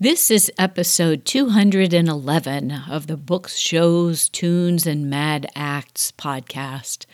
This 0.00 0.30
is 0.30 0.48
episode 0.56 1.24
211 1.24 2.70
of 2.88 3.08
the 3.08 3.16
Books, 3.16 3.56
Shows, 3.56 4.28
Tunes, 4.28 4.86
and 4.86 5.10
Mad 5.10 5.50
Acts 5.56 6.12
podcast. 6.12 7.04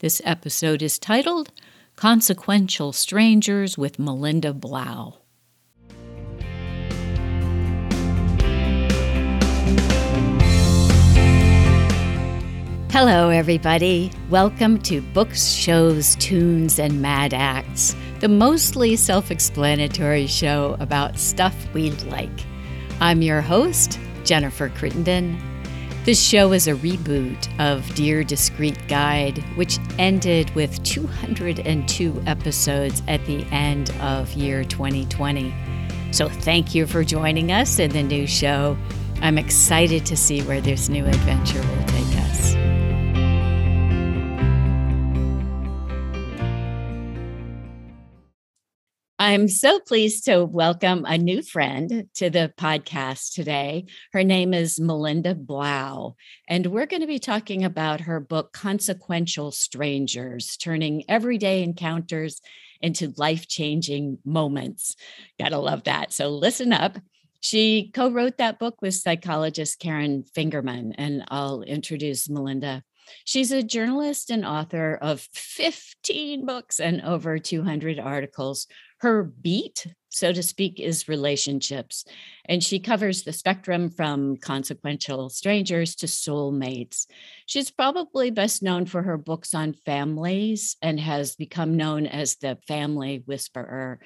This 0.00 0.20
episode 0.26 0.82
is 0.82 0.98
titled 0.98 1.52
Consequential 1.96 2.92
Strangers 2.92 3.78
with 3.78 3.98
Melinda 3.98 4.52
Blau. 4.52 5.20
Hello, 12.96 13.28
everybody. 13.30 14.12
Welcome 14.30 14.78
to 14.82 15.00
Books, 15.00 15.48
Shows, 15.48 16.14
Tunes, 16.14 16.78
and 16.78 17.02
Mad 17.02 17.34
Acts 17.34 17.96
the 18.20 18.28
mostly 18.28 18.94
self 18.94 19.32
explanatory 19.32 20.28
show 20.28 20.76
about 20.78 21.18
stuff 21.18 21.56
we 21.74 21.90
like. 21.90 22.30
I'm 23.00 23.20
your 23.20 23.40
host, 23.40 23.98
Jennifer 24.22 24.68
Crittenden. 24.68 25.40
This 26.04 26.22
show 26.22 26.52
is 26.52 26.68
a 26.68 26.74
reboot 26.74 27.48
of 27.58 27.84
Dear 27.96 28.22
Discreet 28.22 28.78
Guide, 28.86 29.38
which 29.56 29.80
ended 29.98 30.54
with 30.54 30.80
202 30.84 32.22
episodes 32.26 33.02
at 33.08 33.26
the 33.26 33.42
end 33.50 33.90
of 34.00 34.32
year 34.34 34.62
2020. 34.62 35.52
So 36.12 36.28
thank 36.28 36.76
you 36.76 36.86
for 36.86 37.02
joining 37.02 37.50
us 37.50 37.80
in 37.80 37.90
the 37.90 38.04
new 38.04 38.28
show. 38.28 38.78
I'm 39.20 39.36
excited 39.36 40.06
to 40.06 40.16
see 40.16 40.42
where 40.42 40.60
this 40.60 40.88
new 40.88 41.04
adventure 41.04 41.60
will 41.60 41.86
take 41.86 42.13
I'm 49.26 49.48
so 49.48 49.80
pleased 49.80 50.26
to 50.26 50.44
welcome 50.44 51.06
a 51.06 51.16
new 51.16 51.40
friend 51.40 52.10
to 52.16 52.28
the 52.28 52.52
podcast 52.58 53.32
today. 53.32 53.86
Her 54.12 54.22
name 54.22 54.52
is 54.52 54.78
Melinda 54.78 55.34
Blau, 55.34 56.16
and 56.46 56.66
we're 56.66 56.84
going 56.84 57.00
to 57.00 57.06
be 57.06 57.18
talking 57.18 57.64
about 57.64 58.02
her 58.02 58.20
book, 58.20 58.52
Consequential 58.52 59.50
Strangers 59.50 60.58
Turning 60.58 61.04
Everyday 61.08 61.62
Encounters 61.62 62.42
into 62.82 63.14
Life 63.16 63.48
Changing 63.48 64.18
Moments. 64.26 64.94
Gotta 65.40 65.56
love 65.56 65.84
that. 65.84 66.12
So 66.12 66.28
listen 66.28 66.74
up. 66.74 66.98
She 67.40 67.92
co 67.94 68.10
wrote 68.10 68.36
that 68.36 68.58
book 68.58 68.82
with 68.82 68.92
psychologist 68.92 69.78
Karen 69.78 70.24
Fingerman, 70.36 70.96
and 70.98 71.24
I'll 71.28 71.62
introduce 71.62 72.28
Melinda. 72.28 72.82
She's 73.24 73.52
a 73.52 73.62
journalist 73.62 74.30
and 74.30 74.44
author 74.44 74.98
of 75.00 75.20
15 75.32 76.46
books 76.46 76.80
and 76.80 77.02
over 77.02 77.38
200 77.38 77.98
articles 77.98 78.66
her 79.04 79.22
beat, 79.22 79.86
so 80.08 80.32
to 80.32 80.42
speak, 80.42 80.80
is 80.80 81.08
relationships. 81.08 82.06
And 82.46 82.64
she 82.64 82.78
covers 82.78 83.22
the 83.22 83.34
spectrum 83.34 83.90
from 83.90 84.38
consequential 84.38 85.28
strangers 85.28 85.94
to 85.96 86.06
soulmates. 86.06 87.06
She's 87.44 87.70
probably 87.70 88.30
best 88.30 88.62
known 88.62 88.86
for 88.86 89.02
her 89.02 89.18
books 89.18 89.52
on 89.52 89.74
families 89.74 90.78
and 90.80 90.98
has 90.98 91.36
become 91.36 91.76
known 91.76 92.06
as 92.06 92.36
the 92.36 92.56
family 92.66 93.22
whisperer. 93.26 94.00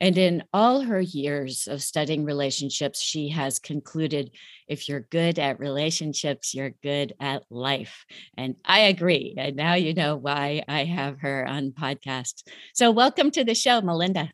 And 0.00 0.16
in 0.16 0.44
all 0.52 0.80
her 0.80 1.00
years 1.00 1.66
of 1.66 1.82
studying 1.82 2.24
relationships, 2.24 3.00
she 3.00 3.28
has 3.30 3.58
concluded 3.58 4.30
if 4.68 4.88
you're 4.88 5.00
good 5.00 5.38
at 5.38 5.58
relationships, 5.58 6.54
you're 6.54 6.74
good 6.82 7.14
at 7.20 7.42
life. 7.50 8.04
And 8.36 8.56
I 8.64 8.80
agree. 8.80 9.34
And 9.36 9.56
now 9.56 9.74
you 9.74 9.94
know 9.94 10.16
why 10.16 10.62
I 10.68 10.84
have 10.84 11.20
her 11.20 11.46
on 11.46 11.72
podcast. 11.72 12.42
So 12.74 12.90
welcome 12.90 13.30
to 13.32 13.44
the 13.44 13.54
show, 13.54 13.80
Melinda. 13.80 14.30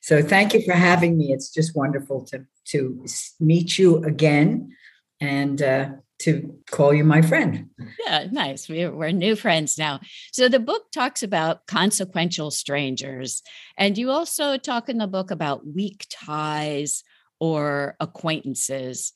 So 0.00 0.22
thank 0.22 0.54
you 0.54 0.62
for 0.62 0.72
having 0.72 1.18
me. 1.18 1.32
It's 1.32 1.52
just 1.52 1.76
wonderful 1.76 2.24
to 2.26 2.46
to 2.68 3.04
meet 3.40 3.78
you 3.78 3.96
again 4.04 4.74
and 5.20 5.60
uh, 5.60 5.88
to 6.20 6.54
call 6.70 6.92
you 6.92 7.04
my 7.04 7.22
friend. 7.22 7.70
Yeah, 8.06 8.26
nice. 8.30 8.68
We're, 8.68 8.94
we're 8.94 9.10
new 9.10 9.36
friends 9.36 9.78
now. 9.78 10.00
So 10.32 10.48
the 10.48 10.60
book 10.60 10.90
talks 10.92 11.22
about 11.22 11.66
consequential 11.66 12.50
strangers, 12.50 13.42
and 13.76 13.96
you 13.96 14.10
also 14.10 14.56
talk 14.56 14.88
in 14.88 14.98
the 14.98 15.06
book 15.06 15.30
about 15.30 15.66
weak 15.66 16.06
ties 16.10 17.02
or 17.38 17.96
acquaintances. 18.00 19.12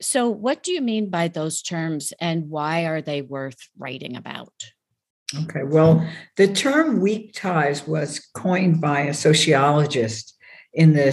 So, 0.00 0.28
what 0.28 0.62
do 0.62 0.72
you 0.72 0.82
mean 0.82 1.08
by 1.08 1.28
those 1.28 1.62
terms, 1.62 2.12
and 2.20 2.50
why 2.50 2.86
are 2.86 3.00
they 3.00 3.22
worth 3.22 3.58
writing 3.78 4.16
about? 4.16 4.52
Okay, 5.42 5.64
well, 5.64 6.06
the 6.36 6.48
term 6.48 7.00
weak 7.00 7.32
ties 7.34 7.86
was 7.86 8.20
coined 8.34 8.80
by 8.80 9.00
a 9.00 9.14
sociologist 9.14 10.35
in 10.76 10.92
the 10.92 11.06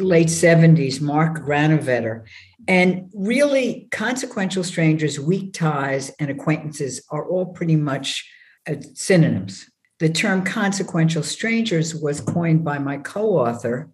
late 0.00 0.26
70s, 0.26 1.00
Mark 1.00 1.38
Granovetter. 1.38 2.24
And 2.66 3.10
really, 3.14 3.88
consequential 3.92 4.64
strangers, 4.64 5.20
weak 5.20 5.52
ties, 5.52 6.10
and 6.18 6.30
acquaintances 6.30 7.04
are 7.10 7.26
all 7.26 7.46
pretty 7.46 7.76
much 7.76 8.28
uh, 8.68 8.74
synonyms. 8.94 9.70
The 10.00 10.08
term 10.08 10.44
consequential 10.44 11.22
strangers 11.22 11.94
was 11.94 12.20
coined 12.20 12.64
by 12.64 12.78
my 12.78 12.98
co 12.98 13.38
author, 13.38 13.90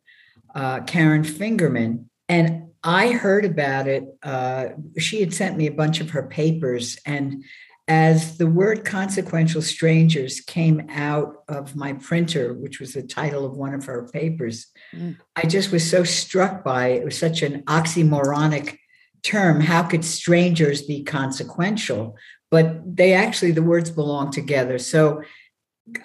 uh, 0.54 0.80
Karen 0.80 1.22
Fingerman. 1.22 2.06
And 2.28 2.68
I 2.82 3.12
heard 3.12 3.44
about 3.44 3.86
it. 3.86 4.04
Uh, 4.22 4.68
she 4.98 5.20
had 5.20 5.34
sent 5.34 5.58
me 5.58 5.66
a 5.66 5.72
bunch 5.72 6.00
of 6.00 6.10
her 6.10 6.22
papers, 6.22 6.98
and 7.04 7.44
as 7.90 8.38
the 8.38 8.46
word 8.46 8.84
consequential 8.84 9.60
strangers 9.60 10.40
came 10.40 10.86
out 10.90 11.42
of 11.48 11.74
my 11.74 11.92
printer, 11.94 12.54
which 12.54 12.78
was 12.78 12.94
the 12.94 13.02
title 13.02 13.44
of 13.44 13.56
one 13.56 13.74
of 13.74 13.84
her 13.86 14.08
papers, 14.12 14.68
mm. 14.94 15.16
I 15.34 15.42
just 15.46 15.72
was 15.72 15.90
so 15.90 16.04
struck 16.04 16.62
by 16.62 16.90
it. 16.90 17.02
It 17.02 17.04
was 17.04 17.18
such 17.18 17.42
an 17.42 17.64
oxymoronic 17.64 18.78
term. 19.24 19.60
How 19.60 19.82
could 19.82 20.04
strangers 20.04 20.82
be 20.82 21.02
consequential? 21.02 22.14
But 22.48 22.96
they 22.96 23.12
actually, 23.12 23.50
the 23.50 23.62
words 23.64 23.90
belong 23.90 24.30
together. 24.30 24.78
So 24.78 25.22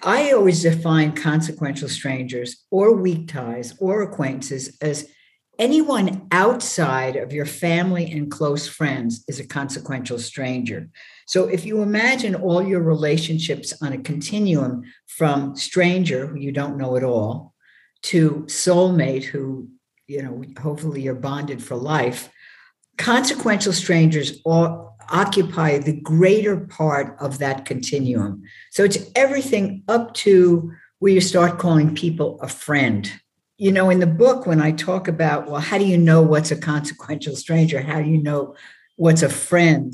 I 0.02 0.32
always 0.32 0.64
define 0.64 1.12
consequential 1.12 1.88
strangers 1.88 2.66
or 2.72 2.96
weak 2.96 3.28
ties 3.28 3.76
or 3.80 4.02
acquaintances 4.02 4.76
as 4.82 5.08
anyone 5.60 6.28
outside 6.32 7.16
of 7.16 7.32
your 7.32 7.46
family 7.46 8.12
and 8.12 8.32
close 8.32 8.68
friends 8.68 9.24
is 9.28 9.40
a 9.40 9.48
consequential 9.48 10.18
stranger. 10.18 10.90
So 11.26 11.48
if 11.48 11.66
you 11.66 11.82
imagine 11.82 12.36
all 12.36 12.62
your 12.62 12.82
relationships 12.82 13.74
on 13.82 13.94
a 13.94 13.98
continuum 13.98 14.84
from 15.08 15.56
stranger 15.56 16.28
who 16.28 16.38
you 16.38 16.52
don't 16.52 16.78
know 16.78 16.96
at 16.96 17.04
all 17.04 17.54
to 18.04 18.46
soulmate 18.48 19.24
who, 19.24 19.68
you 20.08 20.22
know, 20.22 20.44
hopefully 20.62 21.02
you're 21.02 21.16
bonded 21.16 21.64
for 21.64 21.76
life, 21.76 22.30
consequential 22.98 23.74
strangers 23.74 24.40
all 24.46 24.96
occupy 25.10 25.78
the 25.78 26.00
greater 26.02 26.58
part 26.58 27.16
of 27.20 27.40
that 27.40 27.66
continuum. 27.66 28.44
So 28.72 28.84
it's 28.84 28.98
everything 29.16 29.84
up 29.88 30.14
to 30.16 30.72
where 31.00 31.12
you 31.12 31.22
start 31.22 31.60
calling 31.60 31.96
people 31.96 32.40
a 32.42 32.48
friend. 32.48 33.12
You 33.58 33.72
know, 33.72 33.90
in 33.90 34.00
the 34.00 34.08
book, 34.08 34.46
when 34.46 34.62
I 34.62 34.72
talk 34.72 35.08
about, 35.08 35.48
well, 35.48 35.62
how 35.62 35.78
do 35.78 35.86
you 35.86 35.98
know 35.98 36.22
what's 36.22 36.52
a 36.52 36.56
consequential 36.56 37.36
stranger? 37.36 37.82
How 37.82 38.02
do 38.02 38.10
you 38.10 38.22
know 38.22 38.56
what's 38.96 39.22
a 39.24 39.30
friend? 39.30 39.94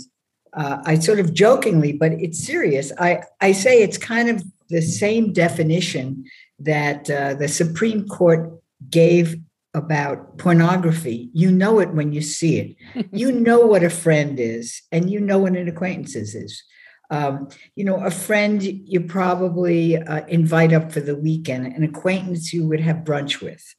Uh, 0.53 0.81
I 0.85 0.99
sort 0.99 1.19
of 1.19 1.33
jokingly, 1.33 1.93
but 1.93 2.13
it's 2.13 2.43
serious. 2.43 2.91
I, 2.99 3.23
I 3.39 3.51
say 3.51 3.81
it's 3.81 3.97
kind 3.97 4.29
of 4.29 4.43
the 4.69 4.81
same 4.81 5.33
definition 5.33 6.25
that 6.59 7.09
uh, 7.09 7.33
the 7.35 7.47
Supreme 7.47 8.07
Court 8.07 8.51
gave 8.89 9.37
about 9.73 10.37
pornography. 10.37 11.29
You 11.33 11.51
know 11.51 11.79
it 11.79 11.93
when 11.93 12.11
you 12.11 12.21
see 12.21 12.59
it. 12.59 13.07
you 13.11 13.31
know 13.31 13.65
what 13.65 13.83
a 13.83 13.89
friend 13.89 14.39
is, 14.39 14.81
and 14.91 15.09
you 15.09 15.19
know 15.19 15.39
what 15.39 15.55
an 15.55 15.67
acquaintance 15.67 16.35
is. 16.35 16.63
Um, 17.09 17.49
you 17.75 17.83
know, 17.83 17.97
a 17.97 18.11
friend 18.11 18.63
you 18.63 19.01
probably 19.01 19.97
uh, 19.97 20.25
invite 20.27 20.71
up 20.71 20.93
for 20.93 21.01
the 21.01 21.15
weekend, 21.15 21.67
an 21.67 21.83
acquaintance 21.83 22.53
you 22.53 22.65
would 22.67 22.79
have 22.79 22.97
brunch 22.97 23.41
with. 23.41 23.75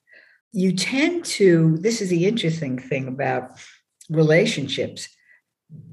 You 0.52 0.74
tend 0.74 1.24
to, 1.24 1.78
this 1.78 2.02
is 2.02 2.10
the 2.10 2.26
interesting 2.26 2.78
thing 2.78 3.08
about 3.08 3.52
relationships 4.10 5.08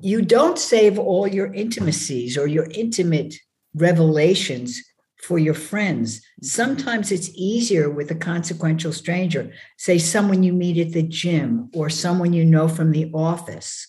you 0.01 0.21
don't 0.21 0.57
save 0.57 0.97
all 0.97 1.27
your 1.27 1.53
intimacies 1.53 2.37
or 2.37 2.47
your 2.47 2.67
intimate 2.71 3.35
revelations 3.73 4.81
for 5.21 5.37
your 5.37 5.53
friends. 5.53 6.21
Sometimes 6.41 7.11
it's 7.11 7.29
easier 7.35 7.89
with 7.89 8.09
a 8.09 8.15
consequential 8.15 8.93
stranger, 8.93 9.51
say 9.77 9.97
someone 9.97 10.43
you 10.43 10.53
meet 10.53 10.77
at 10.77 10.93
the 10.93 11.03
gym 11.03 11.69
or 11.73 11.89
someone 11.89 12.33
you 12.33 12.45
know 12.45 12.67
from 12.67 12.91
the 12.91 13.11
office 13.13 13.87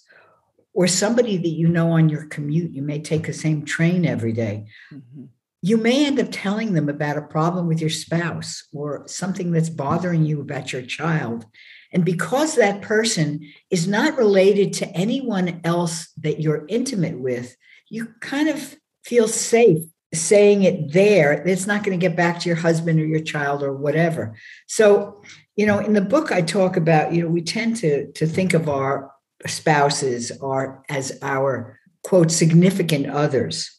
or 0.74 0.86
somebody 0.86 1.36
that 1.36 1.48
you 1.48 1.68
know 1.68 1.92
on 1.92 2.08
your 2.08 2.26
commute. 2.26 2.72
You 2.72 2.82
may 2.82 3.00
take 3.00 3.26
the 3.26 3.32
same 3.32 3.64
train 3.64 4.04
every 4.04 4.32
day. 4.32 4.66
Mm-hmm. 4.92 5.24
You 5.62 5.76
may 5.76 6.06
end 6.06 6.18
up 6.18 6.28
telling 6.30 6.72
them 6.72 6.88
about 6.88 7.18
a 7.18 7.22
problem 7.22 7.66
with 7.66 7.80
your 7.80 7.90
spouse 7.90 8.66
or 8.72 9.06
something 9.06 9.52
that's 9.52 9.68
bothering 9.68 10.24
you 10.24 10.40
about 10.40 10.72
your 10.72 10.82
child. 10.82 11.44
And 11.92 12.04
because 12.04 12.54
that 12.54 12.82
person 12.82 13.48
is 13.70 13.88
not 13.88 14.16
related 14.16 14.72
to 14.74 14.88
anyone 14.90 15.60
else 15.64 16.08
that 16.18 16.40
you're 16.40 16.66
intimate 16.68 17.18
with, 17.18 17.56
you 17.88 18.14
kind 18.20 18.48
of 18.48 18.76
feel 19.04 19.26
safe 19.26 19.82
saying 20.12 20.64
it 20.64 20.92
there. 20.92 21.32
It's 21.46 21.66
not 21.66 21.84
going 21.84 21.98
to 21.98 22.06
get 22.06 22.16
back 22.16 22.40
to 22.40 22.48
your 22.48 22.56
husband 22.56 23.00
or 23.00 23.06
your 23.06 23.20
child 23.20 23.62
or 23.62 23.72
whatever. 23.72 24.36
So, 24.66 25.22
you 25.56 25.66
know, 25.66 25.78
in 25.78 25.92
the 25.92 26.00
book, 26.00 26.32
I 26.32 26.42
talk 26.42 26.76
about, 26.76 27.12
you 27.12 27.22
know, 27.22 27.28
we 27.28 27.42
tend 27.42 27.76
to, 27.76 28.10
to 28.12 28.26
think 28.26 28.54
of 28.54 28.68
our 28.68 29.12
spouses 29.46 30.32
are 30.40 30.84
as 30.88 31.18
our 31.22 31.78
quote 32.02 32.30
significant 32.30 33.06
others. 33.06 33.70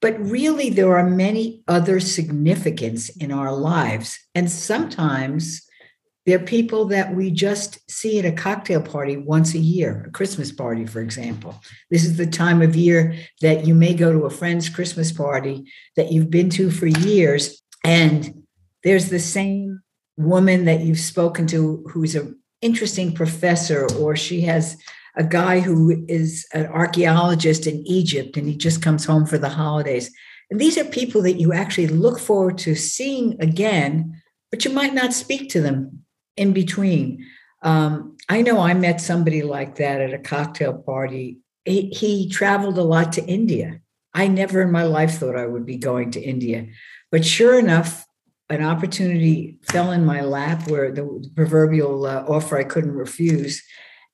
But 0.00 0.18
really, 0.20 0.70
there 0.70 0.96
are 0.96 1.08
many 1.08 1.62
other 1.66 2.00
significance 2.00 3.08
in 3.08 3.32
our 3.32 3.52
lives. 3.52 4.18
And 4.34 4.50
sometimes 4.50 5.65
they're 6.26 6.40
people 6.40 6.86
that 6.86 7.14
we 7.14 7.30
just 7.30 7.88
see 7.88 8.18
at 8.18 8.24
a 8.24 8.32
cocktail 8.32 8.82
party 8.82 9.16
once 9.16 9.54
a 9.54 9.58
year, 9.58 10.04
a 10.08 10.10
Christmas 10.10 10.50
party, 10.50 10.84
for 10.84 11.00
example. 11.00 11.62
This 11.88 12.04
is 12.04 12.16
the 12.16 12.26
time 12.26 12.62
of 12.62 12.74
year 12.74 13.14
that 13.42 13.64
you 13.64 13.74
may 13.74 13.94
go 13.94 14.12
to 14.12 14.26
a 14.26 14.30
friend's 14.30 14.68
Christmas 14.68 15.12
party 15.12 15.64
that 15.94 16.10
you've 16.10 16.30
been 16.30 16.50
to 16.50 16.70
for 16.70 16.86
years, 16.86 17.62
and 17.84 18.42
there's 18.82 19.08
the 19.08 19.20
same 19.20 19.80
woman 20.16 20.64
that 20.64 20.80
you've 20.80 20.98
spoken 20.98 21.46
to 21.46 21.84
who's 21.92 22.16
an 22.16 22.38
interesting 22.60 23.14
professor, 23.14 23.86
or 23.96 24.16
she 24.16 24.40
has 24.42 24.76
a 25.16 25.24
guy 25.24 25.60
who 25.60 26.04
is 26.08 26.46
an 26.52 26.66
archaeologist 26.66 27.66
in 27.66 27.86
Egypt 27.86 28.36
and 28.36 28.46
he 28.46 28.56
just 28.56 28.82
comes 28.82 29.04
home 29.04 29.24
for 29.24 29.38
the 29.38 29.48
holidays. 29.48 30.10
And 30.50 30.60
these 30.60 30.76
are 30.76 30.84
people 30.84 31.22
that 31.22 31.40
you 31.40 31.52
actually 31.52 31.88
look 31.88 32.18
forward 32.18 32.58
to 32.58 32.74
seeing 32.74 33.40
again, 33.40 34.20
but 34.50 34.64
you 34.64 34.72
might 34.72 34.94
not 34.94 35.12
speak 35.12 35.48
to 35.50 35.60
them 35.60 36.05
in 36.36 36.52
between. 36.52 37.26
Um, 37.62 38.16
I 38.28 38.42
know 38.42 38.60
I 38.60 38.74
met 38.74 39.00
somebody 39.00 39.42
like 39.42 39.76
that 39.76 40.00
at 40.00 40.14
a 40.14 40.18
cocktail 40.18 40.74
party. 40.74 41.38
He, 41.64 41.88
he 41.90 42.28
traveled 42.28 42.78
a 42.78 42.82
lot 42.82 43.12
to 43.14 43.24
India. 43.24 43.80
I 44.14 44.28
never 44.28 44.62
in 44.62 44.72
my 44.72 44.84
life 44.84 45.18
thought 45.18 45.36
I 45.36 45.46
would 45.46 45.66
be 45.66 45.76
going 45.76 46.10
to 46.12 46.20
India. 46.20 46.66
But 47.10 47.24
sure 47.24 47.58
enough, 47.58 48.06
an 48.48 48.62
opportunity 48.62 49.58
fell 49.62 49.90
in 49.90 50.06
my 50.06 50.20
lap 50.20 50.68
where 50.68 50.92
the 50.92 51.28
proverbial 51.34 52.06
uh, 52.06 52.24
offer 52.28 52.56
I 52.56 52.64
couldn't 52.64 52.92
refuse. 52.92 53.62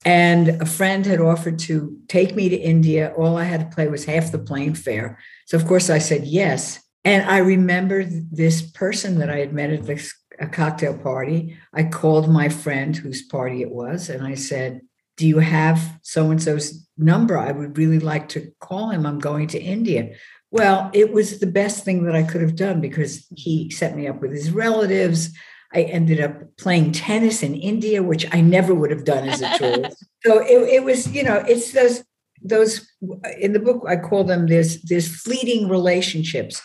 And 0.05 0.61
a 0.61 0.67
friend 0.67 1.07
had 1.07 1.21
offered 1.21 1.59
to 1.61 1.97
take 2.09 2.35
me 2.35 2.49
to 2.49 2.57
India. 2.57 3.13
All 3.17 3.37
I 3.37 3.45
had 3.45 3.71
to 3.71 3.77
pay 3.77 3.89
was 3.89 4.05
half 4.05 4.33
the 4.33 4.39
plane 4.39 4.75
fare. 4.75 5.19
So, 5.47 5.57
of 5.57 5.67
course, 5.67 5.91
I 5.91 5.99
said 5.99 6.25
yes. 6.25 6.81
And 7.05 7.29
I 7.29 7.39
remember 7.39 8.05
this 8.05 8.63
person 8.63 9.19
that 9.19 9.31
I 9.31 9.39
had 9.39 9.53
met 9.53 9.71
at 9.71 9.87
this 9.87 10.15
a 10.43 10.49
cocktail 10.49 10.99
party. 10.99 11.57
I 11.73 11.85
called 11.85 12.29
my 12.29 12.49
friend 12.49 12.97
whose 12.97 13.23
party 13.23 13.63
it 13.63 13.71
was, 13.71 14.11
and 14.11 14.27
I 14.27 14.35
said, 14.35 14.83
Do 15.17 15.27
you 15.27 15.39
have 15.39 15.99
so 16.03 16.31
and 16.31 16.43
so's 16.43 16.87
number? 16.99 17.39
I 17.39 17.53
would 17.53 17.79
really 17.79 18.01
like 18.01 18.29
to 18.31 18.53
call 18.61 18.91
him. 18.91 19.07
I'm 19.07 19.21
going 19.21 19.47
to 19.49 19.63
India. 19.63 20.15
Well, 20.51 20.91
it 20.93 21.13
was 21.13 21.39
the 21.39 21.47
best 21.47 21.85
thing 21.85 22.05
that 22.05 22.15
I 22.15 22.25
could 22.25 22.43
have 22.43 22.57
done 22.57 22.81
because 22.81 23.27
he 23.35 23.71
set 23.71 23.97
me 23.97 24.07
up 24.07 24.21
with 24.21 24.33
his 24.33 24.51
relatives. 24.51 25.31
I 25.73 25.83
ended 25.85 26.21
up 26.21 26.57
playing 26.59 26.93
tennis 26.93 27.43
in 27.43 27.55
India, 27.55 28.03
which 28.03 28.27
I 28.35 28.43
never 28.43 28.75
would 28.75 28.91
have 28.91 29.07
done 29.07 29.27
as 29.27 29.41
a 29.41 29.57
tourist. 29.57 30.05
so 30.25 30.41
it, 30.41 30.69
it 30.69 30.85
was, 30.85 31.09
you 31.09 31.23
know, 31.23 31.43
it's 31.49 31.73
those 31.73 32.05
those 32.45 32.91
in 33.39 33.53
the 33.53 33.61
book 33.61 33.85
I 33.89 33.97
call 33.97 34.25
them 34.25 34.49
there's 34.49 34.83
there's 34.83 35.07
fleeting 35.07 35.69
relationships 35.69 36.61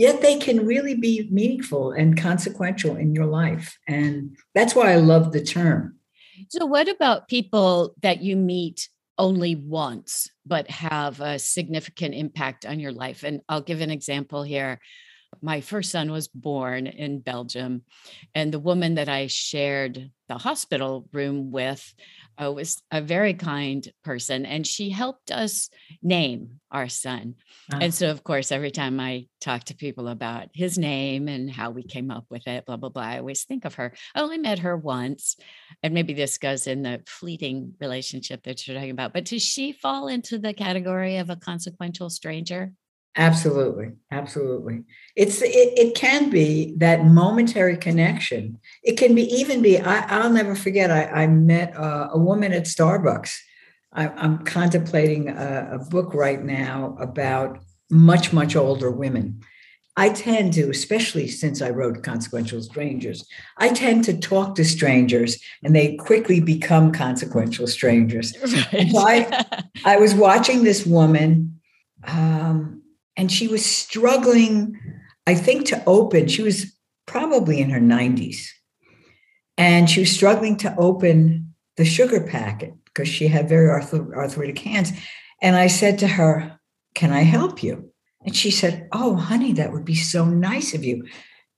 yet 0.00 0.22
they 0.22 0.38
can 0.38 0.64
really 0.64 0.94
be 0.94 1.28
meaningful 1.30 1.92
and 1.92 2.16
consequential 2.16 2.96
in 2.96 3.14
your 3.14 3.26
life. 3.26 3.78
And 3.86 4.34
that's 4.54 4.74
why 4.74 4.92
I 4.92 4.96
love 4.96 5.30
the 5.30 5.44
term. 5.44 5.98
So, 6.48 6.64
what 6.64 6.88
about 6.88 7.28
people 7.28 7.94
that 8.00 8.22
you 8.22 8.34
meet 8.34 8.88
only 9.18 9.56
once, 9.56 10.30
but 10.46 10.70
have 10.70 11.20
a 11.20 11.38
significant 11.38 12.14
impact 12.14 12.64
on 12.64 12.80
your 12.80 12.92
life? 12.92 13.24
And 13.24 13.42
I'll 13.46 13.60
give 13.60 13.82
an 13.82 13.90
example 13.90 14.42
here. 14.42 14.80
My 15.42 15.60
first 15.60 15.90
son 15.90 16.10
was 16.10 16.28
born 16.28 16.86
in 16.86 17.20
Belgium, 17.20 17.82
and 18.34 18.52
the 18.52 18.58
woman 18.58 18.96
that 18.96 19.08
I 19.08 19.26
shared 19.26 20.10
the 20.28 20.38
hospital 20.38 21.08
room 21.12 21.50
with 21.50 21.94
uh, 22.40 22.52
was 22.52 22.80
a 22.90 23.00
very 23.00 23.34
kind 23.34 23.86
person, 24.04 24.46
and 24.46 24.66
she 24.66 24.90
helped 24.90 25.30
us 25.30 25.70
name 26.02 26.60
our 26.70 26.88
son. 26.88 27.34
Uh-huh. 27.72 27.80
And 27.82 27.92
so, 27.92 28.10
of 28.10 28.22
course, 28.22 28.52
every 28.52 28.70
time 28.70 29.00
I 29.00 29.26
talk 29.40 29.64
to 29.64 29.74
people 29.74 30.08
about 30.08 30.48
his 30.54 30.78
name 30.78 31.28
and 31.28 31.50
how 31.50 31.70
we 31.70 31.82
came 31.82 32.10
up 32.10 32.26
with 32.30 32.46
it, 32.46 32.66
blah, 32.66 32.76
blah, 32.76 32.90
blah, 32.90 33.02
I 33.02 33.18
always 33.18 33.44
think 33.44 33.64
of 33.64 33.74
her. 33.74 33.92
I 34.14 34.20
only 34.20 34.38
met 34.38 34.60
her 34.60 34.76
once, 34.76 35.36
and 35.82 35.94
maybe 35.94 36.14
this 36.14 36.38
goes 36.38 36.66
in 36.66 36.82
the 36.82 37.02
fleeting 37.06 37.74
relationship 37.80 38.44
that 38.44 38.66
you're 38.66 38.76
talking 38.76 38.90
about, 38.90 39.12
but 39.12 39.24
does 39.24 39.42
she 39.42 39.72
fall 39.72 40.08
into 40.08 40.38
the 40.38 40.54
category 40.54 41.16
of 41.16 41.30
a 41.30 41.36
consequential 41.36 42.10
stranger? 42.10 42.72
Absolutely, 43.16 43.90
absolutely. 44.12 44.84
It's 45.16 45.42
it, 45.42 45.48
it 45.50 45.94
can 45.96 46.30
be 46.30 46.74
that 46.76 47.04
momentary 47.04 47.76
connection. 47.76 48.58
It 48.84 48.96
can 48.96 49.16
be 49.16 49.22
even 49.24 49.62
be. 49.62 49.80
I, 49.80 50.22
will 50.22 50.30
never 50.30 50.54
forget. 50.54 50.92
I, 50.92 51.06
I 51.06 51.26
met 51.26 51.74
a, 51.74 52.10
a, 52.12 52.18
woman 52.18 52.52
at 52.52 52.64
Starbucks. 52.64 53.36
I, 53.92 54.24
am 54.24 54.44
contemplating 54.44 55.28
a, 55.28 55.70
a 55.72 55.78
book 55.90 56.14
right 56.14 56.40
now 56.40 56.96
about 57.00 57.58
much 57.90 58.32
much 58.32 58.54
older 58.54 58.92
women. 58.92 59.40
I 59.96 60.10
tend 60.10 60.52
to, 60.54 60.70
especially 60.70 61.26
since 61.26 61.60
I 61.60 61.70
wrote 61.70 62.04
Consequential 62.04 62.62
Strangers, 62.62 63.26
I 63.58 63.70
tend 63.70 64.04
to 64.04 64.16
talk 64.16 64.54
to 64.54 64.64
strangers 64.64 65.42
and 65.64 65.74
they 65.74 65.96
quickly 65.96 66.40
become 66.40 66.92
consequential 66.92 67.66
strangers. 67.66 68.32
Right. 68.72 68.88
So 68.92 68.98
I, 68.98 69.64
I 69.84 69.96
was 69.96 70.14
watching 70.14 70.62
this 70.62 70.86
woman. 70.86 71.60
Um, 72.04 72.79
and 73.20 73.30
she 73.30 73.48
was 73.48 73.66
struggling, 73.66 74.80
I 75.26 75.34
think, 75.34 75.66
to 75.66 75.84
open. 75.86 76.26
She 76.26 76.40
was 76.40 76.74
probably 77.06 77.60
in 77.60 77.68
her 77.68 77.78
90s. 77.78 78.46
And 79.58 79.90
she 79.90 80.00
was 80.00 80.10
struggling 80.10 80.56
to 80.56 80.74
open 80.78 81.52
the 81.76 81.84
sugar 81.84 82.26
packet 82.26 82.72
because 82.86 83.08
she 83.08 83.28
had 83.28 83.46
very 83.46 83.68
arthritic 83.68 84.60
hands. 84.60 84.92
And 85.42 85.54
I 85.54 85.66
said 85.66 85.98
to 85.98 86.08
her, 86.08 86.58
Can 86.94 87.12
I 87.12 87.20
help 87.20 87.62
you? 87.62 87.92
And 88.24 88.34
she 88.34 88.50
said, 88.50 88.88
Oh, 88.90 89.16
honey, 89.16 89.52
that 89.52 89.70
would 89.70 89.84
be 89.84 89.96
so 89.96 90.24
nice 90.24 90.72
of 90.72 90.82
you. 90.82 91.06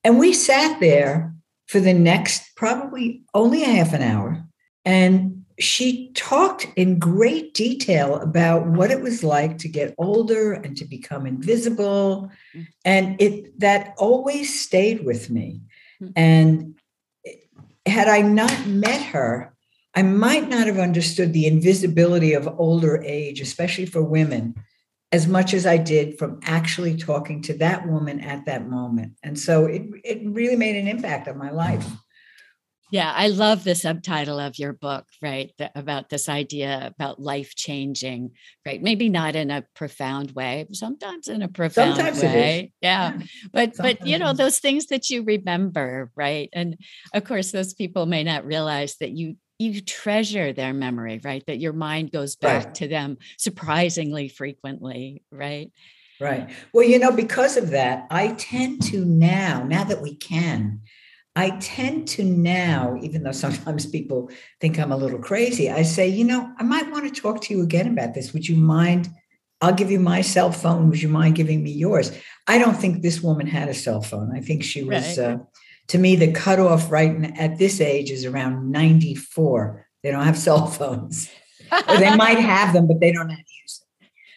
And 0.03 0.19
we 0.19 0.33
sat 0.33 0.81
there 0.81 1.33
for 1.69 1.79
the 1.79 1.95
next 1.95 2.57
probably 2.57 3.23
only 3.35 3.63
a 3.63 3.67
half 3.67 3.93
an 3.93 4.03
hour. 4.03 4.45
And 4.85 5.42
she 5.63 6.11
talked 6.15 6.67
in 6.77 6.99
great 6.99 7.55
detail 7.55 8.17
about 8.17 8.67
what 8.67 8.91
it 8.91 9.01
was 9.01 9.23
like 9.23 9.59
to 9.59 9.69
get 9.69 9.95
older 9.99 10.53
and 10.53 10.77
to 10.77 10.85
become 10.85 11.27
invisible 11.27 12.31
mm. 12.55 12.67
and 12.85 13.21
it 13.21 13.59
that 13.61 13.95
always 13.97 14.61
stayed 14.61 15.05
with 15.05 15.31
me 15.31 15.61
mm. 16.03 16.13
and 16.17 16.75
had 17.87 18.09
i 18.09 18.21
not 18.21 18.67
met 18.67 19.01
her 19.03 19.55
i 19.95 20.03
might 20.03 20.49
not 20.49 20.67
have 20.67 20.79
understood 20.79 21.33
the 21.33 21.47
invisibility 21.47 22.33
of 22.33 22.49
older 22.59 23.03
age 23.03 23.41
especially 23.41 23.87
for 23.87 24.03
women 24.03 24.55
as 25.13 25.27
much 25.27 25.55
as 25.55 25.67
i 25.67 25.77
did 25.77 26.19
from 26.19 26.41
actually 26.45 26.97
talking 26.97 27.41
to 27.41 27.55
that 27.55 27.87
woman 27.89 28.21
at 28.21 28.45
that 28.47 28.69
moment 28.69 29.13
and 29.23 29.39
so 29.39 29.67
it, 29.67 29.83
it 30.05 30.21
really 30.25 30.57
made 30.57 30.77
an 30.77 30.89
impact 30.89 31.29
on 31.29 31.39
my 31.39 31.51
life 31.51 31.87
yeah, 32.93 33.11
I 33.17 33.29
love 33.29 33.65
the 33.65 33.75
subtitle 33.75 34.39
of 34.39 34.59
your 34.59 34.75
book, 34.75 35.07
right? 35.23 35.51
The, 35.57 35.73
about 35.75 36.11
this 36.11 36.29
idea 36.29 36.93
about 36.95 37.19
life 37.19 37.55
changing, 37.55 38.33
right? 38.67 38.83
Maybe 38.83 39.09
not 39.09 39.35
in 39.35 39.51
a 39.51 39.65
profound 39.75 40.33
way, 40.33 40.67
sometimes 40.73 41.27
in 41.27 41.41
a 41.41 41.49
profound 41.49 41.97
sometimes 41.97 42.23
way. 42.23 42.71
Yeah. 42.83 43.15
yeah. 43.15 43.27
But 43.51 43.77
sometimes. 43.77 43.99
but 43.99 44.07
you 44.07 44.19
know, 44.19 44.35
those 44.35 44.59
things 44.59 44.89
that 44.89 45.09
you 45.09 45.23
remember, 45.23 46.11
right? 46.15 46.51
And 46.53 46.77
of 47.15 47.25
course, 47.25 47.51
those 47.51 47.73
people 47.73 48.05
may 48.05 48.25
not 48.25 48.45
realize 48.45 48.97
that 48.97 49.13
you 49.13 49.37
you 49.59 49.81
treasure 49.81 50.53
their 50.53 50.75
memory, 50.75 51.19
right? 51.25 51.43
That 51.47 51.61
your 51.61 51.73
mind 51.73 52.13
goes 52.13 52.37
back 52.37 52.65
right. 52.67 52.75
to 52.75 52.89
them 52.89 53.17
surprisingly 53.39 54.29
frequently, 54.29 55.23
right? 55.31 55.73
Right. 56.21 56.51
Well, 56.75 56.85
you 56.85 56.99
know, 56.99 57.13
because 57.13 57.57
of 57.57 57.71
that, 57.71 58.07
I 58.11 58.35
tend 58.35 58.83
to 58.91 59.03
now, 59.03 59.65
now 59.65 59.85
that 59.85 60.03
we 60.03 60.15
can, 60.15 60.83
I 61.35 61.51
tend 61.61 62.09
to 62.09 62.25
now, 62.25 62.99
even 63.01 63.23
though 63.23 63.33
sometimes 63.33 63.87
people 63.87 64.31
think 64.61 64.79
I'm 64.79 64.93
a 64.93 64.97
little 64.97 65.19
crazy, 65.19 65.71
I 65.71 65.83
say, 65.83 66.09
you 66.09 66.25
know, 66.25 66.53
I 66.59 66.63
might 66.63 66.91
want 66.91 67.13
to 67.13 67.21
talk 67.21 67.41
to 67.43 67.55
you 67.55 67.63
again 67.63 67.89
about 67.89 68.15
this. 68.15 68.33
Would 68.33 68.49
you 68.49 68.57
mind? 68.57 69.09
I'll 69.63 69.73
give 69.73 69.91
you 69.91 70.01
my 70.01 70.21
cell 70.21 70.53
phone. 70.53 70.91
Would 70.91 71.01
you 71.01 71.09
mind 71.09 71.37
giving 71.37 71.63
me 71.63 71.71
yours? 71.71 72.13
I 72.47 72.59
don't 72.59 72.77
think 72.77 73.01
this 73.01 73.23
woman 73.23 73.47
had 73.47 73.69
a 73.69 73.75
cell 73.75 74.03
phone. 74.03 74.37
I 74.37 74.41
think 74.41 74.63
she 74.63 74.83
was, 74.83 75.19
right. 75.19 75.27
uh, 75.27 75.39
to 75.89 75.99
me, 75.99 76.17
the 76.17 76.33
cutoff 76.33 76.91
right 76.91 77.33
at 77.39 77.59
this 77.59 77.81
age 77.81 78.11
is 78.11 78.25
around 78.25 78.71
94. 78.71 79.87
They 80.03 80.11
don't 80.11 80.25
have 80.25 80.37
cell 80.49 80.67
phones. 80.67 81.31
or 81.89 81.97
they 81.97 82.15
might 82.15 82.39
have 82.39 82.75
them, 82.75 82.87
but 82.89 83.01
they 83.01 83.13
don't 83.13 83.29
to 83.29 83.37
use 83.63 83.79
them 83.79 83.82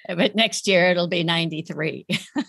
but 0.08 0.36
next 0.36 0.68
year 0.68 0.90
it'll 0.90 1.08
be 1.08 1.24
93. 1.24 2.06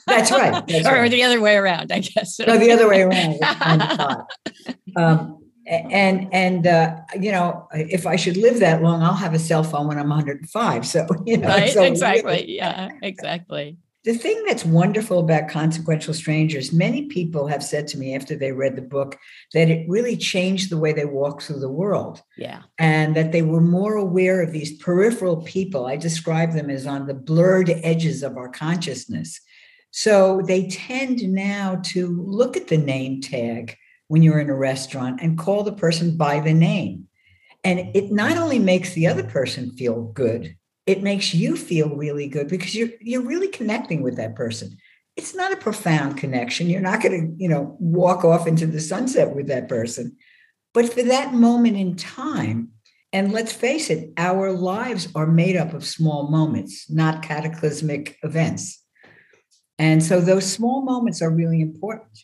That's 0.06 0.30
right. 0.30 0.66
That's 0.68 0.86
or 0.86 0.92
right. 0.92 1.10
the 1.10 1.22
other 1.22 1.40
way 1.40 1.56
around, 1.56 1.92
I 1.92 2.00
guess. 2.00 2.38
no, 2.38 2.58
the 2.58 2.70
other 2.70 2.88
way 2.88 3.02
around. 3.02 3.38
um, 4.96 5.46
and 5.66 6.28
and 6.32 6.66
uh, 6.66 6.96
you 7.20 7.32
know, 7.32 7.68
if 7.72 8.06
I 8.06 8.16
should 8.16 8.36
live 8.36 8.60
that 8.60 8.82
long, 8.82 9.02
I'll 9.02 9.14
have 9.14 9.34
a 9.34 9.38
cell 9.38 9.64
phone 9.64 9.88
when 9.88 9.98
I'm 9.98 10.08
105. 10.08 10.86
So 10.86 11.06
you 11.26 11.38
know, 11.38 11.48
right, 11.48 11.72
so 11.72 11.82
exactly. 11.82 12.56
yeah, 12.56 12.90
exactly. 13.02 13.78
The 14.06 14.14
thing 14.14 14.40
that's 14.46 14.64
wonderful 14.64 15.18
about 15.18 15.48
Consequential 15.48 16.14
Strangers, 16.14 16.72
many 16.72 17.06
people 17.06 17.48
have 17.48 17.62
said 17.62 17.88
to 17.88 17.98
me 17.98 18.14
after 18.14 18.36
they 18.36 18.52
read 18.52 18.76
the 18.76 18.82
book 18.82 19.18
that 19.52 19.68
it 19.68 19.84
really 19.88 20.16
changed 20.16 20.70
the 20.70 20.78
way 20.78 20.92
they 20.92 21.04
walk 21.04 21.42
through 21.42 21.58
the 21.58 21.68
world. 21.68 22.22
Yeah. 22.36 22.62
And 22.78 23.16
that 23.16 23.32
they 23.32 23.42
were 23.42 23.60
more 23.60 23.96
aware 23.96 24.40
of 24.40 24.52
these 24.52 24.78
peripheral 24.78 25.42
people. 25.42 25.86
I 25.86 25.96
describe 25.96 26.52
them 26.52 26.70
as 26.70 26.86
on 26.86 27.08
the 27.08 27.14
blurred 27.14 27.68
edges 27.82 28.22
of 28.22 28.36
our 28.36 28.48
consciousness. 28.48 29.40
So 29.90 30.40
they 30.46 30.68
tend 30.68 31.28
now 31.28 31.80
to 31.86 32.22
look 32.22 32.56
at 32.56 32.68
the 32.68 32.78
name 32.78 33.20
tag 33.20 33.76
when 34.06 34.22
you're 34.22 34.38
in 34.38 34.50
a 34.50 34.54
restaurant 34.54 35.20
and 35.20 35.36
call 35.36 35.64
the 35.64 35.72
person 35.72 36.16
by 36.16 36.38
the 36.38 36.54
name. 36.54 37.08
And 37.64 37.90
it 37.96 38.12
not 38.12 38.36
only 38.36 38.60
makes 38.60 38.92
the 38.92 39.08
other 39.08 39.24
person 39.24 39.72
feel 39.72 40.04
good, 40.04 40.56
it 40.86 41.02
makes 41.02 41.34
you 41.34 41.56
feel 41.56 41.94
really 41.94 42.28
good 42.28 42.48
because 42.48 42.74
you're 42.74 42.90
you're 43.00 43.26
really 43.26 43.48
connecting 43.48 44.02
with 44.02 44.16
that 44.16 44.36
person. 44.36 44.76
It's 45.16 45.34
not 45.34 45.52
a 45.52 45.56
profound 45.56 46.16
connection. 46.16 46.68
You're 46.68 46.80
not 46.80 47.02
going 47.02 47.20
to 47.20 47.42
you 47.42 47.48
know 47.48 47.76
walk 47.80 48.24
off 48.24 48.46
into 48.46 48.66
the 48.66 48.80
sunset 48.80 49.34
with 49.34 49.48
that 49.48 49.68
person. 49.68 50.16
But 50.72 50.92
for 50.92 51.02
that 51.02 51.34
moment 51.34 51.76
in 51.76 51.96
time 51.96 52.70
and 53.12 53.32
let's 53.32 53.52
face 53.52 53.88
it 53.88 54.10
our 54.18 54.52
lives 54.52 55.08
are 55.14 55.26
made 55.26 55.56
up 55.56 55.72
of 55.72 55.86
small 55.86 56.28
moments 56.28 56.90
not 56.90 57.22
cataclysmic 57.22 58.18
events. 58.22 58.82
And 59.78 60.02
so 60.02 60.20
those 60.20 60.50
small 60.50 60.82
moments 60.82 61.20
are 61.20 61.30
really 61.30 61.60
important. 61.60 62.18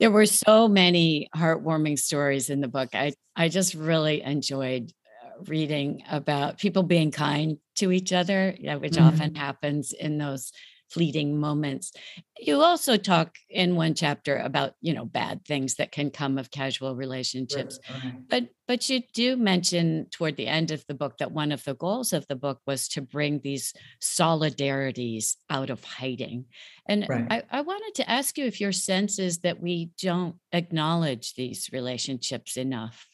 There 0.00 0.10
were 0.10 0.26
so 0.26 0.66
many 0.66 1.28
heartwarming 1.36 1.98
stories 1.98 2.48
in 2.48 2.60
the 2.60 2.68
book. 2.68 2.90
I 2.94 3.12
i 3.36 3.48
just 3.48 3.74
really 3.74 4.22
enjoyed 4.22 4.92
uh, 5.24 5.44
reading 5.46 6.02
about 6.10 6.58
people 6.58 6.82
being 6.82 7.10
kind 7.10 7.58
to 7.80 7.92
each 7.92 8.12
other, 8.12 8.54
which 8.58 8.92
mm-hmm. 8.92 9.04
often 9.04 9.34
happens 9.34 9.92
in 9.92 10.18
those 10.18 10.52
fleeting 10.90 11.38
moments. 11.38 11.92
You 12.38 12.60
also 12.62 12.96
talk 12.96 13.36
in 13.48 13.76
one 13.76 13.94
chapter 13.94 14.36
about, 14.36 14.72
you 14.80 14.92
know, 14.92 15.04
bad 15.04 15.44
things 15.44 15.76
that 15.76 15.92
can 15.92 16.10
come 16.10 16.36
of 16.36 16.50
casual 16.50 16.96
relationships. 16.96 17.78
Right. 17.88 18.14
But 18.28 18.48
but 18.66 18.88
you 18.88 19.02
do 19.14 19.36
mention 19.36 20.06
toward 20.10 20.36
the 20.36 20.46
end 20.46 20.70
of 20.70 20.84
the 20.86 20.94
book 20.94 21.18
that 21.18 21.32
one 21.32 21.52
of 21.52 21.64
the 21.64 21.74
goals 21.74 22.12
of 22.12 22.26
the 22.26 22.36
book 22.36 22.60
was 22.66 22.88
to 22.88 23.02
bring 23.02 23.40
these 23.40 23.72
solidarities 24.00 25.36
out 25.48 25.70
of 25.70 25.82
hiding. 25.84 26.46
And 26.86 27.06
right. 27.08 27.26
I, 27.30 27.42
I 27.50 27.60
wanted 27.62 27.94
to 27.96 28.10
ask 28.10 28.36
you 28.36 28.46
if 28.46 28.60
your 28.60 28.72
sense 28.72 29.18
is 29.18 29.38
that 29.38 29.60
we 29.60 29.90
don't 30.02 30.36
acknowledge 30.52 31.34
these 31.34 31.70
relationships 31.72 32.56
enough. 32.56 33.06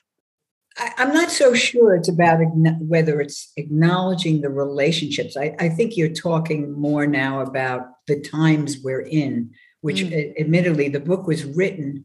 I, 0.78 0.92
am 0.98 1.14
not 1.14 1.30
so 1.30 1.54
sure 1.54 1.94
it's 1.94 2.08
about 2.08 2.40
whether 2.80 3.20
it's 3.20 3.52
acknowledging 3.56 4.40
the 4.40 4.50
relationships. 4.50 5.36
I, 5.36 5.54
I, 5.58 5.68
think 5.68 5.96
you're 5.96 6.08
talking 6.08 6.72
more 6.72 7.06
now 7.06 7.40
about 7.40 7.88
the 8.06 8.20
times 8.20 8.78
we're 8.82 9.00
in, 9.00 9.50
which 9.80 10.02
mm. 10.02 10.38
admittedly 10.38 10.88
the 10.88 11.00
book 11.00 11.26
was 11.26 11.44
written 11.44 12.04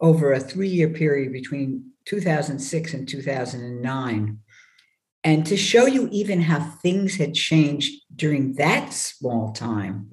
over 0.00 0.32
a 0.32 0.40
three 0.40 0.68
year 0.68 0.88
period 0.88 1.32
between 1.32 1.92
2006 2.04 2.94
and 2.94 3.08
2009. 3.08 4.38
And 5.24 5.46
to 5.46 5.56
show 5.56 5.86
you 5.86 6.08
even 6.10 6.40
how 6.40 6.60
things 6.60 7.16
had 7.16 7.34
changed 7.34 8.02
during 8.14 8.54
that 8.54 8.92
small 8.92 9.52
time, 9.52 10.10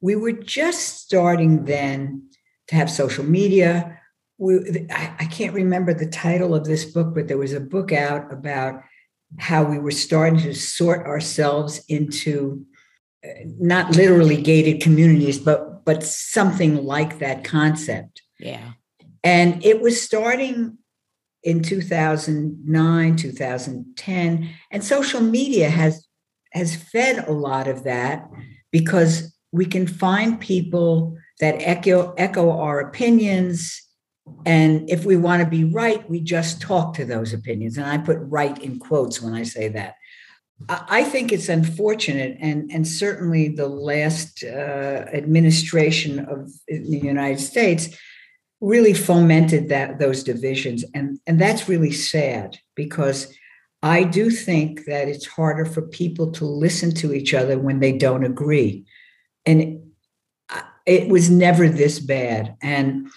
we 0.00 0.14
were 0.16 0.32
just 0.32 1.00
starting 1.00 1.64
then 1.64 2.28
to 2.68 2.76
have 2.76 2.90
social 2.90 3.24
media 3.24 4.00
we, 4.42 4.86
I, 4.90 5.14
I 5.20 5.24
can't 5.26 5.54
remember 5.54 5.94
the 5.94 6.08
title 6.08 6.52
of 6.52 6.64
this 6.64 6.84
book, 6.84 7.14
but 7.14 7.28
there 7.28 7.38
was 7.38 7.52
a 7.52 7.60
book 7.60 7.92
out 7.92 8.32
about 8.32 8.82
how 9.38 9.62
we 9.62 9.78
were 9.78 9.92
starting 9.92 10.40
to 10.40 10.52
sort 10.52 11.06
ourselves 11.06 11.84
into 11.88 12.66
uh, 13.24 13.28
not 13.60 13.94
literally 13.96 14.42
gated 14.42 14.82
communities, 14.82 15.38
but 15.38 15.84
but 15.84 16.02
something 16.02 16.84
like 16.84 17.20
that 17.20 17.44
concept. 17.44 18.22
Yeah. 18.40 18.72
And 19.22 19.64
it 19.64 19.80
was 19.80 20.02
starting 20.02 20.78
in 21.44 21.62
2009, 21.62 23.16
2010, 23.16 24.50
and 24.72 24.84
social 24.84 25.20
media 25.20 25.70
has 25.70 26.08
has 26.52 26.74
fed 26.74 27.28
a 27.28 27.32
lot 27.32 27.68
of 27.68 27.84
that 27.84 28.28
because 28.72 29.36
we 29.52 29.66
can 29.66 29.86
find 29.86 30.40
people 30.40 31.16
that 31.38 31.54
echo 31.60 32.12
echo 32.18 32.50
our 32.50 32.80
opinions 32.80 33.80
and 34.44 34.88
if 34.90 35.04
we 35.04 35.16
want 35.16 35.42
to 35.42 35.48
be 35.48 35.64
right, 35.64 36.08
we 36.10 36.20
just 36.20 36.60
talk 36.60 36.94
to 36.94 37.04
those 37.04 37.32
opinions. 37.32 37.76
And 37.76 37.86
I 37.86 37.98
put 37.98 38.18
right 38.20 38.56
in 38.58 38.78
quotes 38.78 39.20
when 39.22 39.34
I 39.34 39.42
say 39.42 39.68
that. 39.68 39.96
I 40.68 41.04
think 41.04 41.32
it's 41.32 41.48
unfortunate, 41.48 42.36
and, 42.40 42.70
and 42.70 42.86
certainly 42.86 43.48
the 43.48 43.68
last 43.68 44.44
uh, 44.44 45.06
administration 45.12 46.20
of 46.20 46.52
the 46.68 46.98
United 46.98 47.40
States 47.40 47.96
really 48.60 48.94
fomented 48.94 49.68
that 49.70 49.98
those 49.98 50.22
divisions, 50.22 50.84
and 50.94 51.18
and 51.26 51.40
that's 51.40 51.68
really 51.68 51.90
sad 51.90 52.58
because 52.76 53.32
I 53.82 54.04
do 54.04 54.30
think 54.30 54.84
that 54.84 55.08
it's 55.08 55.26
harder 55.26 55.64
for 55.64 55.82
people 55.82 56.30
to 56.32 56.44
listen 56.44 56.94
to 56.96 57.12
each 57.12 57.34
other 57.34 57.58
when 57.58 57.80
they 57.80 57.92
don't 57.92 58.24
agree, 58.24 58.84
and 59.44 59.80
it 60.86 61.08
was 61.08 61.30
never 61.30 61.68
this 61.68 61.98
bad, 61.98 62.56
and. 62.62 63.08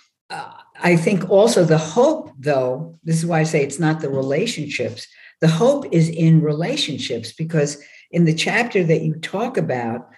I 0.82 0.96
think 0.96 1.30
also 1.30 1.64
the 1.64 1.78
hope, 1.78 2.32
though, 2.38 2.98
this 3.04 3.18
is 3.18 3.26
why 3.26 3.40
I 3.40 3.44
say 3.44 3.64
it's 3.64 3.80
not 3.80 4.02
the 4.02 4.10
relationships. 4.10 5.08
The 5.42 5.48
hope 5.48 5.86
is 5.92 6.10
in 6.10 6.42
relationships 6.42 7.32
because 7.32 7.82
in 8.12 8.26
the 8.26 8.34
chapter 8.34 8.84
that 8.84 9.02
you 9.02 9.16
talk 9.16 9.58
about, 9.58 10.10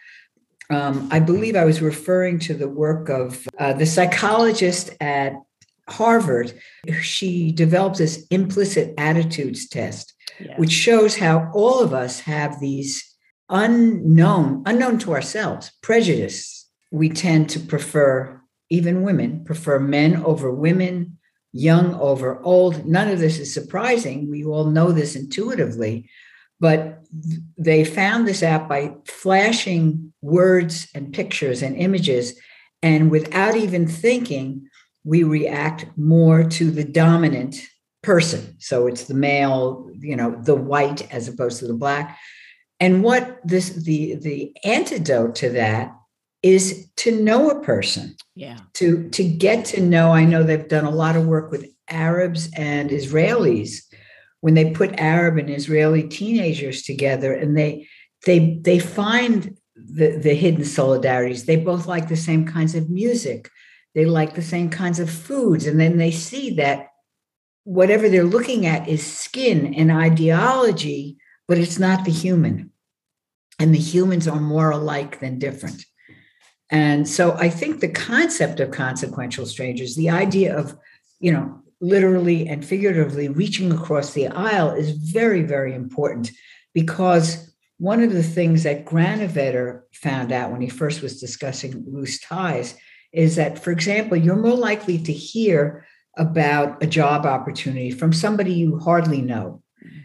um, 0.69 1.07
I 1.11 1.19
believe 1.19 1.55
I 1.55 1.65
was 1.65 1.81
referring 1.81 2.39
to 2.39 2.53
the 2.53 2.67
work 2.67 3.09
of 3.09 3.47
uh, 3.57 3.73
the 3.73 3.85
psychologist 3.85 4.89
at 4.99 5.33
Harvard. 5.87 6.53
She 7.01 7.51
developed 7.51 7.97
this 7.97 8.27
implicit 8.29 8.93
attitudes 8.97 9.69
test, 9.69 10.13
yeah. 10.39 10.57
which 10.57 10.71
shows 10.71 11.17
how 11.17 11.49
all 11.53 11.79
of 11.79 11.93
us 11.93 12.19
have 12.21 12.59
these 12.59 13.15
unknown, 13.49 14.63
unknown 14.65 14.99
to 14.99 15.13
ourselves, 15.13 15.71
prejudice. 15.81 16.67
We 16.91 17.09
tend 17.09 17.49
to 17.51 17.59
prefer 17.59 18.41
even 18.69 19.03
women, 19.03 19.43
prefer 19.43 19.79
men 19.79 20.23
over 20.23 20.51
women, 20.51 21.17
young 21.53 21.95
over 21.95 22.41
old. 22.43 22.85
None 22.85 23.09
of 23.09 23.19
this 23.19 23.39
is 23.39 23.53
surprising. 23.53 24.29
We 24.29 24.43
all 24.43 24.65
know 24.65 24.91
this 24.91 25.15
intuitively. 25.15 26.09
But 26.59 27.03
they 27.57 27.85
found 27.85 28.27
this 28.27 28.41
out 28.41 28.67
by 28.67 28.95
flashing 29.05 30.13
words 30.21 30.87
and 30.95 31.13
pictures 31.13 31.61
and 31.61 31.75
images. 31.77 32.39
And 32.81 33.11
without 33.11 33.55
even 33.55 33.87
thinking, 33.87 34.67
we 35.03 35.23
react 35.23 35.85
more 35.97 36.43
to 36.43 36.71
the 36.71 36.83
dominant 36.83 37.61
person. 38.03 38.55
So 38.59 38.87
it's 38.87 39.05
the 39.05 39.13
male, 39.13 39.89
you 39.99 40.15
know, 40.15 40.39
the 40.41 40.55
white 40.55 41.11
as 41.13 41.27
opposed 41.27 41.59
to 41.59 41.67
the 41.67 41.73
black. 41.73 42.17
And 42.79 43.03
what 43.03 43.39
this 43.43 43.69
the 43.69 44.15
the 44.15 44.55
antidote 44.63 45.35
to 45.35 45.49
that 45.51 45.96
is 46.47 46.87
to 46.97 47.11
know 47.11 47.49
a 47.49 47.61
person. 47.61 48.15
Yeah. 48.35 48.57
To 48.75 49.09
to 49.09 49.23
get 49.23 49.65
to 49.65 49.81
know. 49.81 50.11
I 50.11 50.25
know 50.25 50.43
they've 50.43 50.67
done 50.67 50.85
a 50.85 50.91
lot 50.91 51.15
of 51.15 51.25
work 51.25 51.51
with 51.51 51.65
Arabs 51.89 52.49
and 52.55 52.89
Israelis 52.89 53.81
when 54.41 54.53
they 54.53 54.71
put 54.71 54.99
Arab 54.99 55.37
and 55.37 55.49
Israeli 55.49 56.03
teenagers 56.03 56.83
together 56.83 57.33
and 57.33 57.57
they 57.57 57.87
they 58.25 58.59
they 58.61 58.79
find 58.79 59.57
the, 59.75 60.17
the 60.17 60.33
hidden 60.33 60.61
solidarities. 60.63 61.45
They 61.45 61.57
both 61.57 61.85
like 61.85 62.07
the 62.07 62.15
same 62.15 62.45
kinds 62.45 62.75
of 62.75 62.89
music. 62.89 63.49
They 63.93 64.05
like 64.05 64.35
the 64.35 64.41
same 64.41 64.69
kinds 64.69 64.99
of 64.99 65.09
foods. 65.09 65.65
And 65.65 65.79
then 65.79 65.97
they 65.97 66.11
see 66.11 66.55
that 66.55 66.89
whatever 67.63 68.09
they're 68.09 68.23
looking 68.23 68.65
at 68.65 68.87
is 68.87 69.05
skin 69.05 69.73
and 69.73 69.91
ideology, 69.91 71.17
but 71.47 71.57
it's 71.57 71.79
not 71.79 72.05
the 72.05 72.11
human. 72.11 72.71
And 73.59 73.73
the 73.73 73.79
humans 73.79 74.27
are 74.27 74.39
more 74.39 74.71
alike 74.71 75.19
than 75.19 75.39
different. 75.39 75.83
And 76.69 77.07
so 77.07 77.33
I 77.33 77.49
think 77.49 77.79
the 77.79 77.87
concept 77.87 78.59
of 78.59 78.71
consequential 78.71 79.45
strangers, 79.45 79.95
the 79.95 80.09
idea 80.09 80.57
of, 80.57 80.77
you 81.19 81.31
know, 81.31 81.61
literally 81.79 82.47
and 82.47 82.65
figuratively 82.65 83.29
reaching 83.29 83.71
across 83.71 84.13
the 84.13 84.27
aisle 84.27 84.71
is 84.71 84.91
very, 84.91 85.43
very 85.43 85.73
important 85.73 86.31
because 86.73 87.53
one 87.77 88.01
of 88.01 88.11
the 88.11 88.23
things 88.23 88.63
that 88.63 88.85
Granovetter 88.85 89.81
found 89.93 90.31
out 90.31 90.51
when 90.51 90.61
he 90.61 90.69
first 90.69 91.01
was 91.01 91.19
discussing 91.19 91.85
loose 91.87 92.19
ties 92.19 92.75
is 93.13 93.35
that, 93.35 93.59
for 93.59 93.71
example, 93.71 94.17
you're 94.17 94.35
more 94.35 94.55
likely 94.55 94.97
to 94.97 95.13
hear 95.13 95.85
about 96.17 96.81
a 96.83 96.87
job 96.87 97.25
opportunity 97.25 97.91
from 97.91 98.11
somebody 98.11 98.53
you 98.53 98.79
hardly 98.79 99.21
know. 99.21 99.61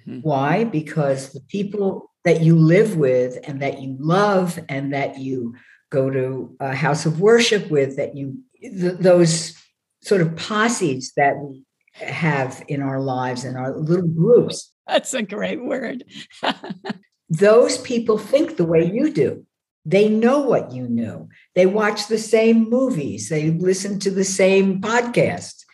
Mm-hmm. 0.06 0.20
Why? 0.20 0.64
Because 0.64 1.32
the 1.32 1.40
people 1.40 2.10
that 2.24 2.42
you 2.42 2.56
live 2.56 2.96
with 2.96 3.38
and 3.44 3.62
that 3.62 3.80
you 3.80 3.96
love 3.98 4.58
and 4.68 4.92
that 4.92 5.18
you 5.18 5.54
go 5.92 6.10
to 6.10 6.56
a 6.58 6.74
house 6.74 7.06
of 7.06 7.20
worship 7.20 7.70
with, 7.70 7.96
that 7.96 8.16
you, 8.16 8.38
th- 8.60 8.98
those 8.98 9.54
sort 10.00 10.22
of 10.22 10.34
posses 10.34 11.12
that 11.16 11.36
we 11.36 11.64
have 11.92 12.64
in 12.66 12.82
our 12.82 13.00
lives 13.00 13.44
and 13.44 13.56
our 13.56 13.76
little 13.76 14.08
groups. 14.08 14.72
That's 14.88 15.14
a 15.14 15.22
great 15.22 15.62
word. 15.62 16.04
those 17.28 17.78
people 17.78 18.18
think 18.18 18.56
the 18.56 18.64
way 18.64 18.90
you 18.90 19.12
do. 19.12 19.46
They 19.84 20.08
know 20.08 20.40
what 20.40 20.72
you 20.72 20.88
knew. 20.88 21.28
They 21.54 21.66
watch 21.66 22.06
the 22.06 22.18
same 22.18 22.70
movies. 22.70 23.28
They 23.28 23.50
listen 23.50 23.98
to 24.00 24.10
the 24.10 24.24
same 24.24 24.80
podcast. 24.80 25.64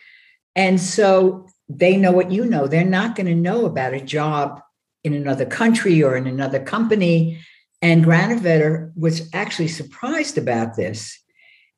And 0.55 0.79
so 0.81 1.47
they 1.69 1.95
know 1.95 2.11
what 2.11 2.31
you 2.31 2.45
know. 2.45 2.67
They're 2.67 2.83
not 2.83 3.15
going 3.15 3.27
to 3.27 3.35
know 3.35 3.65
about 3.65 3.93
a 3.93 4.01
job 4.01 4.61
in 5.03 5.13
another 5.13 5.45
country 5.45 6.03
or 6.03 6.17
in 6.17 6.27
another 6.27 6.59
company. 6.59 7.39
And 7.81 8.05
Granovetter 8.05 8.91
was 8.95 9.29
actually 9.33 9.69
surprised 9.69 10.37
about 10.37 10.75
this. 10.75 11.17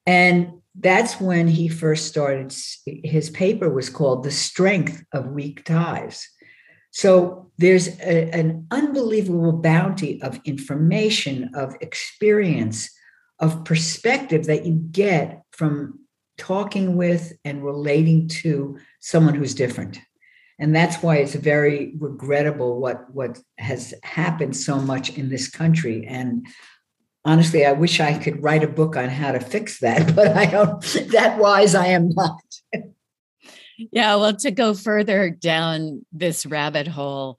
And 0.06 0.54
that's 0.76 1.20
when 1.20 1.48
he 1.48 1.68
first 1.68 2.08
started. 2.08 2.54
His 2.86 3.30
paper 3.30 3.70
was 3.70 3.90
called 3.90 4.24
The 4.24 4.32
Strength 4.32 5.04
of 5.14 5.28
Weak 5.28 5.64
Ties. 5.66 6.28
So 6.92 7.52
there's 7.58 7.88
a, 8.00 8.30
an 8.32 8.68
unbelievable 8.72 9.54
bounty 9.54 10.22
of 10.22 10.40
information, 10.46 11.52
of 11.54 11.76
experience, 11.82 12.90
of 13.40 13.64
perspective 13.64 14.46
that 14.46 14.66
you 14.66 14.76
get 14.92 15.44
from 15.52 16.00
talking 16.38 16.96
with 16.96 17.34
and 17.46 17.64
relating 17.64 18.28
to 18.28 18.78
someone 19.00 19.36
who's 19.36 19.54
different. 19.54 20.00
And 20.62 20.76
that's 20.76 21.02
why 21.02 21.18
it's 21.18 21.34
very 21.34 21.96
regrettable 21.98 22.80
what, 22.80 23.12
what 23.12 23.40
has 23.58 23.96
happened 24.04 24.56
so 24.56 24.80
much 24.80 25.10
in 25.18 25.28
this 25.28 25.50
country. 25.50 26.06
And 26.08 26.46
honestly, 27.26 27.66
I 27.66 27.72
wish 27.72 28.00
I 28.00 28.20
could 28.20 28.44
write 28.44 28.64
a 28.64 28.68
book 28.68 28.96
on 28.96 29.10
how 29.10 29.32
to 29.32 29.40
fix 29.40 29.80
that, 29.80 30.16
but 30.16 30.38
I 30.38 30.46
don't, 30.46 30.80
that 31.12 31.40
wise 31.40 31.74
I 31.74 31.88
am 31.88 32.10
not. 32.10 32.40
yeah, 33.92 34.16
well, 34.16 34.36
to 34.38 34.52
go 34.52 34.74
further 34.74 35.30
down 35.30 36.06
this 36.12 36.46
rabbit 36.46 36.88
hole, 36.88 37.38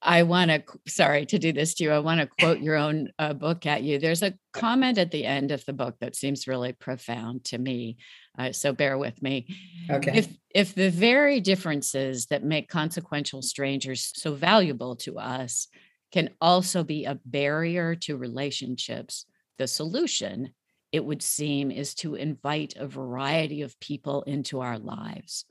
I 0.00 0.22
want 0.22 0.50
to, 0.50 0.62
sorry 0.86 1.26
to 1.26 1.38
do 1.38 1.52
this 1.52 1.74
to 1.74 1.84
you. 1.84 1.90
I 1.90 1.98
want 1.98 2.20
to 2.20 2.28
quote 2.38 2.60
your 2.60 2.76
own 2.76 3.10
uh, 3.18 3.32
book 3.32 3.66
at 3.66 3.82
you. 3.82 3.98
There's 3.98 4.22
a 4.22 4.34
comment 4.52 4.98
at 4.98 5.10
the 5.10 5.24
end 5.24 5.50
of 5.50 5.64
the 5.64 5.72
book 5.72 5.96
that 6.00 6.16
seems 6.16 6.46
really 6.46 6.72
profound 6.72 7.44
to 7.46 7.58
me. 7.58 7.96
Uh, 8.38 8.52
so 8.52 8.72
bear 8.72 8.96
with 8.96 9.20
me. 9.20 9.46
Okay. 9.90 10.18
If, 10.18 10.28
if 10.54 10.74
the 10.74 10.90
very 10.90 11.40
differences 11.40 12.26
that 12.26 12.44
make 12.44 12.68
consequential 12.68 13.42
strangers 13.42 14.12
so 14.14 14.32
valuable 14.32 14.96
to 14.96 15.18
us 15.18 15.68
can 16.12 16.30
also 16.40 16.82
be 16.82 17.04
a 17.04 17.18
barrier 17.24 17.94
to 17.94 18.16
relationships. 18.16 19.26
The 19.58 19.66
solution, 19.66 20.50
it 20.92 21.04
would 21.04 21.22
seem, 21.22 21.70
is 21.70 21.94
to 21.96 22.14
invite 22.14 22.74
a 22.76 22.86
variety 22.86 23.62
of 23.62 23.78
people 23.80 24.22
into 24.22 24.60
our 24.60 24.78
lives. 24.78 25.44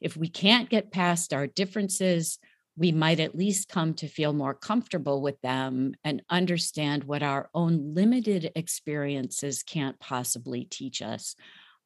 If 0.00 0.16
we 0.16 0.28
can't 0.28 0.70
get 0.70 0.92
past 0.92 1.32
our 1.32 1.46
differences, 1.46 2.38
we 2.76 2.92
might 2.92 3.20
at 3.20 3.34
least 3.34 3.68
come 3.68 3.94
to 3.94 4.08
feel 4.08 4.32
more 4.32 4.54
comfortable 4.54 5.22
with 5.22 5.40
them 5.40 5.94
and 6.04 6.22
understand 6.28 7.04
what 7.04 7.22
our 7.22 7.48
own 7.54 7.94
limited 7.94 8.52
experiences 8.54 9.62
can't 9.62 9.98
possibly 9.98 10.64
teach 10.64 11.00
us. 11.00 11.34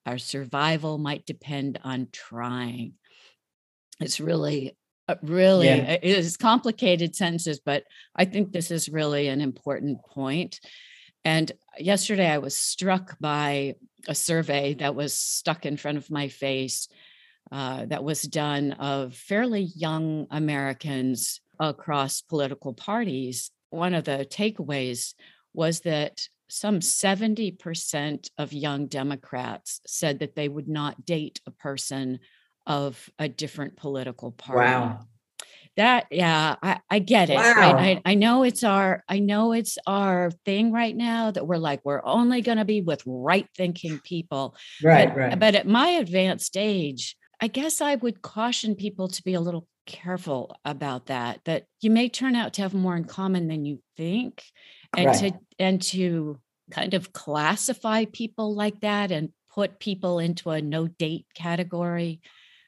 Our 0.04 0.18
survival 0.18 0.98
might 0.98 1.26
depend 1.26 1.78
on 1.84 2.08
trying. 2.12 2.94
It's 4.00 4.18
really 4.18 4.76
uh, 5.08 5.16
really 5.22 5.66
yeah. 5.66 5.98
it 6.00 6.04
is 6.04 6.36
complicated 6.36 7.16
sentences 7.16 7.58
but 7.64 7.82
i 8.14 8.24
think 8.24 8.52
this 8.52 8.70
is 8.70 8.88
really 8.88 9.26
an 9.26 9.40
important 9.40 9.98
point. 10.02 10.12
point 10.14 10.60
and 11.24 11.50
yesterday 11.80 12.28
i 12.28 12.38
was 12.38 12.56
struck 12.56 13.18
by 13.18 13.74
a 14.06 14.14
survey 14.14 14.74
that 14.74 14.94
was 14.94 15.12
stuck 15.12 15.66
in 15.66 15.76
front 15.76 15.98
of 15.98 16.12
my 16.12 16.28
face 16.28 16.86
uh, 17.52 17.84
that 17.86 18.04
was 18.04 18.22
done 18.22 18.72
of 18.72 19.14
fairly 19.14 19.68
young 19.74 20.26
americans 20.30 21.40
across 21.58 22.20
political 22.20 22.72
parties 22.72 23.50
one 23.70 23.94
of 23.94 24.04
the 24.04 24.26
takeaways 24.30 25.14
was 25.52 25.80
that 25.80 26.20
some 26.48 26.80
70% 26.80 28.28
of 28.36 28.52
young 28.52 28.86
democrats 28.86 29.80
said 29.86 30.18
that 30.18 30.34
they 30.34 30.48
would 30.48 30.68
not 30.68 31.04
date 31.04 31.40
a 31.46 31.52
person 31.52 32.18
of 32.66 33.10
a 33.18 33.28
different 33.28 33.76
political 33.76 34.30
party. 34.30 34.70
Wow. 34.70 35.00
That 35.76 36.06
yeah, 36.10 36.56
I, 36.62 36.80
I 36.90 36.98
get 36.98 37.30
it. 37.30 37.36
Wow. 37.36 37.54
Right? 37.56 38.00
I, 38.04 38.10
I 38.12 38.14
know 38.14 38.42
it's 38.42 38.64
our 38.64 39.04
I 39.08 39.20
know 39.20 39.52
it's 39.52 39.78
our 39.86 40.30
thing 40.44 40.72
right 40.72 40.96
now 40.96 41.30
that 41.30 41.46
we're 41.46 41.56
like 41.56 41.80
we're 41.84 42.04
only 42.04 42.42
going 42.42 42.58
to 42.58 42.64
be 42.64 42.80
with 42.80 43.02
right 43.06 43.46
thinking 43.56 44.00
people. 44.00 44.56
Right, 44.82 45.08
but, 45.08 45.16
right. 45.16 45.38
But 45.38 45.54
at 45.54 45.66
my 45.66 45.88
advanced 45.88 46.56
age, 46.56 47.16
I 47.40 47.48
guess 47.48 47.80
I 47.80 47.94
would 47.94 48.22
caution 48.22 48.74
people 48.74 49.08
to 49.08 49.22
be 49.22 49.34
a 49.34 49.40
little 49.40 49.66
careful 49.86 50.56
about 50.64 51.06
that. 51.06 51.40
That 51.44 51.64
you 51.80 51.90
may 51.90 52.08
turn 52.08 52.34
out 52.34 52.54
to 52.54 52.62
have 52.62 52.74
more 52.74 52.96
in 52.96 53.04
common 53.04 53.48
than 53.48 53.64
you 53.64 53.80
think, 53.96 54.42
and 54.96 55.06
right. 55.06 55.16
to 55.16 55.32
and 55.58 55.82
to 55.82 56.38
kind 56.70 56.94
of 56.94 57.12
classify 57.12 58.04
people 58.04 58.54
like 58.54 58.80
that 58.80 59.10
and 59.10 59.30
put 59.52 59.80
people 59.80 60.18
into 60.18 60.50
a 60.50 60.62
no 60.62 60.86
date 60.86 61.26
category 61.34 62.20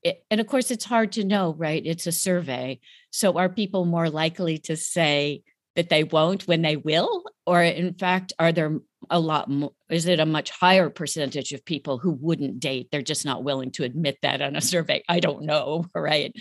it, 0.02 0.24
and 0.30 0.40
of 0.40 0.46
course 0.46 0.70
it's 0.70 0.85
hard 0.85 1.12
to 1.12 1.24
know 1.24 1.54
right 1.56 1.82
it's 1.87 2.06
a 2.06 2.12
survey 2.12 2.78
so 3.11 3.38
are 3.38 3.48
people 3.48 3.85
more 3.85 4.11
likely 4.11 4.58
to 4.58 4.76
say 4.76 5.42
that 5.76 5.88
they 5.88 6.04
won't 6.04 6.46
when 6.46 6.62
they 6.62 6.76
will? 6.76 7.24
Or 7.46 7.62
in 7.62 7.94
fact 7.94 8.32
are 8.38 8.52
there 8.52 8.78
a 9.11 9.18
lot 9.18 9.50
more 9.50 9.72
is 9.90 10.06
it 10.06 10.20
a 10.20 10.26
much 10.26 10.50
higher 10.50 10.88
percentage 10.88 11.52
of 11.52 11.64
people 11.64 11.98
who 11.98 12.11
wouldn't 12.12 12.61
date? 12.61 12.88
They're 12.90 13.02
just 13.02 13.24
not 13.24 13.44
willing 13.44 13.70
to 13.72 13.85
admit 13.85 14.18
that 14.22 14.42
on 14.42 14.56
a 14.56 14.61
survey. 14.72 15.02
I 15.08 15.20
don't 15.20 15.42
know 15.42 15.87
right? 15.94 16.35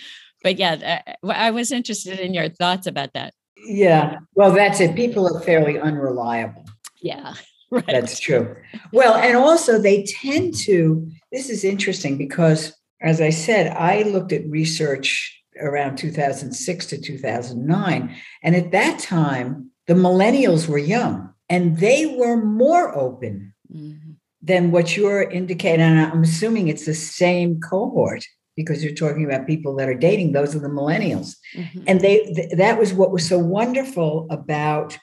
But 0.44 0.58
yeah 0.58 1.04
uh, 1.24 1.30
i 1.30 1.52
was 1.52 1.72
interested 1.72 2.20
in 2.20 2.34
your 2.34 2.50
thoughts 2.50 2.88
about 2.88 3.14
that. 3.14 3.34
Yeah 3.58 4.20
well 4.36 4.52
that's 4.52 4.80
it. 4.80 4.96
People 4.96 5.36
are 5.36 5.42
fairly 5.42 5.80
unreliable. 5.80 6.66
Yeah 7.02 7.34
right. 7.72 7.86
that's 7.88 8.20
true. 8.20 8.56
Well 8.92 9.16
and 9.16 9.38
also 9.38 9.80
they 9.80 10.04
tend 10.04 10.56
to 10.66 11.10
this 11.32 11.50
is 11.50 11.64
interesting 11.64 12.18
because 12.18 12.74
as 13.02 13.20
I 13.20 13.32
said, 13.32 13.76
I 13.76 14.04
looked 14.04 14.32
at 14.32 14.48
research 14.48 15.41
around 15.62 15.98
2006 15.98 16.86
to 16.88 17.02
2009. 17.02 18.16
And 18.44 18.56
at 18.56 18.72
that 18.72 19.00
time, 19.00 19.72
the 19.88 19.94
millennials 19.94 20.68
were 20.68 20.78
young 20.78 21.34
and 21.50 21.78
they 21.78 22.06
were 22.18 22.38
more 22.38 22.96
open 22.96 23.54
mm-hmm. 23.74 24.12
than 24.42 24.72
what 24.72 24.96
you're 24.96 25.24
indicating. 25.24 25.82
And 25.82 26.00
I'm 26.00 26.24
assuming 26.24 26.68
it's 26.68 26.86
the 26.86 26.94
same 26.94 27.60
cohort 27.60 28.26
because 28.56 28.84
you're 28.84 28.94
talking 28.94 29.26
about 29.26 29.48
people 29.48 29.76
that 29.76 29.90
are 29.90 29.96
dating. 29.96 30.32
Those 30.32 30.56
are 30.56 30.60
the 30.60 30.68
millennials. 30.68 31.36
Mm-hmm. 31.56 31.84
And 31.88 32.02
they 32.02 32.24
th- 32.24 32.52
that 32.58 32.78
was 32.78 32.94
what 32.94 33.12
was 33.12 33.28
so 33.28 33.40
wonderful 33.40 34.28
about 34.30 34.98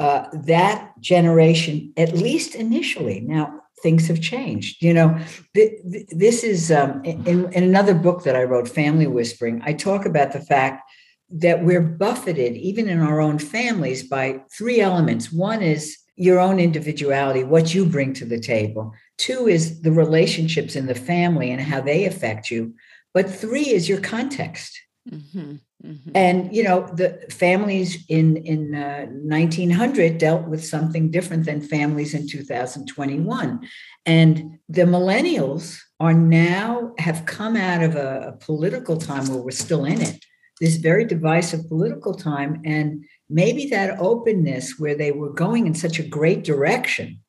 uh, 0.00 0.26
that 0.32 0.92
generation, 1.00 1.92
at 1.96 2.12
least 2.12 2.54
initially. 2.54 3.20
Now, 3.20 3.62
things 3.82 4.08
have 4.08 4.20
changed. 4.20 4.82
You 4.82 4.94
know, 4.94 5.18
th- 5.54 5.72
th- 5.90 6.06
this 6.10 6.44
is 6.44 6.70
um, 6.70 7.02
in, 7.04 7.52
in 7.52 7.62
another 7.62 7.94
book 7.94 8.24
that 8.24 8.36
I 8.36 8.44
wrote, 8.44 8.68
Family 8.68 9.06
Whispering. 9.06 9.62
I 9.64 9.72
talk 9.72 10.06
about 10.06 10.32
the 10.32 10.40
fact 10.40 10.90
that 11.30 11.64
we're 11.64 11.82
buffeted, 11.82 12.56
even 12.56 12.88
in 12.88 13.00
our 13.00 13.20
own 13.20 13.38
families, 13.38 14.08
by 14.08 14.40
three 14.56 14.80
elements. 14.80 15.30
One 15.30 15.62
is 15.62 15.98
your 16.16 16.40
own 16.40 16.58
individuality, 16.58 17.44
what 17.44 17.74
you 17.74 17.84
bring 17.84 18.12
to 18.14 18.24
the 18.24 18.40
table. 18.40 18.92
Two 19.18 19.46
is 19.46 19.82
the 19.82 19.92
relationships 19.92 20.74
in 20.74 20.86
the 20.86 20.94
family 20.94 21.50
and 21.50 21.60
how 21.60 21.80
they 21.80 22.06
affect 22.06 22.50
you. 22.50 22.74
But 23.14 23.30
three 23.30 23.68
is 23.68 23.88
your 23.88 24.00
context. 24.00 24.80
Mm-hmm. 25.10 25.56
Mm-hmm. 25.84 26.10
And 26.12 26.54
you 26.54 26.64
know 26.64 26.88
the 26.92 27.24
families 27.30 28.04
in 28.08 28.38
in 28.38 28.74
uh, 28.74 29.06
1900 29.06 30.18
dealt 30.18 30.48
with 30.48 30.64
something 30.64 31.12
different 31.12 31.44
than 31.44 31.60
families 31.60 32.14
in 32.14 32.26
2021, 32.26 33.60
and 34.04 34.58
the 34.68 34.82
millennials 34.82 35.78
are 36.00 36.14
now 36.14 36.94
have 36.98 37.26
come 37.26 37.54
out 37.54 37.84
of 37.84 37.94
a, 37.94 38.34
a 38.34 38.44
political 38.44 38.96
time 38.96 39.28
where 39.28 39.38
we're 39.38 39.52
still 39.52 39.84
in 39.84 40.00
it, 40.00 40.24
this 40.60 40.76
very 40.76 41.04
divisive 41.04 41.68
political 41.68 42.12
time, 42.12 42.60
and 42.64 43.04
maybe 43.30 43.66
that 43.66 44.00
openness 44.00 44.80
where 44.80 44.96
they 44.96 45.12
were 45.12 45.32
going 45.32 45.68
in 45.68 45.74
such 45.74 46.00
a 46.00 46.08
great 46.08 46.42
direction, 46.42 47.20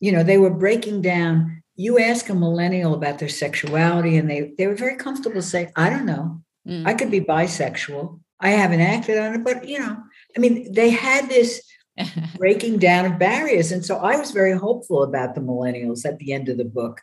you 0.00 0.12
know, 0.12 0.22
they 0.22 0.36
were 0.36 0.50
breaking 0.50 1.00
down. 1.00 1.62
You 1.76 1.98
ask 1.98 2.28
a 2.28 2.34
millennial 2.34 2.92
about 2.92 3.20
their 3.20 3.30
sexuality, 3.30 4.18
and 4.18 4.28
they 4.28 4.52
they 4.58 4.66
were 4.66 4.74
very 4.74 4.96
comfortable 4.96 5.40
saying, 5.40 5.72
"I 5.76 5.88
don't 5.88 6.04
know." 6.04 6.42
Mm. 6.66 6.86
I 6.86 6.94
could 6.94 7.10
be 7.10 7.20
bisexual. 7.20 8.20
I 8.40 8.50
haven't 8.50 8.80
acted 8.80 9.18
on 9.18 9.34
it, 9.34 9.44
but 9.44 9.68
you 9.68 9.78
know, 9.78 9.96
I 10.36 10.40
mean, 10.40 10.72
they 10.72 10.90
had 10.90 11.28
this 11.28 11.62
breaking 12.36 12.78
down 12.78 13.06
of 13.06 13.18
barriers. 13.18 13.72
And 13.72 13.84
so 13.84 13.96
I 13.96 14.16
was 14.16 14.30
very 14.30 14.56
hopeful 14.56 15.02
about 15.02 15.34
the 15.34 15.40
millennials 15.40 16.04
at 16.04 16.18
the 16.18 16.32
end 16.32 16.48
of 16.48 16.58
the 16.58 16.64
book. 16.64 17.00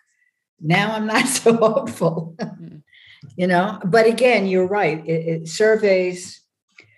Now 0.59 0.93
I'm 0.95 1.07
not 1.07 1.27
so 1.27 1.55
hopeful, 1.55 2.35
mm. 2.37 2.81
you 3.37 3.47
know, 3.47 3.79
but 3.85 4.05
again, 4.05 4.47
you're 4.47 4.67
right. 4.67 5.05
It, 5.07 5.27
it, 5.27 5.47
surveys 5.47 6.41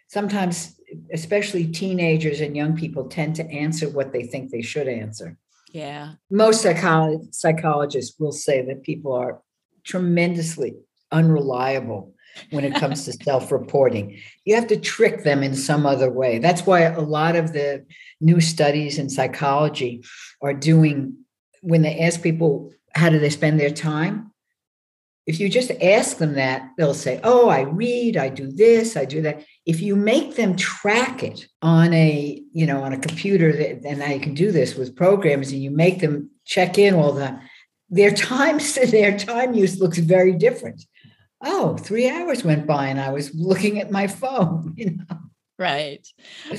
sometimes, 0.07 0.79
especially 1.13 1.67
teenagers 1.67 2.41
and 2.41 2.55
young 2.55 2.75
people, 2.75 3.07
tend 3.07 3.35
to 3.35 3.49
answer 3.49 3.89
what 3.89 4.11
they 4.11 4.23
think 4.23 4.51
they 4.51 4.61
should 4.61 4.87
answer. 4.87 5.37
Yeah. 5.71 6.13
Most 6.29 6.65
psycholo- 6.65 7.33
psychologists 7.33 8.19
will 8.19 8.31
say 8.31 8.61
that 8.65 8.83
people 8.83 9.13
are 9.13 9.41
tremendously 9.83 10.75
unreliable 11.11 12.14
when 12.51 12.63
it 12.65 12.75
comes 12.75 13.05
to 13.05 13.13
self-reporting. 13.13 14.19
You 14.43 14.55
have 14.55 14.67
to 14.67 14.79
trick 14.79 15.23
them 15.23 15.43
in 15.43 15.55
some 15.55 15.85
other 15.85 16.11
way. 16.11 16.39
That's 16.39 16.65
why 16.65 16.81
a 16.81 17.01
lot 17.01 17.35
of 17.35 17.53
the 17.53 17.85
new 18.19 18.41
studies 18.41 18.97
in 18.97 19.09
psychology 19.09 20.03
are 20.41 20.53
doing 20.53 21.17
when 21.61 21.81
they 21.81 21.99
ask 21.99 22.21
people 22.21 22.71
how 22.93 23.09
do 23.09 23.19
they 23.19 23.29
spend 23.29 23.59
their 23.59 23.71
time 23.71 24.31
if 25.25 25.39
you 25.39 25.49
just 25.49 25.71
ask 25.81 26.17
them 26.17 26.33
that, 26.33 26.69
they'll 26.77 26.93
say, 26.93 27.19
Oh, 27.23 27.49
I 27.49 27.61
read, 27.61 28.15
I 28.15 28.29
do 28.29 28.51
this, 28.51 28.95
I 28.95 29.05
do 29.05 29.21
that. 29.23 29.43
If 29.65 29.81
you 29.81 29.95
make 29.95 30.35
them 30.35 30.55
track 30.55 31.23
it 31.23 31.47
on 31.61 31.93
a, 31.93 32.41
you 32.51 32.65
know, 32.65 32.83
on 32.83 32.93
a 32.93 32.99
computer, 32.99 33.49
and 33.49 33.99
now 33.99 34.09
you 34.09 34.19
can 34.19 34.35
do 34.35 34.51
this 34.51 34.75
with 34.75 34.95
programs, 34.95 35.51
and 35.51 35.61
you 35.61 35.71
make 35.71 35.99
them 35.99 36.29
check 36.45 36.77
in 36.77 36.93
all 36.93 37.11
the 37.11 37.39
their 37.89 38.11
time, 38.15 38.59
their 38.89 39.17
time 39.17 39.53
use 39.53 39.79
looks 39.79 39.97
very 39.97 40.33
different. 40.33 40.85
Oh, 41.45 41.77
three 41.77 42.09
hours 42.09 42.43
went 42.43 42.65
by 42.65 42.87
and 42.87 42.99
I 42.99 43.11
was 43.11 43.33
looking 43.35 43.79
at 43.79 43.91
my 43.91 44.07
phone, 44.07 44.73
you 44.77 44.97
know. 44.97 45.17
Right. 45.57 46.05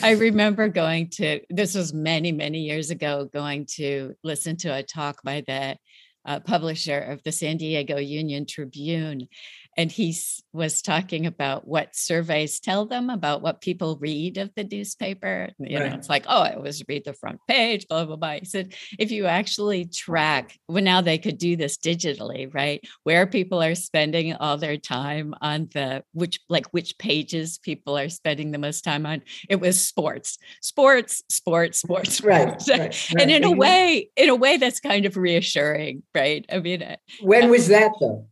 I 0.02 0.12
remember 0.12 0.68
going 0.68 1.10
to, 1.16 1.40
this 1.50 1.74
was 1.74 1.92
many, 1.92 2.32
many 2.32 2.60
years 2.60 2.90
ago, 2.90 3.28
going 3.30 3.66
to 3.74 4.14
listen 4.22 4.56
to 4.58 4.74
a 4.74 4.82
talk 4.82 5.22
by 5.22 5.42
the 5.46 5.76
uh, 6.24 6.40
publisher 6.40 6.98
of 6.98 7.22
the 7.24 7.32
San 7.32 7.56
Diego 7.56 7.98
Union 7.98 8.46
Tribune 8.46 9.28
and 9.76 9.92
he 9.92 10.16
was 10.52 10.80
talking 10.80 11.26
about 11.26 11.68
what 11.68 11.94
surveys 11.94 12.60
tell 12.60 12.86
them 12.86 13.10
about 13.10 13.42
what 13.42 13.60
people 13.60 13.98
read 14.00 14.38
of 14.38 14.50
the 14.56 14.64
newspaper. 14.64 15.50
You 15.58 15.78
right. 15.78 15.90
know, 15.90 15.96
it's 15.96 16.08
like, 16.08 16.24
oh, 16.28 16.42
I 16.42 16.54
always 16.54 16.82
read 16.88 17.04
the 17.04 17.12
front 17.12 17.40
page, 17.46 17.86
blah, 17.86 18.06
blah, 18.06 18.16
blah. 18.16 18.38
He 18.38 18.46
said, 18.46 18.74
if 18.98 19.10
you 19.10 19.26
actually 19.26 19.84
track, 19.84 20.58
well, 20.66 20.82
now 20.82 21.02
they 21.02 21.18
could 21.18 21.36
do 21.36 21.56
this 21.56 21.76
digitally, 21.76 22.52
right? 22.52 22.82
Where 23.02 23.26
people 23.26 23.62
are 23.62 23.74
spending 23.74 24.32
all 24.34 24.56
their 24.56 24.78
time 24.78 25.34
on 25.42 25.68
the, 25.74 26.02
which, 26.12 26.40
like 26.48 26.66
which 26.68 26.96
pages 26.96 27.58
people 27.58 27.98
are 27.98 28.08
spending 28.08 28.50
the 28.50 28.58
most 28.58 28.82
time 28.82 29.04
on, 29.04 29.22
it 29.50 29.60
was 29.60 29.78
sports, 29.78 30.38
sports, 30.62 31.22
sports, 31.28 31.80
sports. 31.80 32.20
Right. 32.26 32.48
right, 32.48 32.68
right. 32.78 33.14
And 33.20 33.30
in 33.30 33.44
a 33.44 33.50
way, 33.52 34.10
in 34.16 34.30
a 34.30 34.34
way 34.34 34.56
that's 34.56 34.80
kind 34.80 35.04
of 35.06 35.16
reassuring, 35.16 36.02
right? 36.14 36.44
I 36.50 36.58
mean, 36.58 36.82
uh, 36.82 36.96
when 37.20 37.50
was 37.50 37.68
that 37.68 37.92
though? 38.00 38.26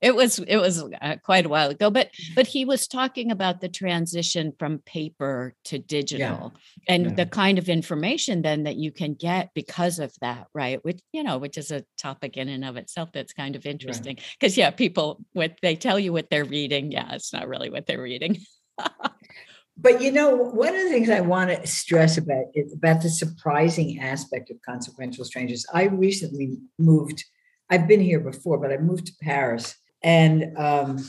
It 0.00 0.14
was 0.14 0.38
it 0.38 0.56
was 0.56 0.82
uh, 0.82 1.16
quite 1.22 1.46
a 1.46 1.48
while 1.48 1.70
ago 1.70 1.90
but 1.90 2.10
but 2.34 2.46
he 2.46 2.64
was 2.64 2.86
talking 2.86 3.30
about 3.30 3.60
the 3.60 3.68
transition 3.68 4.52
from 4.58 4.78
paper 4.78 5.54
to 5.64 5.78
digital 5.78 6.52
yeah. 6.54 6.94
and 6.94 7.06
yeah. 7.06 7.14
the 7.14 7.26
kind 7.26 7.58
of 7.58 7.68
information 7.68 8.42
then 8.42 8.64
that 8.64 8.76
you 8.76 8.90
can 8.90 9.14
get 9.14 9.50
because 9.54 9.98
of 9.98 10.12
that 10.20 10.46
right 10.54 10.84
which 10.84 11.00
you 11.12 11.22
know 11.22 11.38
which 11.38 11.58
is 11.58 11.70
a 11.70 11.84
topic 11.98 12.36
in 12.36 12.48
and 12.48 12.64
of 12.64 12.76
itself 12.76 13.10
that's 13.12 13.32
kind 13.32 13.56
of 13.56 13.66
interesting 13.66 14.16
because 14.38 14.52
right. 14.52 14.64
yeah 14.64 14.70
people 14.70 15.20
what 15.32 15.56
they 15.62 15.76
tell 15.76 15.98
you 15.98 16.12
what 16.12 16.30
they're 16.30 16.44
reading 16.44 16.90
yeah 16.90 17.12
it's 17.12 17.32
not 17.32 17.48
really 17.48 17.70
what 17.70 17.86
they're 17.86 18.02
reading 18.02 18.38
but 19.76 20.00
you 20.00 20.10
know 20.12 20.34
one 20.36 20.74
of 20.74 20.82
the 20.82 20.88
things 20.88 21.10
i 21.10 21.20
want 21.20 21.50
to 21.50 21.66
stress 21.66 22.16
about 22.16 22.44
is 22.54 22.72
about 22.72 23.02
the 23.02 23.10
surprising 23.10 24.00
aspect 24.00 24.50
of 24.50 24.56
consequential 24.62 25.24
strangers 25.24 25.66
i 25.74 25.84
recently 25.84 26.58
moved 26.78 27.24
I've 27.72 27.86
been 27.86 28.00
here 28.00 28.18
before, 28.18 28.58
but 28.58 28.72
I 28.72 28.78
moved 28.78 29.06
to 29.06 29.12
Paris 29.22 29.76
and 30.02 30.56
um, 30.56 31.04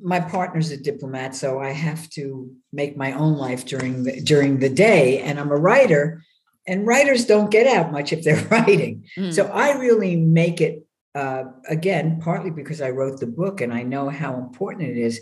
my 0.00 0.20
partner's 0.20 0.70
a 0.70 0.76
diplomat, 0.76 1.34
so 1.34 1.60
I 1.60 1.70
have 1.70 2.08
to 2.10 2.50
make 2.72 2.96
my 2.96 3.12
own 3.12 3.36
life 3.36 3.66
during 3.66 4.04
the 4.04 4.20
during 4.20 4.58
the 4.58 4.68
day. 4.68 5.18
And 5.20 5.38
I'm 5.38 5.50
a 5.50 5.56
writer, 5.56 6.22
and 6.66 6.86
writers 6.86 7.26
don't 7.26 7.50
get 7.50 7.66
out 7.66 7.92
much 7.92 8.12
if 8.12 8.24
they're 8.24 8.44
writing. 8.50 9.04
Mm. 9.16 9.32
So 9.32 9.46
I 9.46 9.72
really 9.72 10.16
make 10.16 10.60
it 10.60 10.86
uh, 11.14 11.44
again, 11.68 12.20
partly 12.20 12.50
because 12.50 12.80
I 12.80 12.90
wrote 12.90 13.20
the 13.20 13.26
book 13.26 13.60
and 13.60 13.74
I 13.74 13.82
know 13.82 14.08
how 14.08 14.36
important 14.36 14.88
it 14.88 14.96
is. 14.96 15.20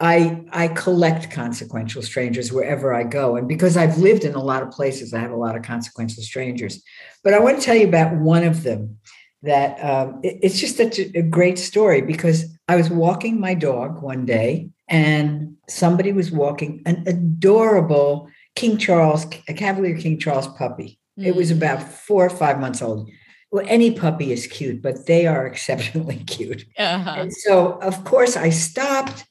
I 0.00 0.44
I 0.52 0.68
collect 0.68 1.30
consequential 1.30 2.02
strangers 2.02 2.52
wherever 2.52 2.92
I 2.92 3.04
go, 3.04 3.36
and 3.36 3.48
because 3.48 3.76
I've 3.76 3.98
lived 3.98 4.24
in 4.24 4.34
a 4.34 4.42
lot 4.42 4.62
of 4.62 4.70
places, 4.70 5.14
I 5.14 5.20
have 5.20 5.30
a 5.30 5.36
lot 5.36 5.56
of 5.56 5.62
consequential 5.62 6.22
strangers. 6.22 6.82
But 7.22 7.34
I 7.34 7.38
want 7.38 7.58
to 7.58 7.64
tell 7.64 7.76
you 7.76 7.88
about 7.88 8.14
one 8.16 8.44
of 8.44 8.64
them 8.64 8.98
that 9.44 9.78
um, 9.84 10.20
it, 10.22 10.38
it's 10.42 10.58
just 10.58 10.76
such 10.76 10.98
a, 10.98 11.18
a 11.18 11.22
great 11.22 11.58
story 11.58 12.00
because 12.00 12.46
I 12.68 12.76
was 12.76 12.90
walking 12.90 13.38
my 13.38 13.54
dog 13.54 14.02
one 14.02 14.26
day 14.26 14.70
and 14.88 15.56
somebody 15.68 16.12
was 16.12 16.30
walking 16.30 16.82
an 16.86 17.04
adorable 17.06 18.28
King 18.54 18.78
Charles, 18.78 19.26
a 19.48 19.54
Cavalier 19.54 19.96
King 19.96 20.18
Charles 20.18 20.48
puppy. 20.48 20.98
Mm. 21.18 21.26
It 21.26 21.36
was 21.36 21.52
mm. 21.52 21.56
about 21.56 21.82
four 21.82 22.24
or 22.24 22.30
five 22.30 22.60
months 22.60 22.82
old. 22.82 23.10
Well, 23.50 23.64
any 23.68 23.92
puppy 23.92 24.32
is 24.32 24.46
cute, 24.46 24.82
but 24.82 25.06
they 25.06 25.26
are 25.26 25.46
exceptionally 25.52 26.18
cute. 26.26 26.64
Uh-huh. 26.78 27.14
And 27.16 27.32
so, 27.32 27.78
of 27.80 28.04
course, 28.04 28.36
I 28.36 28.50
stopped. 28.50 29.24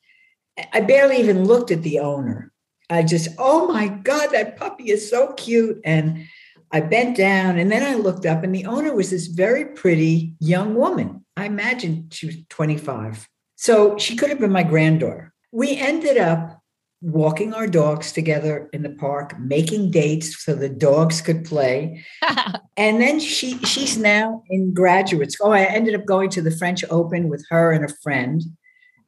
I 0.72 0.82
barely 0.82 1.18
even 1.18 1.46
looked 1.46 1.72
at 1.72 1.82
the 1.82 2.00
owner. 2.00 2.52
I 2.90 3.02
just, 3.02 3.30
oh 3.40 3.68
my 3.68 3.88
God, 3.88 4.28
that 4.28 4.58
puppy 4.58 4.92
is 4.92 5.10
so 5.10 5.34
cute. 5.34 5.82
And 5.84 6.28
I 6.74 6.82
bent 6.82 7.16
down 7.16 7.60
and 7.60 7.72
then 7.72 7.84
I 7.84 7.94
looked 7.94 8.26
up, 8.26 8.44
and 8.44 8.54
the 8.54 8.66
owner 8.66 8.96
was 8.96 9.12
this 9.12 9.28
very 9.28 9.64
pretty 9.64 10.34
young 10.40 10.74
woman. 10.74 11.24
I 11.38 11.46
imagine 11.46 12.10
she 12.12 12.26
was 12.26 12.36
25. 12.50 13.30
So 13.56 13.98
she 13.98 14.16
could 14.16 14.30
have 14.30 14.40
been 14.40 14.52
my 14.52 14.64
granddaughter. 14.64 15.34
We 15.52 15.78
ended 15.78 16.18
up 16.18 16.60
walking 17.04 17.54
our 17.54 17.68
dogs 17.68 18.12
together 18.12 18.70
in 18.74 18.82
the 18.82 18.90
park, 18.90 19.38
making 19.40 19.92
dates 19.92 20.44
so 20.44 20.56
the 20.56 20.70
dogs 20.70 21.22
could 21.22 21.46
play. 21.46 22.04
and 22.78 23.00
then 23.00 23.20
she 23.20 23.60
she's 23.60 23.98
now 23.98 24.42
in 24.50 24.74
graduate 24.74 25.32
school. 25.32 25.50
Oh, 25.50 25.52
I 25.52 25.66
ended 25.66 25.94
up 25.94 26.06
going 26.06 26.30
to 26.32 26.42
the 26.42 26.52
French 26.52 26.84
Open 26.90 27.30
with 27.30 27.46
her 27.50 27.72
and 27.72 27.86
a 27.86 27.94
friend. 28.02 28.42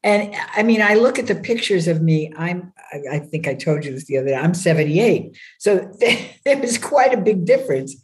And 0.05 0.35
I 0.55 0.61
mean, 0.61 0.83
I 0.83 0.93
look 0.93 1.17
at 1.17 1.25
the 1.25 1.35
pictures 1.35 1.87
of 1.87 1.99
me. 1.99 2.31
I'm, 2.37 2.71
I, 3.11 3.17
think 3.17 3.47
I 3.47 3.55
told 3.55 3.83
you 3.83 3.91
this 3.91 4.05
the 4.05 4.19
other 4.19 4.27
day, 4.27 4.35
I'm 4.35 4.53
78. 4.53 5.35
So 5.57 5.91
there 6.45 6.57
was 6.57 6.77
quite 6.77 7.11
a 7.11 7.17
big 7.17 7.43
difference. 7.43 7.95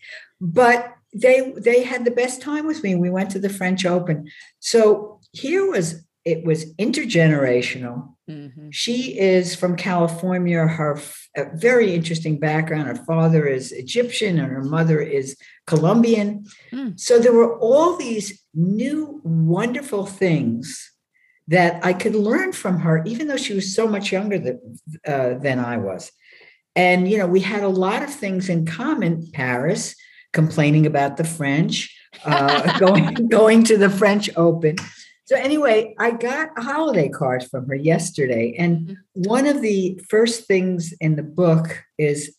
But 0.41 0.93
they 1.13 1.53
they 1.57 1.83
had 1.83 2.05
the 2.05 2.11
best 2.11 2.41
time 2.41 2.65
with 2.65 2.83
me. 2.83 2.95
We 2.95 3.09
went 3.09 3.29
to 3.31 3.39
the 3.39 3.49
French 3.49 3.85
Open. 3.85 4.29
So 4.59 5.19
here 5.33 5.69
was 5.69 6.03
it 6.25 6.43
was 6.43 6.73
intergenerational. 6.75 8.15
Mm-hmm. 8.29 8.69
She 8.71 9.19
is 9.19 9.53
from 9.55 9.75
California. 9.75 10.65
Her 10.65 10.99
very 11.53 11.93
interesting 11.93 12.39
background. 12.39 12.87
Her 12.87 13.03
father 13.05 13.45
is 13.45 13.71
Egyptian 13.71 14.39
and 14.39 14.51
her 14.51 14.63
mother 14.63 15.01
is 15.01 15.35
Colombian. 15.67 16.45
Mm. 16.71 16.99
So 16.99 17.19
there 17.19 17.33
were 17.33 17.59
all 17.59 17.97
these 17.97 18.43
new 18.53 19.19
wonderful 19.23 20.05
things 20.05 20.90
that 21.51 21.85
I 21.85 21.91
could 21.91 22.15
learn 22.15 22.53
from 22.53 22.79
her, 22.79 23.03
even 23.05 23.27
though 23.27 23.37
she 23.37 23.53
was 23.53 23.75
so 23.75 23.85
much 23.85 24.09
younger 24.11 24.39
than, 24.39 24.79
uh, 25.05 25.33
than 25.33 25.59
I 25.59 25.77
was. 25.77 26.09
And, 26.77 27.09
you 27.09 27.17
know, 27.17 27.27
we 27.27 27.41
had 27.41 27.61
a 27.61 27.67
lot 27.67 28.03
of 28.03 28.09
things 28.09 28.47
in 28.47 28.65
common. 28.65 29.29
Paris, 29.33 29.95
complaining 30.31 30.85
about 30.85 31.17
the 31.17 31.25
French, 31.25 31.93
uh, 32.23 32.79
going, 32.79 33.27
going 33.27 33.65
to 33.65 33.77
the 33.77 33.89
French 33.89 34.29
Open. 34.37 34.77
So, 35.25 35.35
anyway, 35.35 35.93
I 35.99 36.11
got 36.11 36.57
a 36.57 36.61
holiday 36.61 37.09
card 37.09 37.43
from 37.43 37.67
her 37.67 37.75
yesterday. 37.75 38.55
And 38.57 38.87
mm-hmm. 38.87 39.29
one 39.29 39.45
of 39.45 39.61
the 39.61 39.99
first 40.09 40.47
things 40.47 40.93
in 41.01 41.17
the 41.17 41.23
book 41.23 41.83
is 41.97 42.33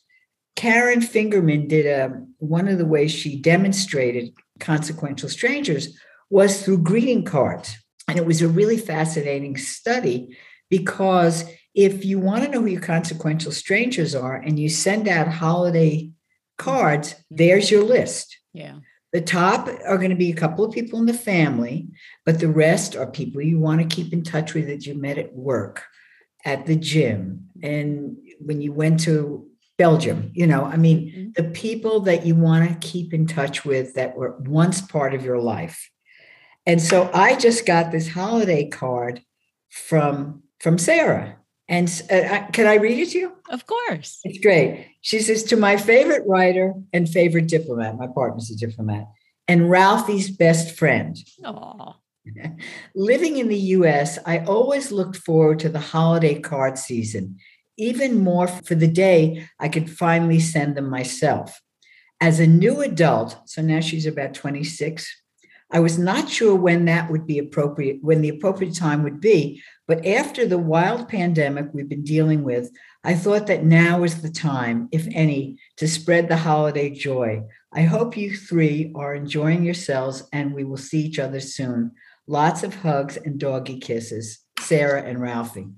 Karen 0.57 1.01
Fingerman 1.01 1.69
did 1.69 1.85
a, 1.85 2.07
um, 2.07 2.35
one 2.39 2.67
of 2.67 2.79
the 2.79 2.87
ways 2.87 3.13
she 3.13 3.37
demonstrated 3.37 4.33
consequential 4.59 5.29
strangers 5.29 5.95
was 6.31 6.63
through 6.63 6.79
greeting 6.79 7.25
cards. 7.25 7.77
And 8.13 8.19
it 8.19 8.27
was 8.27 8.43
a 8.43 8.49
really 8.49 8.77
fascinating 8.77 9.57
study 9.57 10.37
because 10.69 11.47
if 11.75 12.05
you 12.05 12.19
want 12.19 12.45
to 12.45 12.51
know 12.51 12.61
who 12.61 12.67
your 12.67 12.83
consequential 12.83 13.53
strangers 13.53 14.15
are 14.15 14.37
and 14.37 14.59
you 14.59 14.69
send 14.69 15.09
out 15.09 15.29
holiday 15.29 16.11
cards, 16.59 17.15
there's 17.31 17.71
your 17.71 17.83
list. 17.83 18.37
Yeah. 18.53 18.81
The 19.15 19.23
top 19.23 19.67
are 19.87 19.97
going 19.97 20.11
to 20.11 20.15
be 20.15 20.31
a 20.31 20.37
couple 20.37 20.63
of 20.63 20.75
people 20.75 20.99
in 20.99 21.07
the 21.07 21.15
family, 21.15 21.89
but 22.27 22.39
the 22.39 22.51
rest 22.51 22.97
are 22.97 23.07
people 23.07 23.41
you 23.41 23.59
want 23.59 23.81
to 23.81 23.97
keep 23.97 24.13
in 24.13 24.23
touch 24.23 24.53
with 24.53 24.67
that 24.67 24.85
you 24.85 24.93
met 24.93 25.17
at 25.17 25.35
work, 25.35 25.83
at 26.45 26.67
the 26.67 26.77
gym, 26.77 27.49
and 27.63 28.19
when 28.41 28.61
you 28.61 28.75
went 28.75 29.01
to 29.05 29.49
Belgium. 29.79 30.33
You 30.35 30.47
know, 30.47 30.67
I 30.67 30.77
mean, 30.77 30.99
mm-hmm. 31.01 31.31
the 31.35 31.51
people 31.51 32.01
that 32.01 32.27
you 32.27 32.35
want 32.35 32.69
to 32.69 32.87
keep 32.87 33.15
in 33.15 33.27
touch 33.27 33.65
with 33.65 33.95
that 33.95 34.15
were 34.17 34.37
once 34.41 34.83
part 34.83 35.15
of 35.15 35.25
your 35.25 35.39
life. 35.39 35.89
And 36.67 36.81
so 36.81 37.11
I 37.13 37.37
just 37.37 37.67
got 37.67 37.91
this 37.91 38.09
holiday 38.09 38.69
card 38.69 39.23
from 39.71 40.43
from 40.61 40.79
Sarah. 40.79 41.37
And 41.69 41.89
uh, 42.11 42.47
can 42.53 42.67
I 42.67 42.75
read 42.75 42.99
it 42.99 43.11
to 43.11 43.19
you? 43.19 43.33
Of 43.49 43.67
course. 43.67 44.21
It's 44.25 44.39
great. 44.39 44.89
She 45.01 45.21
says, 45.21 45.43
To 45.45 45.57
my 45.57 45.77
favorite 45.77 46.23
writer 46.27 46.75
and 46.93 47.09
favorite 47.09 47.49
diplomat, 47.49 47.97
my 47.97 48.09
partner's 48.09 48.51
a 48.51 48.57
diplomat, 48.57 49.07
and 49.49 49.71
Ralphie's 49.71 50.31
best 50.31 50.77
friend. 50.77 51.17
Aww. 51.45 51.95
Living 52.95 53.39
in 53.39 53.49
the 53.49 53.57
US, 53.57 54.19
I 54.27 54.39
always 54.39 54.93
looked 54.93 55.17
forward 55.17 55.59
to 55.61 55.69
the 55.69 55.81
holiday 55.81 56.41
card 56.41 56.79
season, 56.79 57.39
even 57.77 58.19
more 58.19 58.47
for 58.47 58.75
the 58.75 58.89
day 58.89 59.49
I 59.59 59.69
could 59.69 59.91
finally 59.91 60.41
send 60.41 60.77
them 60.77 60.89
myself. 60.89 61.61
As 62.21 62.39
a 62.39 62.47
new 62.47 62.81
adult, 62.83 63.41
so 63.47 63.63
now 63.63 63.81
she's 63.81 64.07
about 64.07 64.35
26, 64.35 65.22
I 65.73 65.81
was 65.81 65.99
not 65.99 66.29
sure 66.29 66.55
when 66.55 66.85
that 66.85 67.11
would 67.11 67.27
be 67.27 67.39
appropriate, 67.39 67.99
when 68.03 68.21
the 68.21 68.29
appropriate 68.29 68.77
time 68.77 69.03
would 69.03 69.21
be, 69.21 69.63
But 69.89 70.07
after 70.07 70.47
the 70.47 70.59
wild 70.59 71.09
pandemic 71.09 71.69
we've 71.73 71.89
been 71.89 72.05
dealing 72.05 72.45
with, 72.45 72.71
I 73.05 73.15
thought 73.15 73.47
that 73.47 73.65
now 73.65 74.05
is 74.05 74.21
the 74.21 74.31
time, 74.31 74.89
if 74.93 75.09
any, 75.13 75.59
to 75.79 75.89
spread 75.89 76.29
the 76.29 76.37
holiday 76.37 76.91
joy. 76.91 77.43
I 77.73 77.83
hope 77.83 78.17
you 78.17 78.37
three 78.37 78.93
are 78.95 79.15
enjoying 79.15 79.65
yourselves 79.65 80.25
and 80.33 80.55
we 80.55 80.65
will 80.65 80.77
see 80.77 81.01
each 81.01 81.19
other 81.19 81.41
soon. 81.41 81.93
Lots 82.27 82.63
of 82.63 82.75
hugs 82.75 83.17
and 83.17 83.41
doggy 83.41 83.81
kisses, 83.81 84.41
Sarah 84.61 85.03
and 85.03 85.21
Ralphie. 85.21 85.69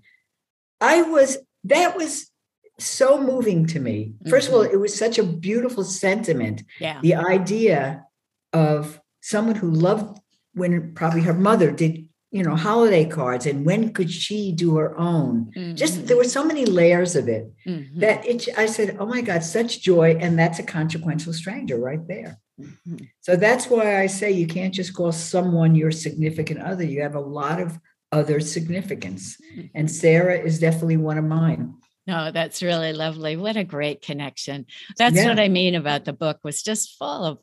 I 0.80 1.02
was, 1.02 1.38
that 1.64 1.96
was 1.96 2.30
so 2.78 3.20
moving 3.20 3.66
to 3.68 3.80
me. 3.80 4.14
1st 4.26 4.30
mm-hmm. 4.30 4.48
of 4.48 4.54
all, 4.54 4.64
mm-hmm. 4.64 4.74
it 4.74 4.80
was 4.80 4.94
such 4.94 5.18
a 5.18 5.22
beautiful 5.22 5.84
sentiment. 5.84 6.64
Yeah. 6.80 7.00
The 7.00 7.14
idea 7.14 8.04
of 8.52 9.00
someone 9.24 9.56
who 9.56 9.70
loved 9.70 10.20
when 10.52 10.92
probably 10.92 11.22
her 11.22 11.32
mother 11.32 11.70
did 11.72 12.06
you 12.30 12.42
know 12.42 12.54
holiday 12.54 13.06
cards 13.06 13.46
and 13.46 13.64
when 13.64 13.90
could 13.92 14.10
she 14.10 14.52
do 14.52 14.76
her 14.76 14.98
own 14.98 15.50
mm-hmm. 15.56 15.74
just 15.74 16.06
there 16.06 16.16
were 16.16 16.32
so 16.36 16.44
many 16.44 16.66
layers 16.66 17.16
of 17.16 17.26
it 17.26 17.50
mm-hmm. 17.66 18.00
that 18.00 18.24
it 18.26 18.46
i 18.58 18.66
said 18.66 18.96
oh 19.00 19.06
my 19.06 19.22
god 19.22 19.42
such 19.42 19.80
joy 19.80 20.14
and 20.20 20.38
that's 20.38 20.58
a 20.58 20.62
consequential 20.62 21.32
stranger 21.32 21.78
right 21.78 22.06
there 22.06 22.38
mm-hmm. 22.60 22.96
so 23.20 23.34
that's 23.34 23.68
why 23.68 24.02
i 24.02 24.06
say 24.06 24.30
you 24.30 24.46
can't 24.46 24.74
just 24.74 24.92
call 24.92 25.10
someone 25.10 25.74
your 25.74 25.90
significant 25.90 26.60
other 26.60 26.84
you 26.84 27.00
have 27.00 27.14
a 27.14 27.28
lot 27.40 27.58
of 27.60 27.78
other 28.12 28.40
significance 28.40 29.38
mm-hmm. 29.56 29.66
and 29.74 29.90
sarah 29.90 30.38
is 30.38 30.58
definitely 30.58 30.98
one 30.98 31.16
of 31.16 31.24
mine 31.24 31.72
no, 32.06 32.30
that's 32.30 32.62
really 32.62 32.92
lovely. 32.92 33.36
What 33.36 33.56
a 33.56 33.64
great 33.64 34.02
connection. 34.02 34.66
That's 34.98 35.16
yeah. 35.16 35.26
what 35.26 35.40
I 35.40 35.48
mean 35.48 35.74
about 35.74 36.04
the 36.04 36.12
book 36.12 36.40
was 36.42 36.62
just 36.62 36.98
full 36.98 37.24
of, 37.24 37.38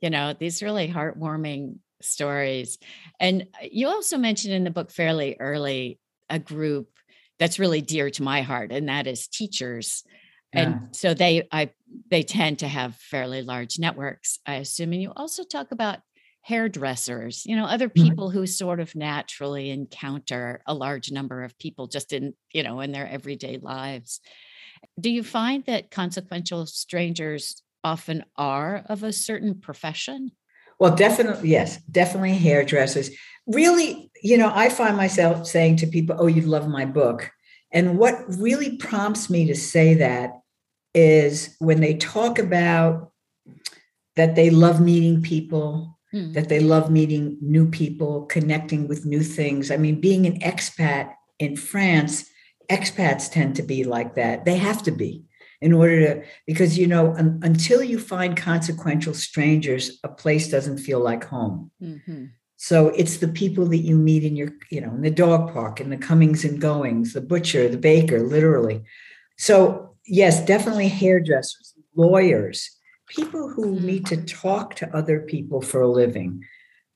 you 0.00 0.10
know, 0.10 0.34
these 0.38 0.62
really 0.62 0.88
heartwarming 0.88 1.76
stories. 2.02 2.78
And 3.18 3.46
uh, 3.54 3.66
you 3.70 3.88
also 3.88 4.18
mentioned 4.18 4.54
in 4.54 4.64
the 4.64 4.70
book 4.70 4.90
fairly 4.90 5.36
early 5.38 5.98
a 6.28 6.38
group 6.38 6.88
that's 7.38 7.58
really 7.58 7.80
dear 7.80 8.10
to 8.10 8.22
my 8.22 8.42
heart, 8.42 8.70
and 8.72 8.88
that 8.88 9.06
is 9.06 9.26
teachers. 9.26 10.04
Yeah. 10.52 10.60
And 10.60 10.96
so 10.96 11.14
they 11.14 11.48
I 11.52 11.70
they 12.10 12.22
tend 12.22 12.60
to 12.60 12.68
have 12.68 12.96
fairly 12.96 13.42
large 13.42 13.78
networks, 13.78 14.38
I 14.46 14.56
assume. 14.56 14.92
And 14.92 15.02
you 15.02 15.12
also 15.14 15.44
talk 15.44 15.72
about 15.72 15.98
hairdressers, 16.42 17.44
you 17.46 17.56
know, 17.56 17.64
other 17.64 17.88
mm-hmm. 17.88 18.08
people 18.08 18.28
mm-hmm. 18.28 18.38
who 18.38 18.46
sort 18.46 18.80
of 18.80 18.94
naturally 18.94 19.70
encounter 19.70 20.62
a 20.66 20.74
large 20.74 21.12
number 21.12 21.42
of 21.42 21.58
people 21.58 21.86
just 21.86 22.12
in, 22.12 22.34
you 22.52 22.62
know, 22.62 22.80
in 22.80 22.92
their 22.92 23.06
everyday 23.06 23.58
lives. 23.58 24.20
Do 24.98 25.10
you 25.10 25.22
find 25.22 25.64
that 25.66 25.90
consequential 25.90 26.66
strangers 26.66 27.62
often 27.84 28.24
are 28.36 28.84
of 28.86 29.02
a 29.02 29.12
certain 29.12 29.60
profession? 29.60 30.32
Well, 30.78 30.94
definitely, 30.94 31.50
yes, 31.50 31.76
definitely 31.90 32.34
hairdressers. 32.34 33.10
Really, 33.46 34.10
you 34.22 34.38
know, 34.38 34.50
I 34.54 34.68
find 34.68 34.96
myself 34.96 35.46
saying 35.46 35.76
to 35.76 35.86
people, 35.86 36.16
Oh, 36.18 36.26
you 36.26 36.42
love 36.42 36.68
my 36.68 36.84
book. 36.84 37.30
And 37.72 37.98
what 37.98 38.16
really 38.26 38.76
prompts 38.76 39.30
me 39.30 39.46
to 39.46 39.54
say 39.54 39.94
that 39.94 40.30
is 40.94 41.54
when 41.58 41.80
they 41.80 41.94
talk 41.94 42.38
about 42.38 43.12
that 44.16 44.34
they 44.34 44.50
love 44.50 44.80
meeting 44.80 45.22
people, 45.22 45.98
mm. 46.12 46.32
that 46.34 46.48
they 46.48 46.60
love 46.60 46.90
meeting 46.90 47.38
new 47.40 47.68
people, 47.68 48.26
connecting 48.26 48.88
with 48.88 49.06
new 49.06 49.22
things. 49.22 49.70
I 49.70 49.76
mean, 49.76 50.00
being 50.00 50.26
an 50.26 50.40
expat 50.40 51.12
in 51.38 51.56
France, 51.56 52.28
expats 52.70 53.30
tend 53.30 53.56
to 53.56 53.62
be 53.62 53.84
like 53.84 54.14
that. 54.16 54.44
They 54.44 54.56
have 54.56 54.82
to 54.84 54.90
be 54.90 55.24
in 55.60 55.72
order 55.72 56.00
to 56.00 56.22
because 56.46 56.78
you 56.78 56.86
know 56.86 57.14
un, 57.14 57.38
until 57.42 57.82
you 57.82 57.98
find 57.98 58.36
consequential 58.36 59.14
strangers 59.14 59.98
a 60.04 60.08
place 60.08 60.48
doesn't 60.50 60.78
feel 60.78 61.00
like 61.00 61.24
home 61.24 61.70
mm-hmm. 61.82 62.26
so 62.56 62.88
it's 62.88 63.18
the 63.18 63.28
people 63.28 63.66
that 63.66 63.78
you 63.78 63.96
meet 63.96 64.24
in 64.24 64.36
your 64.36 64.50
you 64.70 64.80
know 64.80 64.90
in 64.90 65.02
the 65.02 65.10
dog 65.10 65.52
park 65.52 65.80
in 65.80 65.90
the 65.90 65.96
comings 65.96 66.44
and 66.44 66.60
goings 66.60 67.12
the 67.12 67.20
butcher 67.20 67.68
the 67.68 67.76
baker 67.76 68.20
literally 68.20 68.82
so 69.36 69.94
yes 70.06 70.44
definitely 70.44 70.88
hairdressers 70.88 71.74
lawyers 71.94 72.70
people 73.08 73.48
who 73.50 73.74
mm-hmm. 73.74 73.86
need 73.86 74.06
to 74.06 74.16
talk 74.24 74.74
to 74.74 74.96
other 74.96 75.20
people 75.20 75.60
for 75.60 75.80
a 75.80 75.88
living 75.88 76.42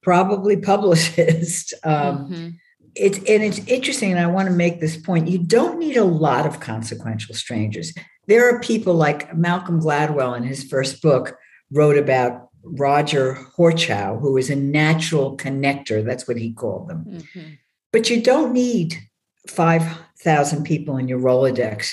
probably 0.03 0.57
publicists 0.72 1.72
um, 1.85 2.18
mm-hmm 2.18 2.48
it's 2.96 3.18
and 3.18 3.42
it's 3.42 3.59
interesting 3.66 4.12
and 4.12 4.20
i 4.20 4.27
want 4.27 4.46
to 4.46 4.55
make 4.55 4.81
this 4.81 4.96
point 4.96 5.29
you 5.29 5.38
don't 5.38 5.79
need 5.79 5.96
a 5.96 6.05
lot 6.05 6.46
of 6.46 6.61
consequential 6.61 7.35
strangers 7.35 7.92
there 8.26 8.48
are 8.48 8.60
people 8.60 8.94
like 8.94 9.34
Malcolm 9.37 9.80
Gladwell 9.80 10.37
in 10.37 10.42
his 10.42 10.64
first 10.64 11.02
book 11.02 11.37
wrote 11.70 11.98
about 11.98 12.48
Roger 12.62 13.38
Horchow, 13.56 14.20
who 14.20 14.37
is 14.37 14.50
a 14.50 14.56
natural 14.56 15.37
connector. 15.37 16.04
That's 16.04 16.26
what 16.26 16.38
he 16.38 16.52
called 16.52 16.88
them. 16.88 17.04
Mm-hmm. 17.08 17.50
But 17.92 18.10
you 18.10 18.22
don't 18.22 18.52
need 18.52 18.96
5,000 19.48 20.64
people 20.64 20.96
in 20.96 21.08
your 21.08 21.20
Rolodex. 21.20 21.92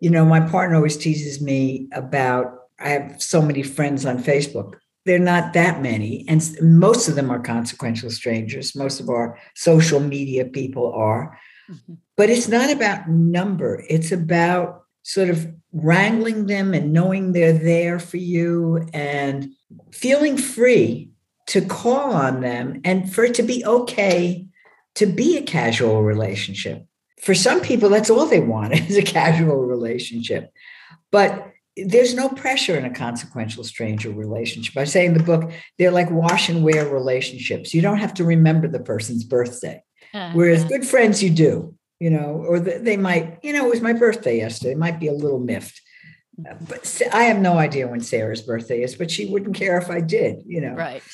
You 0.00 0.10
know, 0.10 0.24
my 0.24 0.40
partner 0.40 0.76
always 0.76 0.96
teases 0.96 1.40
me 1.40 1.88
about 1.92 2.58
I 2.78 2.88
have 2.90 3.22
so 3.22 3.40
many 3.40 3.62
friends 3.62 4.04
on 4.04 4.22
Facebook. 4.22 4.74
They're 5.04 5.18
not 5.18 5.52
that 5.52 5.80
many. 5.80 6.24
And 6.28 6.42
most 6.60 7.08
of 7.08 7.14
them 7.14 7.30
are 7.30 7.40
consequential 7.40 8.10
strangers. 8.10 8.74
Most 8.74 9.00
of 9.00 9.08
our 9.08 9.38
social 9.54 10.00
media 10.00 10.44
people 10.44 10.92
are. 10.92 11.38
Mm-hmm. 11.70 11.94
But 12.16 12.30
it's 12.30 12.48
not 12.48 12.70
about 12.70 13.08
number, 13.08 13.84
it's 13.88 14.12
about 14.12 14.82
sort 15.02 15.30
of 15.30 15.52
wrangling 15.72 16.46
them 16.46 16.74
and 16.74 16.92
knowing 16.92 17.32
they're 17.32 17.52
there 17.52 17.98
for 17.98 18.18
you 18.18 18.86
and 18.92 19.50
feeling 19.90 20.36
free 20.36 21.10
to 21.46 21.60
call 21.62 22.12
on 22.12 22.40
them 22.40 22.80
and 22.84 23.12
for 23.12 23.24
it 23.24 23.34
to 23.34 23.42
be 23.42 23.64
okay 23.64 24.46
to 24.94 25.06
be 25.06 25.38
a 25.38 25.42
casual 25.42 26.02
relationship. 26.02 26.86
For 27.22 27.34
some 27.34 27.60
people, 27.60 27.88
that's 27.88 28.10
all 28.10 28.26
they 28.26 28.40
want 28.40 28.74
is 28.90 28.96
a 28.96 29.02
casual 29.02 29.64
relationship. 29.64 30.50
But 31.10 31.48
there's 31.76 32.14
no 32.14 32.28
pressure 32.28 32.76
in 32.76 32.84
a 32.84 32.92
consequential 32.92 33.64
stranger 33.64 34.10
relationship. 34.10 34.76
I 34.76 34.84
say 34.84 35.06
in 35.06 35.14
the 35.14 35.22
book, 35.22 35.50
they're 35.78 35.90
like 35.90 36.10
wash 36.10 36.50
and 36.50 36.62
wear 36.62 36.86
relationships. 36.86 37.72
You 37.72 37.80
don't 37.80 37.98
have 37.98 38.12
to 38.14 38.24
remember 38.24 38.68
the 38.68 38.80
person's 38.80 39.24
birthday. 39.24 39.82
Uh-huh. 40.12 40.32
Whereas 40.34 40.64
good 40.64 40.86
friends, 40.86 41.22
you 41.22 41.30
do 41.30 41.74
you 42.02 42.10
know, 42.10 42.44
or 42.48 42.58
they 42.58 42.96
might, 42.96 43.38
you 43.44 43.52
know, 43.52 43.66
it 43.66 43.70
was 43.70 43.80
my 43.80 43.92
birthday 43.92 44.38
yesterday. 44.38 44.72
It 44.72 44.78
might 44.78 44.98
be 44.98 45.06
a 45.06 45.12
little 45.12 45.38
miffed. 45.38 45.80
Mm-hmm. 46.36 46.64
But 46.64 47.00
I 47.14 47.22
have 47.24 47.38
no 47.38 47.58
idea 47.58 47.86
when 47.86 48.00
Sarah's 48.00 48.42
birthday 48.42 48.82
is, 48.82 48.96
but 48.96 49.08
she 49.08 49.26
wouldn't 49.26 49.54
care 49.54 49.78
if 49.78 49.88
I 49.88 50.00
did, 50.00 50.42
you 50.44 50.60
know. 50.60 50.74
Right. 50.74 51.04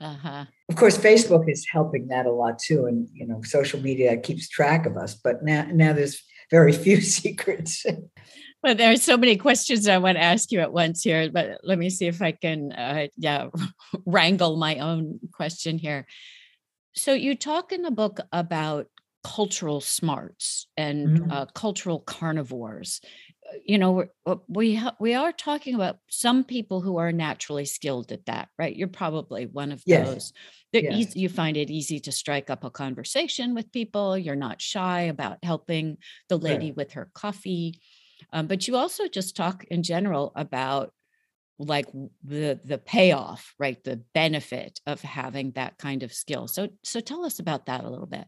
Uh-huh. 0.00 0.46
Of 0.70 0.76
course, 0.76 0.96
Facebook 0.96 1.50
is 1.50 1.66
helping 1.70 2.08
that 2.08 2.24
a 2.24 2.32
lot 2.32 2.58
too, 2.58 2.86
and 2.86 3.08
you 3.12 3.26
know, 3.26 3.42
social 3.42 3.78
media 3.82 4.16
keeps 4.16 4.48
track 4.48 4.86
of 4.86 4.96
us. 4.96 5.14
But 5.14 5.44
now, 5.44 5.66
now 5.70 5.92
there's 5.92 6.22
very 6.50 6.72
few 6.72 7.00
secrets. 7.18 7.84
well, 8.62 8.74
there 8.74 8.90
are 8.90 8.96
so 8.96 9.18
many 9.18 9.36
questions 9.36 9.86
I 9.86 9.98
want 9.98 10.16
to 10.16 10.24
ask 10.24 10.50
you 10.50 10.60
at 10.60 10.72
once 10.72 11.02
here, 11.02 11.30
but 11.30 11.60
let 11.62 11.78
me 11.78 11.90
see 11.90 12.06
if 12.06 12.22
I 12.22 12.32
can, 12.32 12.72
uh, 12.72 13.08
yeah, 13.18 13.48
wrangle 14.06 14.56
my 14.56 14.78
own 14.78 15.20
question 15.34 15.76
here. 15.76 16.06
So 16.94 17.12
you 17.12 17.36
talk 17.36 17.70
in 17.70 17.82
the 17.82 17.90
book 17.90 18.18
about 18.32 18.86
cultural 19.24 19.80
smarts 19.80 20.66
and 20.76 21.20
mm-hmm. 21.20 21.30
uh, 21.30 21.46
cultural 21.46 22.00
carnivores 22.00 23.00
uh, 23.48 23.56
you 23.64 23.78
know 23.78 24.04
uh, 24.26 24.36
we 24.48 24.74
ha- 24.74 24.96
we 24.98 25.14
are 25.14 25.32
talking 25.32 25.74
about 25.74 25.98
some 26.08 26.42
people 26.42 26.80
who 26.80 26.96
are 26.96 27.12
naturally 27.12 27.64
skilled 27.64 28.10
at 28.10 28.26
that 28.26 28.48
right 28.58 28.74
you're 28.74 28.88
probably 28.88 29.46
one 29.46 29.70
of 29.70 29.82
yes. 29.86 30.06
those 30.06 30.32
yes. 30.72 30.92
easy, 30.92 31.20
you 31.20 31.28
find 31.28 31.56
it 31.56 31.70
easy 31.70 32.00
to 32.00 32.10
strike 32.10 32.50
up 32.50 32.64
a 32.64 32.70
conversation 32.70 33.54
with 33.54 33.70
people 33.70 34.18
you're 34.18 34.34
not 34.34 34.60
shy 34.60 35.02
about 35.02 35.38
helping 35.44 35.96
the 36.28 36.36
lady 36.36 36.66
right. 36.66 36.76
with 36.76 36.92
her 36.92 37.08
coffee 37.14 37.80
um, 38.32 38.46
but 38.46 38.66
you 38.66 38.76
also 38.76 39.06
just 39.06 39.36
talk 39.36 39.64
in 39.64 39.82
general 39.82 40.32
about 40.34 40.92
like 41.58 41.86
the 42.24 42.58
the 42.64 42.78
payoff 42.78 43.54
right 43.58 43.84
the 43.84 44.02
benefit 44.14 44.80
of 44.86 45.00
having 45.00 45.52
that 45.52 45.78
kind 45.78 46.02
of 46.02 46.12
skill 46.12 46.48
so 46.48 46.68
so 46.82 46.98
tell 46.98 47.24
us 47.24 47.38
about 47.38 47.66
that 47.66 47.84
a 47.84 47.88
little 47.88 48.06
bit 48.06 48.24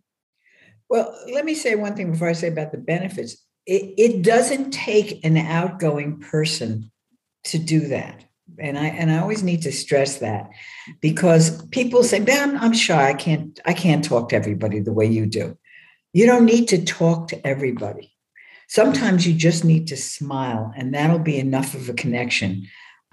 well, 0.94 1.12
let 1.32 1.44
me 1.44 1.56
say 1.56 1.74
one 1.74 1.96
thing 1.96 2.12
before 2.12 2.28
I 2.28 2.34
say 2.34 2.46
about 2.46 2.70
the 2.70 2.78
benefits. 2.78 3.36
It, 3.66 3.94
it 3.98 4.22
doesn't 4.22 4.70
take 4.70 5.24
an 5.24 5.36
outgoing 5.36 6.20
person 6.20 6.92
to 7.46 7.58
do 7.58 7.88
that. 7.88 8.24
And 8.60 8.78
I 8.78 8.86
and 8.86 9.10
I 9.10 9.18
always 9.18 9.42
need 9.42 9.62
to 9.62 9.72
stress 9.72 10.18
that 10.18 10.50
because 11.00 11.66
people 11.68 12.04
say, 12.04 12.20
"Man, 12.20 12.56
I'm 12.58 12.72
shy. 12.72 13.08
I 13.08 13.14
can't 13.14 13.58
I 13.64 13.72
can't 13.72 14.04
talk 14.04 14.28
to 14.28 14.36
everybody 14.36 14.78
the 14.78 14.92
way 14.92 15.06
you 15.06 15.26
do." 15.26 15.58
You 16.12 16.26
don't 16.26 16.44
need 16.44 16.68
to 16.68 16.84
talk 16.84 17.26
to 17.28 17.44
everybody. 17.44 18.14
Sometimes 18.68 19.26
you 19.26 19.34
just 19.34 19.64
need 19.64 19.88
to 19.88 19.96
smile, 19.96 20.72
and 20.76 20.94
that'll 20.94 21.18
be 21.18 21.38
enough 21.38 21.74
of 21.74 21.88
a 21.88 21.94
connection. 21.94 22.68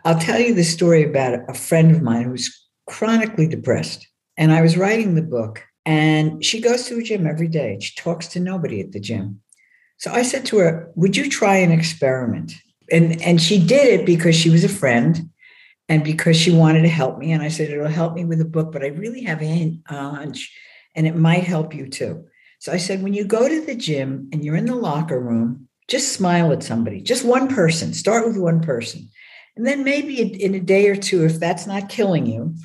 I'll 0.06 0.20
tell 0.20 0.40
you 0.40 0.54
the 0.54 0.64
story 0.64 1.02
about 1.02 1.50
a 1.50 1.56
friend 1.56 1.90
of 1.90 2.04
mine 2.04 2.26
who's 2.26 2.48
chronically 2.86 3.48
depressed. 3.48 4.08
And 4.38 4.52
I 4.52 4.62
was 4.62 4.78
writing 4.78 5.16
the 5.16 5.24
book, 5.24 5.64
and 5.86 6.44
she 6.44 6.62
goes 6.62 6.86
to 6.86 6.98
a 6.98 7.04
gym 7.04 7.26
every 7.26 7.48
day. 7.48 7.80
She 7.80 7.96
talks 7.96 8.28
to 8.30 8.40
nobody 8.40 8.82
at 8.82 8.92
the 8.92 9.00
gym. 9.00 9.42
So 9.98 10.12
I 10.12 10.24
said 10.24 10.46
to 10.48 10.58
her, 10.58 10.92
Would 10.96 11.16
you 11.18 11.30
try 11.30 11.58
an 11.58 11.72
experiment? 11.72 12.54
And, 12.92 13.22
and 13.22 13.42
she 13.42 13.64
did 13.64 14.00
it 14.00 14.06
because 14.06 14.36
she 14.36 14.50
was 14.50 14.64
a 14.64 14.70
friend 14.70 15.30
and 15.88 16.04
because 16.04 16.38
she 16.38 16.52
wanted 16.52 16.82
to 16.82 16.90
help 16.90 17.18
me. 17.18 17.32
And 17.32 17.42
I 17.42 17.48
said, 17.48 17.70
It'll 17.70 17.88
help 17.88 18.14
me 18.14 18.26
with 18.26 18.42
a 18.42 18.46
book, 18.46 18.72
but 18.72 18.84
I 18.84 18.88
really 18.88 19.24
have 19.24 19.42
a 19.42 19.80
hunch 19.88 20.54
and 20.96 21.08
it 21.08 21.16
might 21.16 21.44
help 21.44 21.74
you 21.74 21.88
too. 21.88 22.26
So 22.60 22.72
I 22.72 22.78
said, 22.78 23.02
when 23.02 23.14
you 23.14 23.24
go 23.24 23.48
to 23.48 23.66
the 23.66 23.76
gym 23.76 24.30
and 24.32 24.44
you're 24.44 24.56
in 24.56 24.66
the 24.66 24.76
locker 24.76 25.20
room, 25.20 25.68
just 25.88 26.14
smile 26.14 26.52
at 26.52 26.64
somebody, 26.64 27.02
just 27.02 27.26
one 27.26 27.48
person. 27.48 27.94
Start 27.94 28.28
with 28.28 28.38
one 28.38 28.62
person. 28.62 29.10
And 29.58 29.66
then 29.66 29.84
maybe 29.84 30.22
in 30.22 30.54
a 30.54 30.60
day 30.60 30.88
or 30.88 30.96
two, 30.96 31.26
if 31.26 31.40
that's 31.40 31.68
not 31.68 31.90
killing 31.90 32.26
you, 32.26 32.56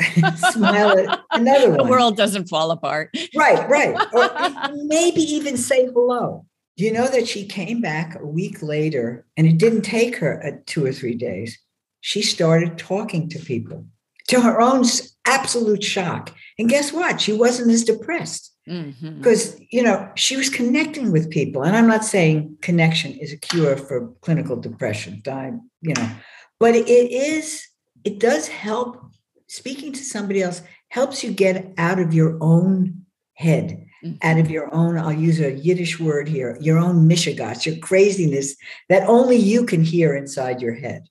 smile 0.52 0.98
at 0.98 1.20
another 1.30 1.70
one. 1.70 1.78
The 1.78 1.84
world 1.84 2.16
doesn't 2.16 2.48
fall 2.48 2.70
apart. 2.70 3.16
Right, 3.34 3.68
right. 3.68 3.94
Or 4.12 4.70
maybe 4.84 5.20
even 5.20 5.56
say 5.56 5.86
hello. 5.86 6.46
Do 6.76 6.84
you 6.84 6.92
know 6.92 7.06
that 7.06 7.28
she 7.28 7.46
came 7.46 7.80
back 7.80 8.18
a 8.18 8.26
week 8.26 8.62
later 8.62 9.26
and 9.36 9.46
it 9.46 9.58
didn't 9.58 9.82
take 9.82 10.16
her 10.16 10.44
uh, 10.44 10.58
two 10.66 10.84
or 10.84 10.92
three 10.92 11.14
days? 11.14 11.58
She 12.00 12.22
started 12.22 12.78
talking 12.78 13.28
to 13.30 13.38
people 13.38 13.86
to 14.28 14.40
her 14.40 14.60
own 14.60 14.84
absolute 15.26 15.84
shock. 15.84 16.34
And 16.58 16.68
guess 16.68 16.92
what? 16.92 17.20
She 17.20 17.32
wasn't 17.32 17.70
as 17.70 17.84
depressed 17.84 18.52
mm-hmm. 18.68 19.18
because, 19.18 19.60
you 19.70 19.82
know, 19.82 20.10
she 20.14 20.36
was 20.36 20.48
connecting 20.48 21.12
with 21.12 21.30
people. 21.30 21.62
And 21.62 21.76
I'm 21.76 21.86
not 21.86 22.04
saying 22.04 22.56
connection 22.62 23.12
is 23.12 23.32
a 23.32 23.36
cure 23.36 23.76
for 23.76 24.08
clinical 24.22 24.56
depression, 24.56 25.22
time, 25.22 25.70
you 25.80 25.94
know, 25.94 26.10
but 26.58 26.74
it 26.74 26.88
is, 26.88 27.66
it 28.04 28.18
does 28.18 28.48
help. 28.48 29.04
Speaking 29.52 29.92
to 29.92 30.02
somebody 30.02 30.40
else 30.40 30.62
helps 30.88 31.22
you 31.22 31.30
get 31.30 31.74
out 31.76 31.98
of 31.98 32.14
your 32.14 32.38
own 32.40 33.04
head 33.34 33.84
mm-hmm. 34.02 34.16
out 34.22 34.38
of 34.38 34.50
your 34.50 34.74
own, 34.74 34.96
I'll 34.96 35.12
use 35.12 35.40
a 35.40 35.52
Yiddish 35.52 36.00
word 36.00 36.26
here, 36.26 36.56
your 36.58 36.78
own 36.78 37.06
mishigas, 37.06 37.66
your 37.66 37.76
craziness 37.76 38.56
that 38.88 39.06
only 39.06 39.36
you 39.36 39.66
can 39.66 39.84
hear 39.84 40.16
inside 40.16 40.62
your 40.62 40.72
head. 40.72 41.04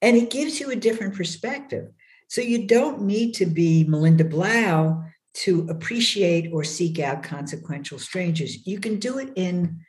And 0.00 0.16
it 0.16 0.30
gives 0.30 0.60
you 0.60 0.70
a 0.70 0.76
different 0.76 1.14
perspective. 1.14 1.90
So 2.28 2.40
you 2.40 2.66
don't 2.66 3.02
need 3.02 3.34
to 3.34 3.44
be 3.44 3.84
Melinda 3.84 4.24
Blau 4.24 5.04
to 5.42 5.66
appreciate 5.68 6.54
or 6.54 6.64
seek 6.64 6.98
out 6.98 7.22
consequential 7.22 7.98
strangers. 7.98 8.66
You 8.66 8.80
can 8.80 8.98
do 8.98 9.18
it 9.18 9.30
in 9.36 9.80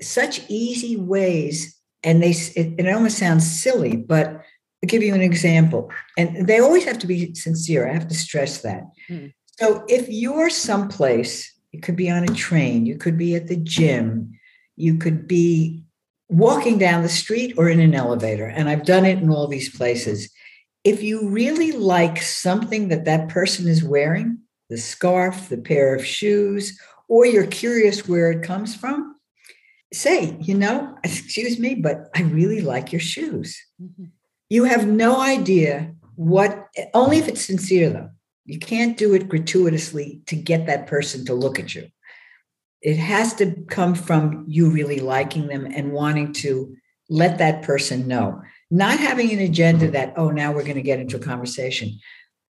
such 0.00 0.40
easy 0.48 0.96
ways. 0.96 1.78
And 2.02 2.22
they 2.22 2.30
it, 2.30 2.76
it 2.78 2.88
almost 2.88 3.18
sounds 3.18 3.60
silly, 3.60 3.94
but 3.94 4.42
I'll 4.82 4.88
give 4.88 5.02
you 5.02 5.14
an 5.14 5.22
example. 5.22 5.90
And 6.16 6.46
they 6.46 6.60
always 6.60 6.84
have 6.84 6.98
to 7.00 7.06
be 7.06 7.34
sincere. 7.34 7.88
I 7.88 7.92
have 7.92 8.08
to 8.08 8.14
stress 8.14 8.62
that. 8.62 8.84
Mm. 9.08 9.32
So 9.58 9.84
if 9.88 10.08
you're 10.08 10.50
someplace 10.50 11.52
you 11.72 11.80
could 11.80 11.96
be 11.96 12.10
on 12.10 12.24
a 12.24 12.34
train, 12.34 12.86
you 12.86 12.96
could 12.96 13.18
be 13.18 13.34
at 13.34 13.48
the 13.48 13.56
gym, 13.56 14.38
you 14.76 14.98
could 14.98 15.26
be 15.26 15.84
walking 16.28 16.78
down 16.78 17.02
the 17.02 17.08
street 17.08 17.54
or 17.56 17.68
in 17.68 17.80
an 17.80 17.94
elevator. 17.94 18.46
And 18.46 18.68
I've 18.68 18.84
done 18.84 19.04
it 19.04 19.18
in 19.18 19.30
all 19.30 19.46
these 19.46 19.74
places. 19.74 20.30
If 20.84 21.02
you 21.02 21.28
really 21.28 21.72
like 21.72 22.20
something 22.22 22.88
that 22.88 23.04
that 23.04 23.28
person 23.28 23.68
is 23.68 23.84
wearing, 23.84 24.38
the 24.70 24.78
scarf, 24.78 25.48
the 25.48 25.58
pair 25.58 25.94
of 25.94 26.04
shoes, 26.04 26.78
or 27.08 27.26
you're 27.26 27.46
curious 27.46 28.08
where 28.08 28.30
it 28.30 28.42
comes 28.42 28.74
from, 28.74 29.16
say, 29.92 30.36
you 30.40 30.54
know, 30.54 30.96
excuse 31.04 31.58
me, 31.58 31.74
but 31.74 32.08
I 32.14 32.22
really 32.22 32.60
like 32.60 32.92
your 32.92 33.00
shoes. 33.00 33.60
Mm-hmm. 33.80 34.06
You 34.48 34.64
have 34.64 34.86
no 34.86 35.20
idea 35.20 35.94
what, 36.14 36.68
only 36.94 37.18
if 37.18 37.28
it's 37.28 37.44
sincere 37.44 37.90
though. 37.90 38.10
You 38.44 38.58
can't 38.58 38.96
do 38.96 39.12
it 39.14 39.28
gratuitously 39.28 40.22
to 40.26 40.36
get 40.36 40.66
that 40.66 40.86
person 40.86 41.24
to 41.26 41.34
look 41.34 41.58
at 41.58 41.74
you. 41.74 41.88
It 42.80 42.96
has 42.96 43.34
to 43.34 43.56
come 43.68 43.94
from 43.94 44.44
you 44.46 44.70
really 44.70 45.00
liking 45.00 45.48
them 45.48 45.66
and 45.66 45.92
wanting 45.92 46.32
to 46.34 46.76
let 47.08 47.38
that 47.38 47.62
person 47.62 48.06
know, 48.06 48.40
not 48.70 48.98
having 48.98 49.32
an 49.32 49.40
agenda 49.40 49.90
that, 49.90 50.14
oh, 50.16 50.30
now 50.30 50.52
we're 50.52 50.62
going 50.62 50.76
to 50.76 50.82
get 50.82 51.00
into 51.00 51.16
a 51.16 51.20
conversation. 51.20 51.98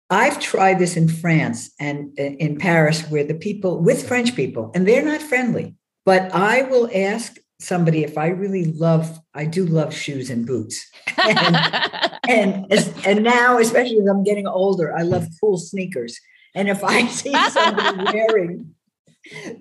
I've 0.10 0.40
tried 0.40 0.80
this 0.80 0.98
in 0.98 1.08
France 1.08 1.72
and 1.80 2.10
uh, 2.20 2.24
in 2.24 2.58
Paris 2.58 3.02
where 3.10 3.24
the 3.24 3.34
people 3.34 3.80
with 3.82 4.08
French 4.08 4.36
people, 4.36 4.72
and 4.76 4.88
they're 4.88 5.06
not 5.06 5.22
friendly, 5.22 5.76
but 6.06 6.32
I 6.34 6.64
will 6.64 6.90
ask 6.94 7.38
somebody 7.60 8.04
if 8.04 8.18
I 8.18 8.28
really 8.28 8.66
love, 8.66 9.20
I 9.34 9.46
do 9.46 9.66
love 9.66 9.94
shoes 9.94 10.30
and 10.30 10.46
boots. 10.46 10.90
And, 11.18 11.56
and, 12.30 12.74
and 13.06 13.24
now, 13.24 13.58
especially 13.60 14.00
as 14.00 14.08
I'm 14.08 14.24
getting 14.24 14.48
older, 14.48 14.96
I 14.96 15.04
love 15.04 15.28
cool 15.40 15.58
sneakers. 15.58 16.20
And 16.54 16.70
if 16.70 16.84
I 16.84 17.08
see 17.08 17.34
somebody 17.50 18.04
wearing 18.14 18.76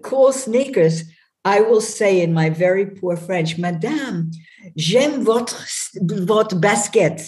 cool 0.02 0.32
sneakers, 0.32 1.04
I 1.44 1.60
will 1.60 1.80
say 1.80 2.22
in 2.22 2.32
my 2.32 2.50
very 2.50 2.86
poor 2.86 3.16
French, 3.16 3.58
Madame, 3.58 4.30
j'aime 4.76 5.22
votre, 5.22 5.56
votre 6.00 6.56
basket. 6.56 7.20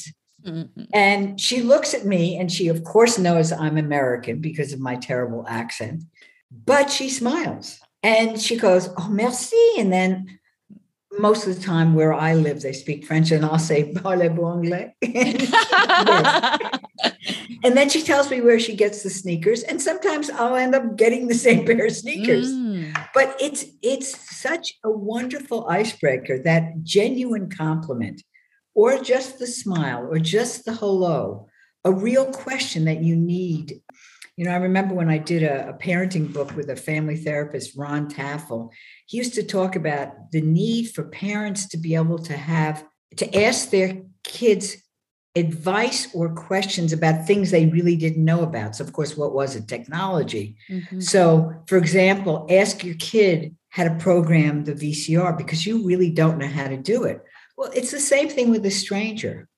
Mm-hmm. 0.44 0.84
And 0.94 1.40
she 1.40 1.60
looks 1.60 1.92
at 1.92 2.06
me 2.06 2.38
and 2.38 2.50
she, 2.50 2.68
of 2.68 2.84
course, 2.84 3.18
knows 3.18 3.52
I'm 3.52 3.76
American 3.76 4.40
because 4.40 4.72
of 4.72 4.80
my 4.80 4.96
terrible 4.96 5.44
accent, 5.48 6.04
but 6.50 6.90
she 6.90 7.10
smiles 7.10 7.80
and 8.02 8.40
she 8.40 8.56
goes, 8.56 8.88
Oh, 8.96 9.08
merci. 9.08 9.74
And 9.78 9.92
then 9.92 10.38
most 11.18 11.46
of 11.46 11.54
the 11.54 11.62
time 11.62 11.94
where 11.94 12.12
I 12.12 12.34
live, 12.34 12.60
they 12.62 12.72
speak 12.72 13.06
French, 13.06 13.30
and 13.30 13.44
I'll 13.44 13.58
say 13.58 13.92
parlez-vous 13.92 14.46
anglais. 14.46 14.94
and 17.64 17.76
then 17.76 17.88
she 17.88 18.02
tells 18.02 18.30
me 18.30 18.40
where 18.40 18.60
she 18.60 18.74
gets 18.74 19.02
the 19.02 19.10
sneakers, 19.10 19.62
and 19.62 19.80
sometimes 19.80 20.30
I'll 20.30 20.56
end 20.56 20.74
up 20.74 20.96
getting 20.96 21.28
the 21.28 21.34
same 21.34 21.64
pair 21.66 21.86
of 21.86 21.92
sneakers. 21.92 22.52
Mm. 22.52 22.96
But 23.14 23.36
it's 23.40 23.66
it's 23.82 24.36
such 24.36 24.74
a 24.84 24.90
wonderful 24.90 25.68
icebreaker 25.68 26.38
that 26.40 26.82
genuine 26.82 27.50
compliment, 27.50 28.22
or 28.74 28.98
just 28.98 29.38
the 29.38 29.46
smile, 29.46 30.06
or 30.10 30.18
just 30.18 30.64
the 30.64 30.72
hello, 30.74 31.48
a 31.84 31.92
real 31.92 32.26
question 32.26 32.84
that 32.84 33.02
you 33.02 33.16
need 33.16 33.80
you 34.36 34.44
know, 34.44 34.50
I 34.50 34.56
remember 34.56 34.94
when 34.94 35.08
I 35.08 35.16
did 35.16 35.42
a, 35.42 35.70
a, 35.70 35.72
parenting 35.72 36.30
book 36.30 36.54
with 36.54 36.68
a 36.68 36.76
family 36.76 37.16
therapist, 37.16 37.74
Ron 37.74 38.06
Taffel, 38.08 38.70
he 39.06 39.18
used 39.18 39.34
to 39.34 39.42
talk 39.42 39.76
about 39.76 40.32
the 40.32 40.40
need 40.40 40.90
for 40.90 41.04
parents 41.04 41.68
to 41.68 41.78
be 41.78 41.94
able 41.94 42.18
to 42.18 42.36
have, 42.36 42.84
to 43.16 43.42
ask 43.42 43.70
their 43.70 44.02
kids 44.24 44.76
advice 45.36 46.08
or 46.14 46.34
questions 46.34 46.92
about 46.92 47.26
things 47.26 47.50
they 47.50 47.66
really 47.66 47.94
didn't 47.96 48.24
know 48.24 48.42
about. 48.42 48.74
So, 48.74 48.84
of 48.84 48.92
course, 48.92 49.16
what 49.16 49.34
was 49.34 49.54
it? 49.54 49.68
Technology. 49.68 50.56
Mm-hmm. 50.68 51.00
So, 51.00 51.52
for 51.66 51.76
example, 51.76 52.46
ask 52.50 52.82
your 52.82 52.96
kid 52.96 53.54
how 53.68 53.84
to 53.84 53.94
program 53.96 54.64
the 54.64 54.72
VCR 54.72 55.36
because 55.36 55.66
you 55.66 55.86
really 55.86 56.10
don't 56.10 56.38
know 56.38 56.48
how 56.48 56.68
to 56.68 56.76
do 56.76 57.04
it. 57.04 57.22
Well, 57.56 57.70
it's 57.74 57.90
the 57.90 58.00
same 58.00 58.28
thing 58.28 58.50
with 58.50 58.64
a 58.66 58.70
stranger. 58.70 59.48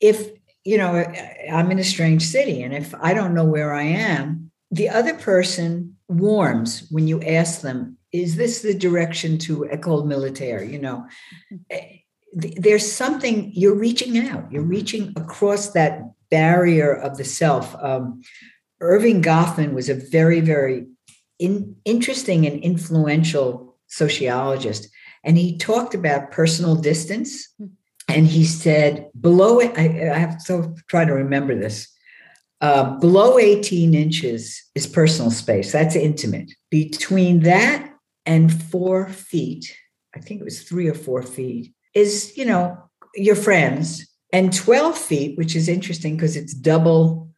If 0.00 0.30
you 0.64 0.76
know, 0.76 1.04
I'm 1.50 1.70
in 1.70 1.78
a 1.78 1.84
strange 1.84 2.22
city, 2.24 2.62
and 2.62 2.74
if 2.74 2.94
I 2.94 3.14
don't 3.14 3.34
know 3.34 3.44
where 3.44 3.72
I 3.72 3.82
am, 3.82 4.50
the 4.70 4.90
other 4.90 5.14
person 5.14 5.96
warms 6.08 6.86
when 6.90 7.08
you 7.08 7.22
ask 7.22 7.62
them, 7.62 7.96
"Is 8.12 8.36
this 8.36 8.62
the 8.62 8.74
direction 8.74 9.38
to 9.38 9.68
Ecole 9.70 10.04
Militaire?" 10.04 10.62
You 10.64 10.78
know, 10.78 11.06
mm-hmm. 11.52 11.56
eh, 11.70 11.96
there's 12.32 12.90
something 12.90 13.50
you're 13.54 13.78
reaching 13.78 14.18
out. 14.28 14.50
You're 14.52 14.62
reaching 14.62 15.12
across 15.16 15.70
that 15.70 16.02
barrier 16.30 16.92
of 16.92 17.16
the 17.16 17.24
self. 17.24 17.74
Um, 17.82 18.22
Erving 18.80 19.22
Goffman 19.22 19.74
was 19.74 19.88
a 19.88 19.94
very, 19.94 20.40
very 20.40 20.86
in, 21.38 21.76
interesting 21.84 22.46
and 22.46 22.62
influential 22.62 23.76
sociologist, 23.88 24.88
and 25.24 25.36
he 25.36 25.58
talked 25.58 25.94
about 25.94 26.30
personal 26.30 26.76
distance. 26.76 27.48
Mm-hmm 27.60 27.74
and 28.10 28.26
he 28.26 28.44
said 28.44 29.08
below 29.20 29.60
it 29.60 29.72
I, 29.76 30.10
I, 30.10 30.18
have 30.18 30.44
to 30.46 30.74
try 30.88 31.04
to 31.04 31.14
remember 31.14 31.54
this 31.54 31.88
uh, 32.60 32.98
below 32.98 33.38
18 33.38 33.94
inches 33.94 34.62
is 34.74 34.86
personal 34.86 35.30
space 35.30 35.72
that's 35.72 35.96
intimate 35.96 36.52
between 36.70 37.40
that 37.40 37.89
and 38.30 38.44
four 38.72 38.96
feet 39.08 39.64
i 40.16 40.20
think 40.20 40.40
it 40.40 40.44
was 40.44 40.62
three 40.62 40.88
or 40.88 40.98
four 41.06 41.22
feet 41.22 41.64
is 41.94 42.12
you 42.38 42.46
know 42.50 42.64
your 43.14 43.38
friends 43.46 43.86
and 44.32 44.52
12 44.52 44.96
feet 44.96 45.38
which 45.38 45.54
is 45.56 45.68
interesting 45.68 46.16
because 46.16 46.36
it's 46.36 46.54
double 46.54 47.28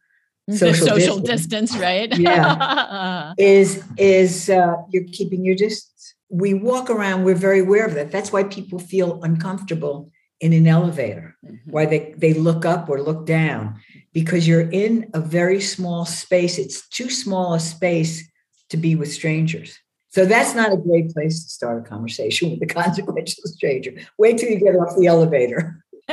social, 0.49 0.87
social 0.87 1.19
distance. 1.19 1.71
distance. 1.71 1.81
right 1.81 2.11
yeah 2.17 3.33
is 3.37 3.83
is 3.97 4.49
uh, 4.49 4.75
you're 4.91 5.09
keeping 5.17 5.43
your 5.43 5.55
distance 5.55 6.15
we 6.29 6.53
walk 6.53 6.89
around 6.89 7.23
we're 7.23 7.43
very 7.49 7.61
aware 7.67 7.85
of 7.85 7.93
that 7.95 8.11
that's 8.11 8.31
why 8.31 8.43
people 8.43 8.79
feel 8.79 9.21
uncomfortable 9.23 10.11
in 10.43 10.51
an 10.51 10.67
elevator, 10.67 11.37
mm-hmm. 11.45 11.71
why 11.71 11.85
they, 11.85 12.13
they 12.17 12.33
look 12.33 12.65
up 12.65 12.89
or 12.89 13.01
look 13.01 13.25
down, 13.25 13.79
because 14.11 14.45
you're 14.45 14.69
in 14.69 15.09
a 15.13 15.21
very 15.21 15.61
small 15.61 16.05
space. 16.05 16.57
It's 16.57 16.85
too 16.89 17.09
small 17.09 17.53
a 17.53 17.61
space 17.61 18.29
to 18.69 18.75
be 18.75 18.95
with 18.95 19.09
strangers. 19.13 19.79
So 20.13 20.25
that's 20.25 20.53
not 20.53 20.71
a 20.71 20.77
great 20.77 21.11
place 21.11 21.43
to 21.43 21.49
start 21.49 21.83
a 21.83 21.89
conversation 21.89 22.51
with 22.51 22.61
a 22.61 22.71
consequential 22.71 23.43
stranger. 23.45 23.93
Wait 24.19 24.37
till 24.37 24.49
you 24.49 24.59
get 24.59 24.75
off 24.75 24.95
the 24.95 25.07
elevator. 25.07 25.83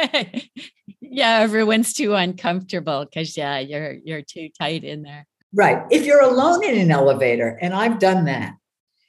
yeah, 1.02 1.40
everyone's 1.40 1.92
too 1.92 2.14
uncomfortable 2.14 3.04
because 3.04 3.36
yeah, 3.36 3.58
you're 3.58 3.92
you're 4.02 4.22
too 4.22 4.48
tight 4.58 4.84
in 4.84 5.02
there. 5.02 5.26
Right. 5.52 5.84
If 5.90 6.06
you're 6.06 6.22
alone 6.22 6.64
in 6.64 6.78
an 6.78 6.90
elevator, 6.90 7.58
and 7.60 7.74
I've 7.74 7.98
done 7.98 8.24
that, 8.24 8.54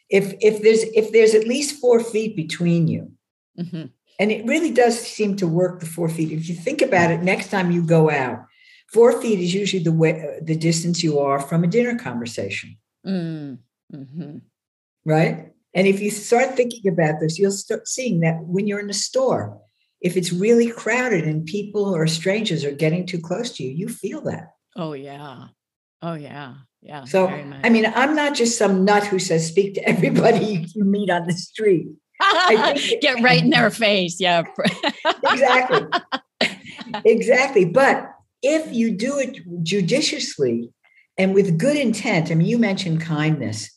if 0.09 0.33
if 0.41 0.61
there's 0.61 0.83
if 0.83 1.13
there's 1.13 1.35
at 1.35 1.47
least 1.47 1.79
four 1.79 2.01
feet 2.01 2.35
between 2.35 2.89
you, 2.89 3.13
mm-hmm. 3.57 3.85
And 4.19 4.31
it 4.31 4.45
really 4.45 4.71
does 4.71 4.99
seem 4.99 5.37
to 5.37 5.47
work 5.47 5.79
the 5.79 5.85
four 5.85 6.09
feet. 6.09 6.31
If 6.31 6.49
you 6.49 6.53
think 6.53 6.81
about 6.81 7.09
it, 7.11 7.23
next 7.23 7.49
time 7.49 7.71
you 7.71 7.81
go 7.81 8.11
out, 8.11 8.45
four 8.91 9.19
feet 9.21 9.39
is 9.39 9.53
usually 9.53 9.81
the 9.81 9.91
way 9.91 10.37
the 10.43 10.55
distance 10.55 11.01
you 11.01 11.17
are 11.19 11.39
from 11.39 11.63
a 11.63 11.67
dinner 11.67 11.97
conversation. 11.97 12.77
Mm, 13.07 13.59
hmm 13.89 14.37
right? 15.05 15.47
And 15.73 15.87
if 15.87 16.01
you 16.01 16.11
start 16.11 16.55
thinking 16.55 16.91
about 16.91 17.19
this, 17.19 17.39
you'll 17.39 17.51
start 17.51 17.87
seeing 17.87 18.19
that 18.21 18.43
when 18.43 18.67
you're 18.67 18.79
in 18.79 18.89
a 18.89 18.93
store, 18.93 19.57
if 20.01 20.17
it's 20.17 20.33
really 20.33 20.69
crowded 20.69 21.25
and 21.25 21.45
people 21.45 21.95
or 21.95 22.07
strangers 22.07 22.65
are 22.65 22.71
getting 22.71 23.05
too 23.05 23.19
close 23.19 23.51
to 23.53 23.63
you, 23.63 23.71
you 23.71 23.87
feel 23.87 24.21
that. 24.21 24.53
Oh, 24.75 24.93
yeah. 24.93 25.45
Oh, 26.01 26.15
yeah. 26.15 26.55
Yeah. 26.81 27.05
So, 27.05 27.27
I 27.27 27.69
mean, 27.69 27.85
I'm 27.95 28.15
not 28.15 28.33
just 28.33 28.57
some 28.57 28.83
nut 28.83 29.05
who 29.05 29.19
says 29.19 29.47
speak 29.47 29.75
to 29.75 29.87
everybody 29.87 30.65
you 30.73 30.83
meet 30.83 31.11
on 31.11 31.27
the 31.27 31.33
street. 31.33 31.87
Get 33.01 33.21
right 33.21 33.43
in 33.43 33.51
their 33.51 33.69
face. 33.69 34.19
Yeah. 34.19 34.43
exactly. 35.23 35.87
exactly. 37.05 37.65
But 37.65 38.11
if 38.41 38.73
you 38.73 38.97
do 38.97 39.19
it 39.19 39.37
judiciously 39.63 40.71
and 41.17 41.35
with 41.35 41.59
good 41.59 41.77
intent, 41.77 42.31
I 42.31 42.35
mean, 42.35 42.47
you 42.47 42.57
mentioned 42.57 43.01
kindness. 43.01 43.69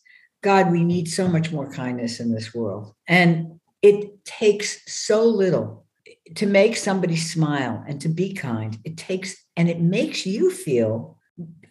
God, 0.44 0.70
we 0.70 0.84
need 0.84 1.08
so 1.08 1.26
much 1.26 1.50
more 1.50 1.70
kindness 1.70 2.20
in 2.20 2.30
this 2.30 2.54
world. 2.54 2.94
And 3.08 3.60
it 3.80 4.26
takes 4.26 4.80
so 4.92 5.24
little 5.24 5.86
to 6.34 6.44
make 6.44 6.76
somebody 6.76 7.16
smile 7.16 7.82
and 7.88 7.98
to 8.02 8.10
be 8.10 8.34
kind. 8.34 8.78
It 8.84 8.98
takes, 8.98 9.34
and 9.56 9.70
it 9.70 9.80
makes 9.80 10.26
you 10.26 10.50
feel 10.50 11.16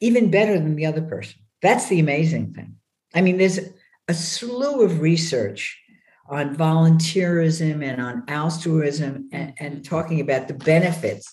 even 0.01 0.31
better 0.31 0.57
than 0.57 0.75
the 0.75 0.87
other 0.87 1.03
person. 1.03 1.35
That's 1.61 1.87
the 1.87 1.99
amazing 1.99 2.55
thing. 2.55 2.75
I 3.13 3.21
mean, 3.21 3.37
there's 3.37 3.59
a 4.07 4.13
slew 4.15 4.81
of 4.81 5.01
research 5.01 5.79
on 6.27 6.55
volunteerism 6.55 7.83
and 7.83 8.01
on 8.01 8.23
altruism 8.27 9.29
and, 9.31 9.53
and 9.59 9.85
talking 9.85 10.19
about 10.19 10.47
the 10.47 10.55
benefits, 10.55 11.31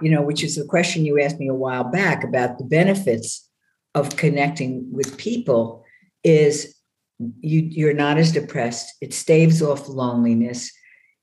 you 0.00 0.10
know, 0.10 0.22
which 0.22 0.42
is 0.42 0.56
the 0.56 0.64
question 0.64 1.04
you 1.04 1.20
asked 1.20 1.38
me 1.38 1.48
a 1.48 1.54
while 1.54 1.84
back 1.84 2.24
about 2.24 2.56
the 2.56 2.64
benefits 2.64 3.46
of 3.94 4.16
connecting 4.16 4.90
with 4.90 5.18
people 5.18 5.84
is 6.24 6.76
you 7.18 7.60
you're 7.62 7.94
not 7.94 8.18
as 8.18 8.32
depressed. 8.32 8.94
It 9.00 9.14
staves 9.14 9.62
off 9.62 9.88
loneliness. 9.88 10.72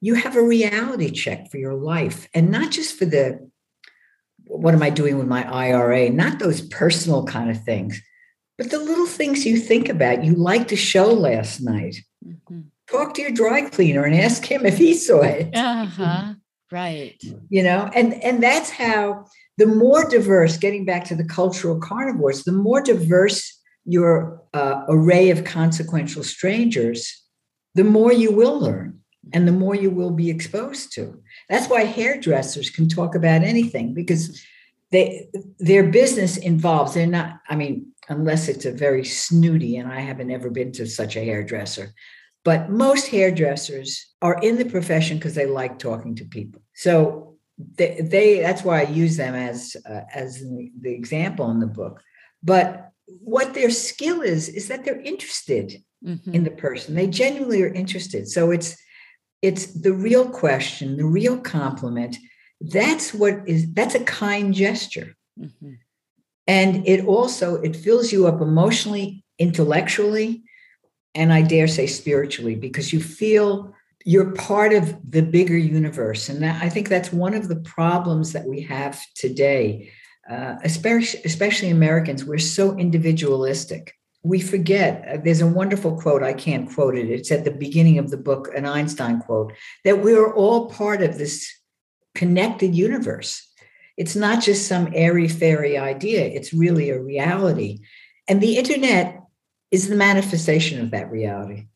You 0.02 0.16
have 0.16 0.36
a 0.36 0.44
reality 0.44 1.12
check 1.12 1.50
for 1.50 1.58
your 1.58 1.74
life 1.74 2.28
and 2.34 2.52
not 2.52 2.72
just 2.72 2.98
for 2.98 3.06
the 3.06 3.50
what 4.48 4.76
am 4.76 4.84
i 4.84 4.92
doing 4.92 5.18
with 5.18 5.28
my 5.28 5.44
ira 5.52 6.08
not 6.12 6.38
those 6.38 6.62
personal 6.62 7.26
kind 7.26 7.50
of 7.50 7.64
things 7.64 8.00
but 8.58 8.70
the 8.70 8.80
little 8.80 9.06
things 9.06 9.46
you 9.46 9.58
think 9.58 9.90
about. 9.90 10.24
You 10.24 10.34
liked 10.34 10.70
the 10.70 10.76
show 10.76 11.08
last 11.12 11.62
night. 11.62 11.98
Mm-hmm. 12.26 12.62
talk 12.90 13.14
to 13.14 13.22
your 13.22 13.32
dry 13.32 13.70
cleaner 13.70 14.04
and 14.04 14.16
ask 14.16 14.44
him 14.46 14.66
if 14.66 14.78
he 14.78 14.94
saw 14.96 15.22
it. 15.22 15.50
Uh-huh 15.56 16.34
right. 16.72 17.22
You 17.50 17.64
know 17.64 17.90
and 17.94 18.14
and 18.24 18.42
that's 18.42 18.70
how 18.70 19.26
the 19.58 19.68
more 19.68 20.10
diverse 20.10 20.58
getting 20.58 20.84
back 20.86 21.06
to 21.06 21.16
the 21.16 21.24
cultural 21.24 21.80
carnivores 21.80 22.44
the 22.44 22.52
more 22.52 22.82
diverse 22.82 23.62
your 23.86 24.42
uh, 24.54 24.84
array 24.88 25.30
of 25.30 25.44
consequential 25.44 26.24
strangers 26.24 27.22
the 27.76 27.84
more 27.84 28.14
you 28.14 28.32
will 28.32 28.60
learn 28.60 29.02
and 29.34 29.48
the 29.48 29.52
more 29.52 29.76
you 29.76 29.90
will 29.90 30.12
be 30.12 30.30
exposed 30.30 30.94
to. 30.94 31.22
That's 31.50 31.68
why 31.68 31.84
hairdressers 31.84 32.70
can 32.70 32.88
talk 32.88 33.16
about 33.16 33.44
anything 33.44 33.94
because 33.94 34.42
they 34.92 35.28
their 35.60 35.84
business 35.84 36.38
involves 36.38 36.94
they're 36.94 37.08
not 37.08 37.40
i 37.50 37.56
mean 37.56 37.88
unless 38.08 38.48
it's 38.48 38.66
a 38.66 38.72
very 38.72 39.04
snooty 39.04 39.78
and 39.78 39.92
i 39.92 40.00
haven't 40.00 40.30
ever 40.30 40.52
been 40.52 40.72
to 40.72 40.86
such 40.86 41.16
a 41.16 41.26
hairdresser 41.26 41.92
but 42.46 42.70
most 42.70 43.08
hairdressers 43.08 44.06
are 44.22 44.40
in 44.42 44.58
the 44.58 44.66
profession 44.66 45.18
because 45.18 45.34
they 45.34 45.48
like 45.48 45.80
talking 45.80 46.16
to 46.16 46.26
people. 46.26 46.62
So 46.76 47.38
they, 47.58 48.00
they 48.02 48.40
that's 48.40 48.64
why 48.64 48.82
i 48.82 48.84
use 48.84 49.18
them 49.18 49.34
as 49.34 49.76
uh, 49.90 50.02
as 50.14 50.42
the, 50.42 50.94
example 50.94 51.50
in 51.52 51.60
the 51.60 51.68
book. 51.68 52.02
But 52.44 52.92
what 53.08 53.54
their 53.54 53.70
skill 53.70 54.22
is 54.22 54.50
is 54.50 54.68
that 54.68 54.84
they're 54.84 55.02
interested 55.02 55.84
mm-hmm. 56.04 56.34
in 56.34 56.44
the 56.44 56.52
person. 56.52 56.96
They 56.96 57.08
genuinely 57.08 57.64
are 57.64 57.74
interested. 57.74 58.28
So 58.28 58.52
it's 58.52 58.78
it's 59.42 59.68
the 59.80 59.94
real 59.94 60.30
question 60.30 60.98
the 60.98 61.06
real 61.06 61.38
compliment. 61.38 62.18
That's 62.62 63.14
what 63.14 63.48
is 63.48 63.72
that's 63.74 63.96
a 63.96 64.04
kind 64.04 64.54
gesture. 64.54 65.16
Mm-hmm. 65.38 65.74
and 66.48 66.88
it 66.88 67.06
also 67.06 67.62
it 67.62 67.76
fills 67.76 68.14
you 68.14 68.26
up 68.26 68.40
emotionally 68.40 69.26
intellectually 69.38 70.44
and 71.14 71.34
i 71.34 71.42
dare 71.42 71.68
say 71.68 71.86
spiritually 71.88 72.56
because 72.56 72.94
you 72.94 73.02
feel 73.02 73.76
you're 74.06 74.32
part 74.32 74.72
of 74.72 74.96
the 75.12 75.22
bigger 75.22 75.58
universe. 75.58 76.30
And 76.30 76.42
that, 76.42 76.64
i 76.64 76.70
think 76.70 76.88
that's 76.88 77.12
one 77.12 77.34
of 77.34 77.50
the 77.50 77.58
problems 77.58 78.32
that 78.32 78.46
we 78.46 78.62
have 78.62 79.04
today 79.14 79.92
uh, 80.30 80.56
especially 80.64 81.22
especially 81.26 81.70
americans 81.70 82.26
we're 82.26 82.38
so 82.38 82.78
individualistic 82.78 83.94
we 84.24 84.40
forget 84.40 85.08
uh, 85.08 85.18
there's 85.24 85.42
a 85.42 85.48
wonderful 85.48 86.00
quote 86.00 86.24
i 86.24 86.34
can't 86.34 86.72
quote 86.74 86.96
it 86.96 87.10
it's 87.10 87.32
at 87.32 87.46
the 87.46 87.52
beginning 87.52 87.98
of 88.00 88.10
the 88.10 88.18
book 88.18 88.50
an 88.56 88.66
einstein 88.66 89.20
quote 89.20 89.54
that 89.84 90.02
we 90.02 90.14
are 90.14 90.34
all 90.34 90.70
part 90.70 91.02
of 91.02 91.18
this 91.18 91.52
connected 92.16 92.74
universe. 92.74 93.48
It's 93.98 94.16
not 94.16 94.42
just 94.42 94.68
some 94.68 94.92
airy 94.96 95.28
fairy 95.28 95.78
idea, 95.78 96.26
it's 96.26 96.54
really 96.54 96.90
a 96.90 97.00
reality. 97.00 97.80
And 98.28 98.42
the 98.42 98.58
internet 98.58 99.22
is 99.70 99.88
the 99.88 99.96
manifestation 99.96 100.82
of 100.82 100.92
that 100.92 101.12
reality. 101.12 101.68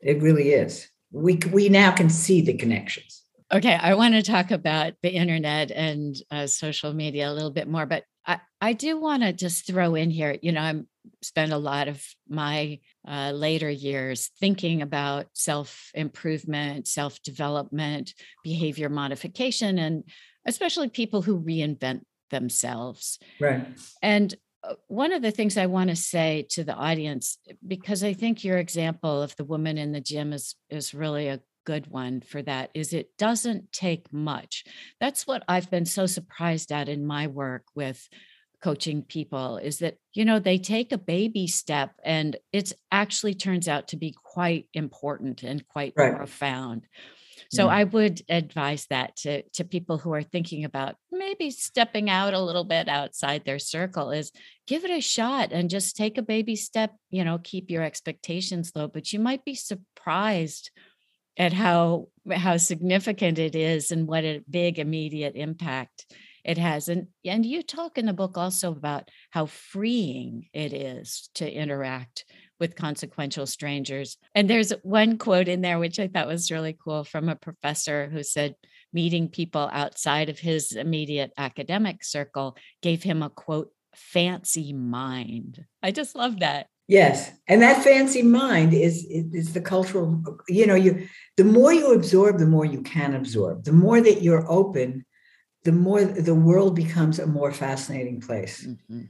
It 0.00 0.22
really 0.22 0.50
is. 0.50 0.88
We, 1.10 1.40
we 1.50 1.68
now 1.68 1.90
can 1.90 2.10
see 2.10 2.42
the 2.42 2.54
connections. 2.54 3.17
Okay, 3.52 3.74
I 3.74 3.94
want 3.94 4.14
to 4.14 4.22
talk 4.22 4.50
about 4.50 4.92
the 5.02 5.10
internet 5.10 5.70
and 5.70 6.14
uh, 6.30 6.46
social 6.46 6.92
media 6.92 7.30
a 7.30 7.32
little 7.32 7.50
bit 7.50 7.66
more, 7.66 7.86
but 7.86 8.04
I, 8.26 8.40
I 8.60 8.74
do 8.74 9.00
want 9.00 9.22
to 9.22 9.32
just 9.32 9.66
throw 9.66 9.94
in 9.94 10.10
here, 10.10 10.36
you 10.42 10.52
know, 10.52 10.60
I'm 10.60 10.86
spend 11.22 11.52
a 11.52 11.58
lot 11.58 11.88
of 11.88 12.04
my 12.28 12.78
uh, 13.06 13.32
later 13.32 13.70
years 13.70 14.30
thinking 14.38 14.82
about 14.82 15.26
self 15.32 15.90
improvement, 15.94 16.86
self 16.86 17.22
development, 17.22 18.12
behavior 18.44 18.90
modification, 18.90 19.78
and 19.78 20.04
especially 20.46 20.88
people 20.88 21.22
who 21.22 21.40
reinvent 21.40 22.02
themselves. 22.30 23.18
Right. 23.40 23.66
And 24.02 24.34
uh, 24.62 24.74
one 24.88 25.12
of 25.12 25.22
the 25.22 25.30
things 25.30 25.56
I 25.56 25.66
want 25.66 25.90
to 25.90 25.96
say 25.96 26.46
to 26.50 26.64
the 26.64 26.74
audience, 26.74 27.38
because 27.66 28.04
I 28.04 28.12
think 28.12 28.44
your 28.44 28.58
example 28.58 29.22
of 29.22 29.34
the 29.36 29.44
woman 29.44 29.78
in 29.78 29.92
the 29.92 30.00
gym 30.00 30.32
is 30.32 30.54
is 30.68 30.92
really 30.92 31.28
a 31.28 31.40
good 31.68 31.86
one 31.88 32.22
for 32.22 32.40
that 32.40 32.70
is 32.72 32.94
it 32.94 33.10
doesn't 33.18 33.70
take 33.72 34.10
much. 34.10 34.64
That's 35.00 35.26
what 35.26 35.44
I've 35.46 35.70
been 35.70 35.84
so 35.84 36.06
surprised 36.06 36.72
at 36.72 36.88
in 36.88 37.06
my 37.06 37.26
work 37.26 37.64
with 37.74 38.08
coaching 38.62 39.02
people 39.02 39.58
is 39.58 39.80
that 39.80 39.98
you 40.14 40.24
know 40.24 40.38
they 40.38 40.56
take 40.58 40.92
a 40.92 40.98
baby 40.98 41.46
step 41.46 41.92
and 42.02 42.36
it 42.54 42.72
actually 42.90 43.34
turns 43.34 43.68
out 43.68 43.88
to 43.88 43.96
be 43.96 44.14
quite 44.24 44.66
important 44.72 45.42
and 45.42 45.68
quite 45.68 45.92
right. 45.96 46.16
profound 46.16 46.82
so 47.52 47.66
yeah. 47.66 47.76
i 47.76 47.84
would 47.84 48.20
advise 48.28 48.84
that 48.90 49.14
to 49.14 49.42
to 49.50 49.62
people 49.62 49.96
who 49.96 50.12
are 50.12 50.24
thinking 50.24 50.64
about 50.64 50.96
maybe 51.12 51.52
stepping 51.52 52.10
out 52.10 52.34
a 52.34 52.42
little 52.42 52.64
bit 52.64 52.88
outside 52.88 53.44
their 53.44 53.60
circle 53.60 54.10
is 54.10 54.32
give 54.66 54.84
it 54.84 54.90
a 54.90 55.00
shot 55.00 55.52
and 55.52 55.70
just 55.70 55.96
take 55.96 56.18
a 56.18 56.30
baby 56.34 56.56
step 56.56 56.92
you 57.10 57.22
know 57.22 57.38
keep 57.38 57.70
your 57.70 57.84
expectations 57.84 58.72
low 58.74 58.88
but 58.88 59.12
you 59.12 59.20
might 59.20 59.44
be 59.44 59.54
surprised 59.54 60.72
at 61.38 61.52
how 61.52 62.08
how 62.30 62.56
significant 62.56 63.38
it 63.38 63.54
is 63.54 63.90
and 63.90 64.06
what 64.06 64.24
a 64.24 64.42
big 64.50 64.78
immediate 64.78 65.34
impact 65.36 66.12
it 66.44 66.58
has. 66.58 66.88
And 66.88 67.06
and 67.24 67.46
you 67.46 67.62
talk 67.62 67.96
in 67.96 68.06
the 68.06 68.12
book 68.12 68.36
also 68.36 68.72
about 68.72 69.08
how 69.30 69.46
freeing 69.46 70.48
it 70.52 70.72
is 70.72 71.30
to 71.36 71.50
interact 71.50 72.24
with 72.60 72.74
consequential 72.74 73.46
strangers. 73.46 74.18
And 74.34 74.50
there's 74.50 74.72
one 74.82 75.16
quote 75.16 75.46
in 75.46 75.60
there 75.60 75.78
which 75.78 76.00
i 76.00 76.08
thought 76.08 76.26
was 76.26 76.50
really 76.50 76.76
cool 76.84 77.04
from 77.04 77.28
a 77.28 77.36
professor 77.36 78.08
who 78.08 78.22
said 78.22 78.56
meeting 78.92 79.28
people 79.28 79.68
outside 79.72 80.28
of 80.28 80.38
his 80.38 80.72
immediate 80.72 81.32
academic 81.36 82.02
circle 82.02 82.56
gave 82.82 83.02
him 83.02 83.22
a 83.22 83.30
quote 83.30 83.70
fancy 83.94 84.72
mind. 84.72 85.64
I 85.82 85.90
just 85.90 86.14
love 86.14 86.40
that 86.40 86.68
Yes, 86.88 87.30
and 87.46 87.60
that 87.62 87.84
fancy 87.84 88.22
mind 88.22 88.72
is 88.72 89.06
is 89.10 89.52
the 89.52 89.60
cultural. 89.60 90.22
You 90.48 90.66
know, 90.66 90.74
you 90.74 91.06
the 91.36 91.44
more 91.44 91.72
you 91.72 91.92
absorb, 91.92 92.38
the 92.38 92.46
more 92.46 92.64
you 92.64 92.80
can 92.80 93.14
absorb. 93.14 93.64
The 93.64 93.72
more 93.72 94.00
that 94.00 94.22
you're 94.22 94.50
open 94.50 95.04
the 95.64 95.72
more 95.72 96.02
the 96.02 96.34
world 96.34 96.74
becomes 96.74 97.18
a 97.18 97.26
more 97.26 97.52
fascinating 97.52 98.20
place. 98.20 98.66
Mm-hmm. 98.66 99.02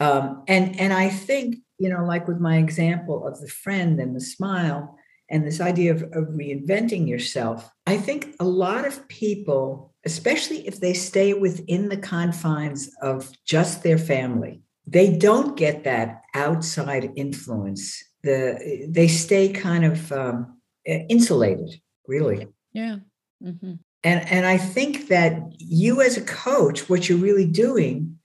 Um, 0.00 0.42
and 0.48 0.78
and 0.78 0.92
I 0.92 1.08
think 1.08 1.56
you 1.78 1.88
know, 1.88 2.04
like 2.04 2.28
with 2.28 2.38
my 2.38 2.58
example 2.58 3.26
of 3.26 3.40
the 3.40 3.48
friend 3.48 3.98
and 3.98 4.14
the 4.14 4.20
smile 4.20 4.98
and 5.30 5.46
this 5.46 5.60
idea 5.60 5.92
of, 5.92 6.02
of 6.02 6.34
reinventing 6.34 7.08
yourself, 7.08 7.70
I 7.86 7.96
think 7.96 8.36
a 8.38 8.44
lot 8.44 8.86
of 8.86 9.08
people, 9.08 9.94
especially 10.04 10.66
if 10.68 10.78
they 10.78 10.92
stay 10.92 11.32
within 11.32 11.88
the 11.88 11.96
confines 11.96 12.90
of 13.00 13.32
just 13.46 13.82
their 13.82 13.98
family, 13.98 14.60
they 14.86 15.16
don't 15.16 15.56
get 15.56 15.84
that 15.84 16.22
outside 16.34 17.12
influence. 17.16 18.02
The 18.22 18.86
they 18.88 19.08
stay 19.08 19.48
kind 19.48 19.84
of 19.84 20.12
um, 20.12 20.58
insulated, 20.84 21.80
really. 22.06 22.48
Yeah. 22.72 22.98
Mm-hmm. 23.42 23.74
And, 24.02 24.28
and 24.28 24.46
I 24.46 24.58
think 24.58 25.08
that 25.08 25.54
you, 25.58 26.02
as 26.02 26.16
a 26.18 26.22
coach, 26.22 26.88
what 26.90 27.08
you're 27.08 27.18
really 27.18 27.46
doing 27.46 28.18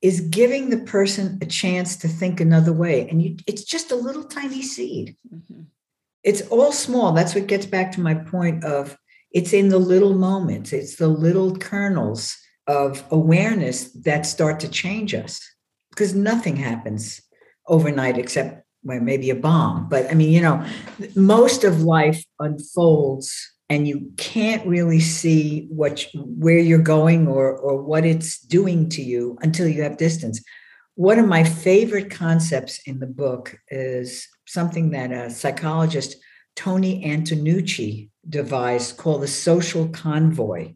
is 0.00 0.20
giving 0.20 0.70
the 0.70 0.78
person 0.78 1.38
a 1.42 1.46
chance 1.46 1.96
to 1.96 2.08
think 2.08 2.40
another 2.40 2.72
way. 2.72 3.08
And 3.08 3.20
you, 3.20 3.36
it's 3.46 3.64
just 3.64 3.90
a 3.90 3.96
little 3.96 4.24
tiny 4.24 4.62
seed. 4.62 5.16
Mm-hmm. 5.34 5.62
It's 6.22 6.42
all 6.42 6.72
small. 6.72 7.12
That's 7.12 7.34
what 7.34 7.48
gets 7.48 7.66
back 7.66 7.92
to 7.92 8.00
my 8.00 8.14
point 8.14 8.64
of 8.64 8.96
it's 9.32 9.52
in 9.52 9.68
the 9.68 9.78
little 9.78 10.14
moments, 10.14 10.72
it's 10.72 10.96
the 10.96 11.08
little 11.08 11.56
kernels 11.56 12.36
of 12.68 13.04
awareness 13.10 13.90
that 14.04 14.24
start 14.26 14.60
to 14.60 14.68
change 14.68 15.12
us 15.12 15.40
because 15.94 16.14
nothing 16.14 16.56
happens 16.56 17.20
overnight 17.68 18.18
except 18.18 18.64
well, 18.82 19.00
maybe 19.00 19.30
a 19.30 19.34
bomb. 19.34 19.88
But 19.88 20.10
I 20.10 20.14
mean, 20.14 20.30
you 20.30 20.42
know, 20.42 20.64
most 21.14 21.64
of 21.64 21.82
life 21.82 22.22
unfolds 22.38 23.32
and 23.70 23.88
you 23.88 24.12
can't 24.18 24.66
really 24.66 25.00
see 25.00 25.66
what 25.70 26.06
where 26.14 26.58
you're 26.58 26.78
going 26.78 27.26
or 27.26 27.56
or 27.56 27.82
what 27.82 28.04
it's 28.04 28.38
doing 28.40 28.88
to 28.90 29.02
you 29.02 29.38
until 29.40 29.66
you 29.66 29.82
have 29.82 29.96
distance. 29.96 30.42
One 30.96 31.18
of 31.18 31.26
my 31.26 31.44
favorite 31.44 32.10
concepts 32.10 32.80
in 32.86 33.00
the 33.00 33.06
book 33.06 33.56
is 33.68 34.28
something 34.46 34.90
that 34.90 35.10
a 35.10 35.30
psychologist 35.30 36.16
Toni 36.56 37.04
Antonucci 37.04 38.10
devised 38.28 38.96
called 38.96 39.22
the 39.22 39.28
social 39.28 39.88
convoy. 39.88 40.74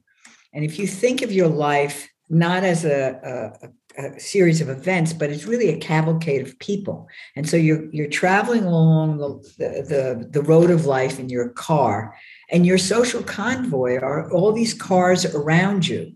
And 0.52 0.64
if 0.64 0.78
you 0.78 0.86
think 0.86 1.22
of 1.22 1.30
your 1.30 1.48
life 1.48 2.08
not 2.28 2.64
as 2.64 2.84
a, 2.84 3.20
a, 3.62 3.66
a, 3.66 3.70
series 4.18 4.61
of 4.61 4.68
events, 4.68 5.12
but 5.12 5.30
it's 5.30 5.44
really 5.44 5.68
a 5.70 5.78
cavalcade 5.78 6.42
of 6.46 6.59
people. 6.59 7.09
And 7.36 7.49
so 7.49 7.57
you're 7.57 7.90
you're 7.92 8.09
traveling 8.09 8.64
along 8.64 9.18
the, 9.18 9.38
the, 9.59 10.28
the 10.30 10.42
road 10.42 10.70
of 10.70 10.86
life 10.86 11.18
in 11.18 11.28
your 11.28 11.49
car, 11.51 12.14
and 12.51 12.66
your 12.66 12.78
social 12.78 13.22
convoy 13.22 13.96
are 13.96 14.30
all 14.32 14.53
these 14.53 14.74
cars 14.74 15.24
around 15.34 15.86
you. 15.86 16.12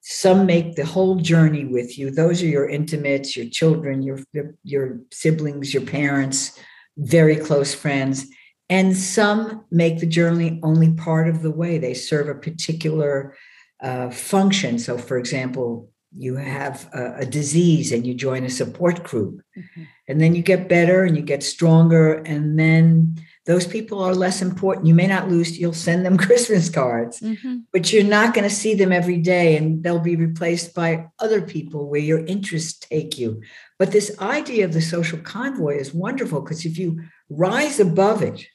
Some 0.00 0.46
make 0.46 0.76
the 0.76 0.86
whole 0.86 1.16
journey 1.16 1.64
with 1.64 1.98
you. 1.98 2.10
Those 2.10 2.42
are 2.42 2.46
your 2.46 2.68
intimates, 2.68 3.36
your 3.36 3.48
children, 3.50 4.02
your 4.02 4.20
your 4.62 5.00
siblings, 5.10 5.74
your 5.74 5.84
parents, 5.84 6.58
very 6.96 7.36
close 7.36 7.74
friends 7.74 8.26
and 8.68 8.96
some 8.96 9.64
make 9.70 10.00
the 10.00 10.06
journey 10.06 10.58
only 10.62 10.92
part 10.92 11.28
of 11.28 11.42
the 11.42 11.50
way. 11.50 11.78
They 11.78 11.94
serve 11.94 12.28
a 12.28 12.34
particular 12.34 13.36
uh, 13.80 14.10
function. 14.10 14.78
So, 14.78 14.98
for 14.98 15.18
example, 15.18 15.90
you 16.18 16.36
have 16.36 16.88
a, 16.92 17.18
a, 17.18 17.26
disease 17.26 17.92
and 17.92 18.06
you 18.06 18.14
join 18.14 18.44
a 18.44 18.50
support 18.50 19.02
group, 19.02 19.42
mm-hmm. 19.56 19.82
and 20.08 20.20
then 20.20 20.34
you 20.34 20.42
get 20.42 20.68
better 20.68 21.04
and 21.04 21.16
you 21.16 21.22
get 21.22 21.42
stronger, 21.42 22.14
and 22.14 22.58
then 22.58 23.16
those 23.44 23.66
people 23.66 24.02
are 24.02 24.14
less 24.14 24.42
important. 24.42 24.86
You 24.86 24.94
may 24.94 25.06
not 25.06 25.28
lose, 25.28 25.58
you'll 25.58 25.72
send 25.72 26.04
them 26.04 26.16
Christmas 26.26 26.70
cards, 26.70 27.20
mm-hmm. 27.20 27.58
but 27.72 27.92
you're 27.92 28.04
not 28.04 28.34
going 28.34 28.48
to 28.48 28.54
see 28.54 28.74
them 28.74 28.92
every 28.92 29.18
day, 29.18 29.56
and 29.56 29.82
they'll 29.82 29.98
be 29.98 30.16
replaced 30.16 30.74
by 30.74 31.06
other 31.18 31.42
people 31.42 31.88
where 31.88 32.00
your 32.00 32.24
interests 32.24 32.78
take 32.78 33.18
you. 33.18 33.42
But 33.78 33.92
this 33.92 34.16
idea 34.20 34.64
of 34.64 34.72
the 34.72 34.82
social 34.82 35.18
convoy 35.18 35.78
is 35.78 35.94
wonderful 35.94 36.40
because 36.40 36.64
if 36.64 36.78
you 36.78 37.00
rise 37.28 37.80
above 37.80 38.22
it, 38.22 38.46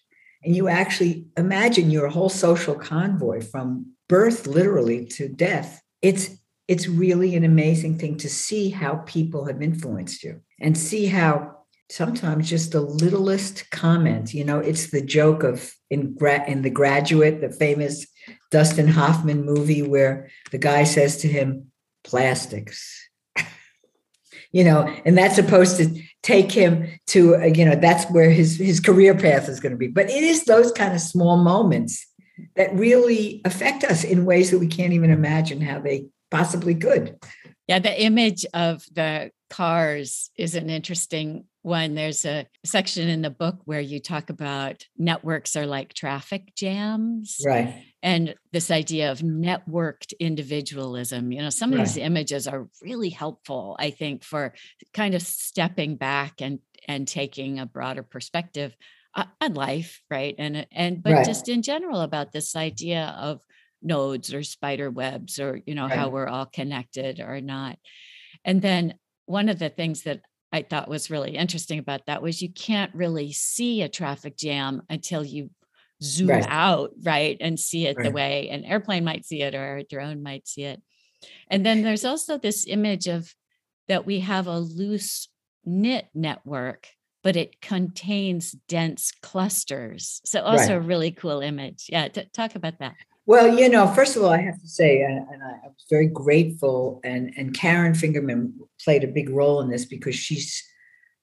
and 0.44 0.56
you 0.56 0.68
actually 0.68 1.28
imagine 1.38 1.92
your 1.92 2.08
whole 2.08 2.30
social 2.30 2.74
convoy 2.74 3.42
from 3.42 3.86
birth 4.10 4.48
literally 4.48 5.06
to 5.06 5.30
death 5.30 5.82
it's 6.02 6.38
it's 6.72 6.88
really 6.88 7.36
an 7.36 7.44
amazing 7.44 7.98
thing 7.98 8.16
to 8.16 8.30
see 8.30 8.70
how 8.70 8.96
people 9.06 9.44
have 9.44 9.62
influenced 9.62 10.24
you 10.24 10.40
and 10.62 10.78
see 10.78 11.06
how 11.06 11.58
sometimes 11.90 12.50
just 12.50 12.72
the 12.72 12.80
littlest 12.80 13.70
comment 13.72 14.34
you 14.34 14.46
know 14.46 14.60
it's 14.60 14.90
the 14.92 15.02
joke 15.02 15.44
of 15.44 15.76
in 15.90 16.18
in 16.48 16.62
the 16.62 16.70
graduate 16.70 17.42
the 17.42 17.52
famous 17.52 18.08
dustin 18.52 18.88
hoffman 18.88 19.44
movie 19.44 19.82
where 19.82 20.30
the 20.52 20.58
guy 20.58 20.84
says 20.84 21.18
to 21.18 21.28
him 21.28 21.72
plastics. 22.04 23.10
You 24.54 24.66
know 24.66 24.82
and 25.06 25.18
that's 25.18 25.36
supposed 25.36 25.78
to 25.78 26.02
take 26.24 26.52
him 26.52 26.86
to 27.08 27.38
uh, 27.38 27.46
you 27.46 27.64
know 27.64 27.76
that's 27.76 28.04
where 28.12 28.30
his 28.30 28.58
his 28.58 28.82
career 28.82 29.16
path 29.16 29.48
is 29.48 29.62
going 29.62 29.72
to 29.72 29.78
be. 29.78 29.88
But 29.88 30.10
it 30.10 30.24
is 30.26 30.44
those 30.44 30.74
kind 30.74 30.94
of 30.94 31.00
small 31.00 31.38
moments 31.38 32.06
that 32.58 32.76
really 32.76 33.42
affect 33.46 33.86
us 33.86 34.04
in 34.04 34.26
ways 34.26 34.52
that 34.52 34.60
we 34.60 34.68
can't 34.68 34.92
even 34.92 35.10
imagine 35.10 35.62
how 35.62 35.80
they 35.80 36.08
possibly 36.32 36.74
good. 36.74 37.18
yeah 37.68 37.80
the 37.80 38.02
image 38.02 38.46
of 38.54 38.84
the 38.92 39.30
cars 39.50 40.32
is 40.38 40.56
an 40.56 40.70
interesting 40.70 41.44
one 41.62 41.94
there's 41.94 42.26
a 42.26 42.48
section 42.66 43.08
in 43.08 43.22
the 43.22 43.30
book 43.30 43.58
where 43.66 43.82
you 43.82 44.00
talk 44.00 44.30
about 44.30 44.86
networks 44.98 45.56
are 45.56 45.68
like 45.68 45.94
traffic 45.94 46.54
jams 46.56 47.38
right 47.46 47.84
and 48.02 48.34
this 48.52 48.72
idea 48.72 49.12
of 49.12 49.20
networked 49.20 50.14
individualism 50.20 51.32
you 51.32 51.42
know 51.42 51.50
some 51.50 51.72
of 51.72 51.80
right. 51.80 51.88
these 51.88 51.98
images 51.98 52.48
are 52.48 52.68
really 52.82 53.10
helpful 53.10 53.76
i 53.80 53.92
think 53.92 54.24
for 54.24 54.54
kind 54.94 55.14
of 55.14 55.22
stepping 55.22 55.98
back 55.98 56.42
and 56.42 56.60
and 56.88 57.08
taking 57.08 57.60
a 57.60 57.66
broader 57.66 58.04
perspective 58.04 58.76
uh, 59.14 59.26
on 59.40 59.54
life 59.54 60.02
right 60.10 60.36
and 60.40 60.66
and 60.72 61.04
but 61.04 61.14
right. 61.14 61.26
just 61.26 61.50
in 61.50 61.62
general 61.62 62.02
about 62.02 62.32
this 62.32 62.56
idea 62.56 63.16
of 63.20 63.42
nodes 63.82 64.34
or 64.34 64.44
spider 64.44 64.90
webs 64.90 65.40
or 65.40 65.62
you 65.66 65.76
know 65.76 65.88
right. 65.88 65.98
how 65.98 66.10
we're 66.10 66.28
all 66.28 66.46
connected 66.46 67.20
or 67.20 67.42
not 67.42 67.78
and 68.46 68.62
then 68.62 68.94
one 69.26 69.50
of 69.50 69.60
the 69.60 69.70
things 69.70 70.04
that 70.04 70.22
I 70.52 70.64
thought 70.64 70.90
was 70.90 71.10
really 71.10 71.38
interesting 71.38 71.80
about 71.80 72.06
that 72.08 72.22
was 72.22 72.42
you 72.42 72.52
can't 72.52 72.94
really 72.94 73.32
see 73.32 73.82
a 73.82 73.90
traffic 73.90 74.38
jam 74.38 74.82
until 74.90 75.24
you 75.24 75.50
zoom 76.04 76.30
right. 76.30 76.46
out, 76.50 76.92
right, 77.04 77.38
and 77.40 77.60
see 77.60 77.88
it 77.88 77.96
right. 77.96 78.06
the 78.06 78.12
way 78.12 78.50
an 78.50 78.66
airplane 78.66 79.04
might 79.04 79.26
see 79.26 79.42
it 79.42 79.56
or 79.56 79.78
a 79.78 79.84
drone 79.84 80.22
might 80.22 80.48
see 80.48 80.64
it. 80.64 80.82
And 81.50 81.66
then 81.66 81.84
there's 81.84 82.06
also 82.06 82.38
this 82.38 82.66
image 82.68 83.08
of 83.08 83.34
that 83.88 84.06
we 84.06 84.22
have 84.22 84.48
a 84.48 84.60
loose 84.60 85.30
knit 85.64 86.08
network, 86.14 86.88
but 87.24 87.36
it 87.36 87.62
contains 87.62 88.52
dense 88.68 89.12
clusters. 89.22 90.22
So 90.26 90.42
also 90.42 90.74
right. 90.74 90.78
a 90.78 90.82
really 90.82 91.12
cool 91.12 91.40
image. 91.40 91.86
Yeah, 91.88 92.08
t- 92.08 92.26
talk 92.34 92.56
about 92.56 92.80
that. 92.80 92.96
Well, 93.26 93.60
you 93.60 93.70
know, 93.70 93.88
first 93.88 94.16
of 94.16 94.24
all, 94.24 94.32
I 94.32 94.42
have 94.42 94.60
to 94.60 94.68
say, 94.68 95.04
uh, 95.04 95.08
and, 95.08 95.18
and 95.32 95.44
I 95.44 95.68
was 95.68 95.86
very 95.90 96.08
grateful, 96.08 97.00
and 97.04 97.34
and 97.38 97.54
Karen 97.54 97.94
Fingerman 97.94 98.54
played 98.84 99.04
a 99.04 99.08
big 99.08 99.30
role 99.30 99.62
in 99.62 99.70
this 99.70 99.86
because 99.86 100.16
she's 100.16 100.64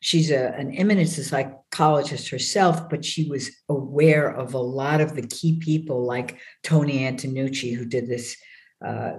she's 0.01 0.31
a, 0.31 0.55
an 0.57 0.73
eminent 0.75 1.09
psychologist 1.09 2.29
herself, 2.29 2.89
but 2.89 3.05
she 3.05 3.29
was 3.29 3.51
aware 3.69 4.29
of 4.29 4.55
a 4.55 4.59
lot 4.59 5.01
of 5.01 5.17
the 5.17 5.27
key 5.27 5.59
people 5.59 6.05
like 6.05 6.39
Toni 6.63 7.01
Antonucci, 7.01 7.75
who 7.75 7.85
did 7.85 8.09
this, 8.09 8.37
uh, 8.87 9.12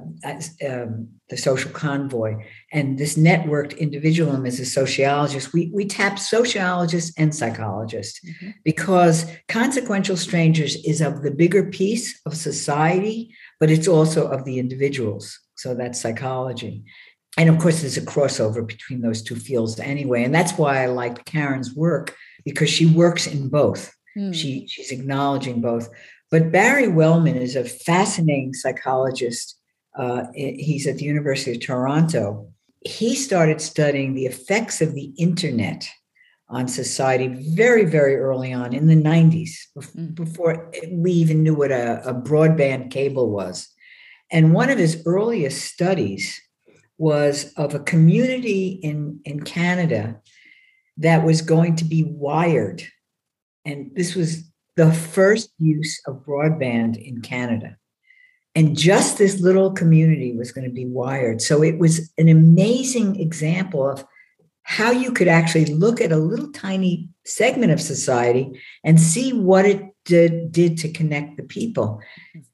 um, 0.68 1.10
the 1.30 1.38
social 1.38 1.72
convoy, 1.72 2.36
and 2.72 2.98
this 2.98 3.18
networked 3.18 3.78
individualism 3.78 4.46
as 4.46 4.60
a 4.60 4.66
sociologist. 4.66 5.54
We, 5.54 5.70
we 5.74 5.86
tap 5.86 6.18
sociologists 6.18 7.14
and 7.18 7.36
psychologists 7.36 8.20
mm-hmm. 8.26 8.52
because 8.64 9.26
consequential 9.48 10.18
strangers 10.18 10.76
is 10.86 11.02
of 11.02 11.24
the 11.24 11.32
bigger 11.32 11.66
piece 11.70 12.20
of 12.26 12.38
society, 12.38 13.36
but 13.60 13.70
it's 13.70 13.88
also 13.88 14.28
of 14.28 14.46
the 14.46 14.60
individuals. 14.60 15.38
So 15.56 15.76
that's 15.76 16.00
psychology 16.00 16.86
and 17.38 17.50
of 17.50 17.60
course 17.60 17.82
there's 17.82 17.98
a 17.98 18.02
crossover 18.02 18.66
between 18.66 19.02
those 19.02 19.22
two 19.22 19.36
fields 19.36 19.80
anyway 19.80 20.24
and 20.24 20.34
that's 20.34 20.58
why 20.58 20.84
i 20.84 20.86
like 20.88 21.26
karen's 21.26 21.74
work 21.74 22.16
because 22.44 22.70
she 22.70 22.86
works 22.86 23.28
in 23.28 23.50
both 23.50 23.94
mm. 24.18 24.34
she 24.34 24.68
she's 24.68 24.92
acknowledging 24.92 25.62
both 25.62 25.90
but 26.32 26.52
barry 26.52 26.88
wellman 26.88 27.36
is 27.36 27.56
a 27.56 27.64
fascinating 27.64 28.54
psychologist 28.54 29.56
uh, 29.98 30.26
he's 30.34 30.88
at 30.88 30.98
the 30.98 31.06
university 31.06 31.54
of 31.54 31.62
toronto 31.62 32.48
he 32.86 33.16
started 33.16 33.60
studying 33.60 34.14
the 34.14 34.26
effects 34.26 34.82
of 34.82 34.94
the 34.94 35.12
internet 35.18 35.88
on 36.50 36.68
society 36.68 37.28
very 37.56 37.86
very 37.86 38.16
early 38.16 38.54
on 38.54 38.74
in 38.74 38.88
the 38.88 38.96
90s 38.96 39.52
hmm. 39.94 40.08
before 40.08 40.72
we 40.92 41.12
even 41.12 41.44
knew 41.44 41.56
what 41.56 41.72
a, 41.72 42.02
a 42.08 42.14
broadband 42.14 42.92
cable 42.92 43.30
was 43.30 43.70
and 44.32 44.54
one 44.54 44.70
of 44.70 44.78
his 44.78 45.02
earliest 45.06 45.66
studies 45.66 46.40
was 46.98 47.54
of 47.54 47.74
a 47.74 47.80
community 47.80 48.80
in, 48.84 49.20
in 49.26 49.42
Canada 49.42 50.20
that 50.98 51.24
was 51.26 51.42
going 51.42 51.78
to 51.78 51.86
be 51.86 52.04
wired. 52.04 52.84
And 53.66 53.92
this 53.96 54.16
was 54.16 54.44
the 54.80 54.94
first 54.94 55.52
use 55.60 56.02
of 56.08 56.26
broadband 56.26 56.96
in 57.06 57.22
Canada. 57.22 57.76
And 58.56 58.78
just 58.78 59.18
this 59.18 59.42
little 59.42 59.72
community 59.74 60.32
was 60.38 60.54
going 60.54 60.64
to 60.64 60.74
be 60.74 60.86
wired. 60.86 61.42
So 61.42 61.62
it 61.62 61.78
was 61.80 62.10
an 62.18 62.30
amazing 62.30 63.20
example 63.20 63.86
of 63.90 64.06
how 64.64 64.92
you 64.92 65.12
could 65.12 65.28
actually 65.28 65.66
look 65.66 66.00
at 66.00 66.14
a 66.14 66.18
little 66.32 66.50
tiny 66.54 67.10
segment 67.26 67.74
of 67.74 67.82
society 67.82 68.58
and 68.86 69.02
see 69.02 69.34
what 69.34 69.66
it 69.66 69.84
did, 70.06 70.50
did 70.54 70.78
to 70.78 70.94
connect 70.94 71.36
the 71.36 71.44
people. 71.44 72.00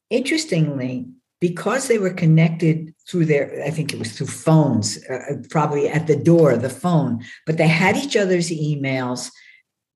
Interestingly, 0.10 1.08
because 1.40 1.88
they 1.88 2.00
were 2.00 2.22
connected 2.24 2.96
through 3.08 3.26
their, 3.26 3.64
I 3.64 3.70
think 3.70 3.94
it 3.94 4.00
was 4.00 4.14
through 4.14 4.28
phones, 4.28 4.98
uh, 5.12 5.20
uh, 5.30 5.36
probably 5.52 5.90
at 5.90 6.08
the 6.08 6.16
door, 6.16 6.58
the 6.58 6.72
phone, 6.72 7.24
but 7.46 7.58
they 7.60 7.68
had 7.68 7.96
each 7.96 8.18
other's 8.18 8.50
emails 8.50 9.30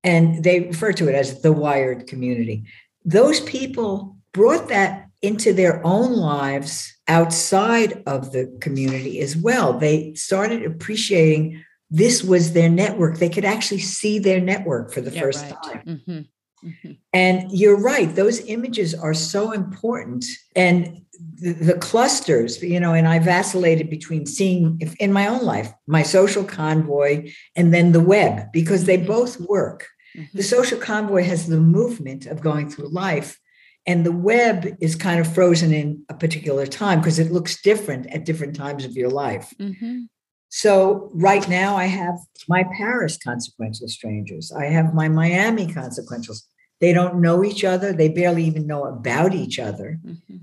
and 0.02 0.42
they 0.44 0.60
refer 0.60 0.92
to 0.92 1.08
it 1.08 1.14
as 1.14 1.42
the 1.42 1.52
wired 1.52 2.06
community. 2.06 2.64
Those 3.04 3.40
people 3.40 4.16
brought 4.32 4.68
that 4.68 5.06
into 5.22 5.52
their 5.52 5.84
own 5.84 6.12
lives 6.12 6.92
outside 7.08 8.02
of 8.06 8.32
the 8.32 8.56
community 8.60 9.20
as 9.20 9.36
well. 9.36 9.78
They 9.78 10.14
started 10.14 10.64
appreciating 10.64 11.62
this 11.90 12.22
was 12.22 12.52
their 12.52 12.70
network. 12.70 13.18
They 13.18 13.28
could 13.28 13.44
actually 13.44 13.80
see 13.80 14.18
their 14.18 14.40
network 14.40 14.92
for 14.92 15.00
the 15.00 15.10
yeah, 15.10 15.20
first 15.20 15.44
right. 15.44 15.62
time. 15.62 15.82
Mm-hmm. 15.86 16.68
Mm-hmm. 16.68 16.92
And 17.12 17.50
you're 17.50 17.80
right, 17.80 18.14
those 18.14 18.40
images 18.46 18.94
are 18.94 19.14
so 19.14 19.52
important. 19.52 20.24
And 20.54 21.02
the, 21.40 21.52
the, 21.52 21.74
clusters, 21.74 22.62
you 22.62 22.80
know, 22.80 22.92
and 22.92 23.08
I 23.08 23.18
vacillated 23.18 23.90
between 23.90 24.26
seeing 24.26 24.78
if, 24.80 24.94
in 24.96 25.12
my 25.12 25.26
own 25.26 25.42
life, 25.42 25.72
my 25.86 26.02
social 26.02 26.44
convoy 26.44 27.32
and 27.56 27.72
then 27.72 27.92
the 27.92 28.00
web, 28.00 28.52
because 28.52 28.84
they 28.84 28.98
mm-hmm. 28.98 29.06
both 29.06 29.40
work. 29.40 29.88
Mm-hmm. 30.16 30.36
The 30.36 30.42
social 30.42 30.78
convoy 30.78 31.22
has 31.24 31.46
the 31.46 31.60
movement 31.60 32.26
of 32.26 32.40
going 32.40 32.68
through 32.70 32.88
life, 32.88 33.38
and 33.86 34.04
the 34.04 34.12
web 34.12 34.76
is 34.80 34.94
kind 34.94 35.20
of 35.20 35.32
frozen 35.32 35.72
in 35.72 36.04
a 36.08 36.14
particular 36.14 36.66
time 36.66 37.00
because 37.00 37.18
it 37.18 37.32
looks 37.32 37.62
different 37.62 38.06
at 38.08 38.24
different 38.24 38.56
times 38.56 38.84
of 38.84 38.92
your 38.92 39.08
life. 39.08 39.54
Mm-hmm. 39.58 40.02
So 40.50 41.10
right 41.14 41.48
now 41.48 41.76
I 41.76 41.86
have 41.86 42.18
my 42.48 42.64
Paris 42.76 43.16
consequential 43.16 43.88
strangers. 43.88 44.52
I 44.52 44.64
have 44.64 44.94
my 44.94 45.08
Miami 45.08 45.66
consequentials. 45.66 46.42
They 46.80 46.92
don't 46.92 47.20
know 47.20 47.44
each 47.44 47.64
other. 47.64 47.92
They 47.92 48.08
barely 48.08 48.44
even 48.44 48.66
know 48.66 48.84
about 48.84 49.32
each 49.32 49.58
other. 49.58 50.00
Mm-hmm. 50.04 50.36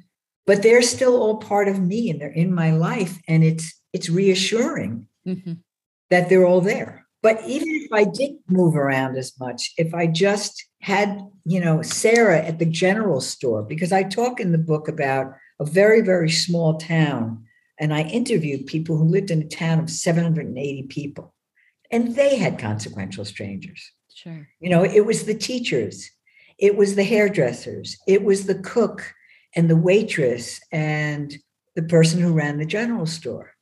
But 0.47 0.63
they're 0.63 0.81
still 0.81 1.21
all 1.21 1.37
part 1.37 1.67
of 1.67 1.79
me 1.79 2.09
and 2.09 2.19
they're 2.19 2.29
in 2.29 2.53
my 2.53 2.71
life. 2.71 3.19
And 3.27 3.43
it's 3.43 3.79
it's 3.93 4.09
reassuring 4.09 5.07
mm-hmm. 5.27 5.53
that 6.09 6.29
they're 6.29 6.47
all 6.47 6.61
there. 6.61 7.05
But 7.21 7.41
even 7.45 7.67
if 7.69 7.91
I 7.91 8.05
didn't 8.05 8.41
move 8.47 8.75
around 8.75 9.17
as 9.17 9.37
much, 9.39 9.73
if 9.77 9.93
I 9.93 10.07
just 10.07 10.63
had, 10.81 11.21
you 11.45 11.59
know, 11.59 11.81
Sarah 11.81 12.39
at 12.39 12.59
the 12.59 12.65
general 12.65 13.21
store, 13.21 13.63
because 13.63 13.91
I 13.91 14.03
talk 14.03 14.39
in 14.39 14.51
the 14.51 14.57
book 14.57 14.87
about 14.87 15.33
a 15.59 15.65
very, 15.65 16.01
very 16.01 16.29
small 16.29 16.77
town. 16.77 17.43
And 17.79 17.93
I 17.93 18.03
interviewed 18.03 18.65
people 18.65 18.97
who 18.97 19.03
lived 19.03 19.29
in 19.29 19.41
a 19.41 19.47
town 19.47 19.79
of 19.79 19.89
780 19.89 20.83
people, 20.83 21.35
and 21.91 22.15
they 22.15 22.37
had 22.37 22.57
consequential 22.57 23.25
strangers. 23.25 23.91
Sure. 24.13 24.47
You 24.59 24.69
know, 24.69 24.83
it 24.83 25.05
was 25.05 25.25
the 25.25 25.35
teachers, 25.35 26.09
it 26.57 26.75
was 26.75 26.95
the 26.95 27.03
hairdressers, 27.03 27.97
it 28.07 28.23
was 28.23 28.45
the 28.45 28.55
cook 28.55 29.13
and 29.57 29.69
the 29.69 29.75
waitress 29.75 30.61
and 30.71 31.35
the 31.75 31.81
person 31.81 32.21
who 32.21 32.31
ran 32.31 32.57
the 32.57 32.65
general 32.65 33.07
store. 33.07 33.53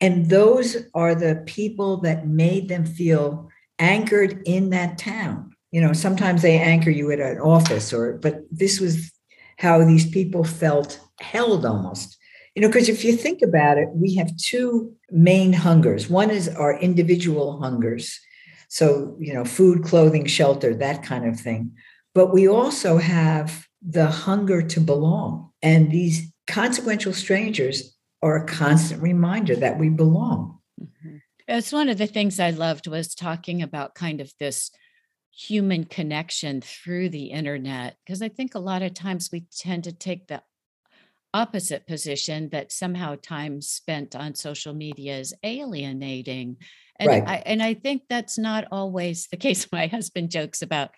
And 0.00 0.28
those 0.30 0.76
are 0.94 1.14
the 1.14 1.44
people 1.46 1.98
that 1.98 2.26
made 2.26 2.68
them 2.68 2.86
feel 2.86 3.48
anchored 3.78 4.42
in 4.46 4.70
that 4.70 4.98
town. 4.98 5.52
You 5.70 5.80
know, 5.80 5.92
sometimes 5.92 6.42
they 6.42 6.58
anchor 6.58 6.90
you 6.90 7.12
at 7.12 7.20
an 7.20 7.38
office 7.38 7.92
or 7.92 8.14
but 8.14 8.42
this 8.50 8.80
was 8.80 9.12
how 9.58 9.84
these 9.84 10.10
people 10.10 10.42
felt 10.42 10.98
held 11.20 11.64
almost. 11.64 12.18
You 12.54 12.62
know, 12.62 12.68
because 12.68 12.88
if 12.88 13.04
you 13.04 13.16
think 13.16 13.40
about 13.42 13.78
it, 13.78 13.88
we 13.94 14.16
have 14.16 14.36
two 14.36 14.94
main 15.10 15.52
hungers. 15.52 16.10
One 16.10 16.30
is 16.30 16.48
our 16.48 16.78
individual 16.78 17.60
hungers. 17.60 18.18
So, 18.68 19.16
you 19.20 19.32
know, 19.32 19.44
food, 19.44 19.84
clothing, 19.84 20.26
shelter, 20.26 20.74
that 20.74 21.02
kind 21.02 21.26
of 21.26 21.38
thing. 21.38 21.72
But 22.14 22.32
we 22.32 22.48
also 22.48 22.98
have 22.98 23.66
the 23.84 24.06
hunger 24.06 24.62
to 24.62 24.80
belong. 24.80 25.50
And 25.62 25.90
these 25.90 26.32
consequential 26.46 27.12
strangers 27.12 27.96
are 28.22 28.36
a 28.36 28.46
constant 28.46 29.02
reminder 29.02 29.56
that 29.56 29.78
we 29.78 29.88
belong. 29.88 30.58
Mm-hmm. 30.80 31.16
It's 31.48 31.72
one 31.72 31.88
of 31.88 31.98
the 31.98 32.06
things 32.06 32.38
I 32.38 32.50
loved 32.50 32.86
was 32.86 33.14
talking 33.14 33.62
about 33.62 33.94
kind 33.94 34.20
of 34.20 34.32
this 34.38 34.70
human 35.34 35.84
connection 35.84 36.60
through 36.60 37.08
the 37.08 37.26
internet 37.26 37.96
because 38.04 38.22
I 38.22 38.28
think 38.28 38.54
a 38.54 38.60
lot 38.60 38.82
of 38.82 38.94
times 38.94 39.30
we 39.32 39.46
tend 39.56 39.84
to 39.84 39.92
take 39.92 40.26
the 40.26 40.42
opposite 41.34 41.86
position 41.86 42.50
that 42.50 42.70
somehow 42.70 43.16
time 43.20 43.62
spent 43.62 44.14
on 44.14 44.34
social 44.34 44.74
media 44.74 45.18
is 45.18 45.34
alienating. 45.42 46.58
And 46.96 47.08
right. 47.08 47.22
I 47.26 47.36
and 47.46 47.62
I 47.62 47.74
think 47.74 48.02
that's 48.08 48.38
not 48.38 48.66
always 48.70 49.28
the 49.28 49.36
case. 49.38 49.66
My 49.72 49.86
husband 49.86 50.30
jokes 50.30 50.62
about 50.62 50.90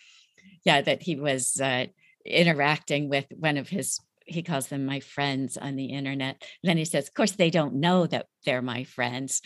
yeah, 0.64 0.80
that 0.80 1.02
he 1.02 1.16
was 1.16 1.60
uh, 1.60 1.86
interacting 2.24 3.08
with 3.08 3.26
one 3.36 3.56
of 3.56 3.68
his 3.68 4.00
he 4.26 4.42
calls 4.42 4.68
them 4.68 4.86
my 4.86 5.00
friends 5.00 5.56
on 5.56 5.76
the 5.76 5.86
internet. 5.86 6.42
And 6.62 6.68
then 6.70 6.76
he 6.76 6.84
says, 6.84 7.08
of 7.08 7.14
course, 7.14 7.32
they 7.32 7.50
don't 7.50 7.74
know 7.74 8.06
that 8.06 8.26
they're 8.44 8.62
my 8.62 8.84
friends. 8.84 9.42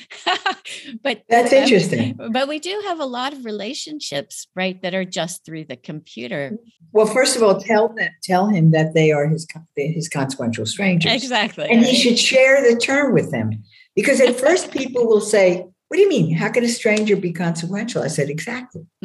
but 1.03 1.23
that's 1.29 1.53
um, 1.53 1.59
interesting. 1.59 2.19
But 2.31 2.49
we 2.49 2.59
do 2.59 2.83
have 2.87 3.01
a 3.01 3.05
lot 3.05 3.33
of 3.33 3.45
relationships, 3.45 4.47
right, 4.55 4.81
that 4.83 4.95
are 4.95 5.05
just 5.05 5.45
through 5.45 5.65
the 5.65 5.77
computer. 5.77 6.57
Well, 6.93 7.07
first 7.07 7.37
of 7.37 7.43
all, 7.43 7.61
tell 7.61 7.89
them, 7.89 8.11
tell 8.23 8.47
him 8.47 8.71
that 8.71 8.95
they 8.95 9.13
are 9.13 9.27
his 9.27 9.47
his 9.77 10.09
consequential 10.09 10.67
strangers. 10.67 11.13
Exactly. 11.13 11.69
And 11.69 11.85
he 11.85 11.97
should 11.97 12.19
share 12.19 12.63
the 12.63 12.79
term 12.79 13.13
with 13.13 13.31
them. 13.31 13.65
Because 13.95 14.21
at 14.21 14.39
first 14.39 14.71
people 14.71 15.09
will 15.09 15.21
say, 15.21 15.67
what 15.89 15.97
do 15.97 16.03
you 16.03 16.09
mean? 16.09 16.35
How 16.37 16.51
can 16.51 16.65
a 16.65 16.69
stranger 16.69 17.17
be 17.17 17.33
consequential? 17.33 18.03
I 18.03 18.09
said, 18.09 18.29
Exactly. 18.31 18.87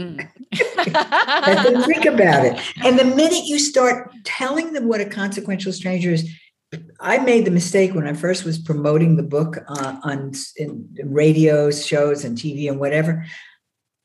Mm. 0.84 1.86
think 1.86 2.06
about 2.06 2.46
it. 2.46 2.60
And 2.84 3.00
the 3.00 3.06
minute 3.06 3.46
you 3.46 3.58
start 3.58 4.12
telling 4.26 4.74
them 4.74 4.88
what 4.88 5.00
a 5.02 5.06
consequential 5.06 5.72
stranger 5.72 6.12
is, 6.12 6.30
I 7.00 7.20
made 7.20 7.46
the 7.46 7.52
mistake 7.52 7.94
when 7.94 8.08
I 8.08 8.14
first 8.14 8.44
was 8.44 8.58
promoting 8.58 9.16
the 9.16 9.24
book 9.24 9.58
uh, 9.68 9.96
on 10.04 10.34
in 10.58 10.90
radios, 11.04 11.86
shows, 11.86 12.26
and 12.26 12.38
TV 12.38 12.70
and 12.70 12.80
whatever. 12.80 13.26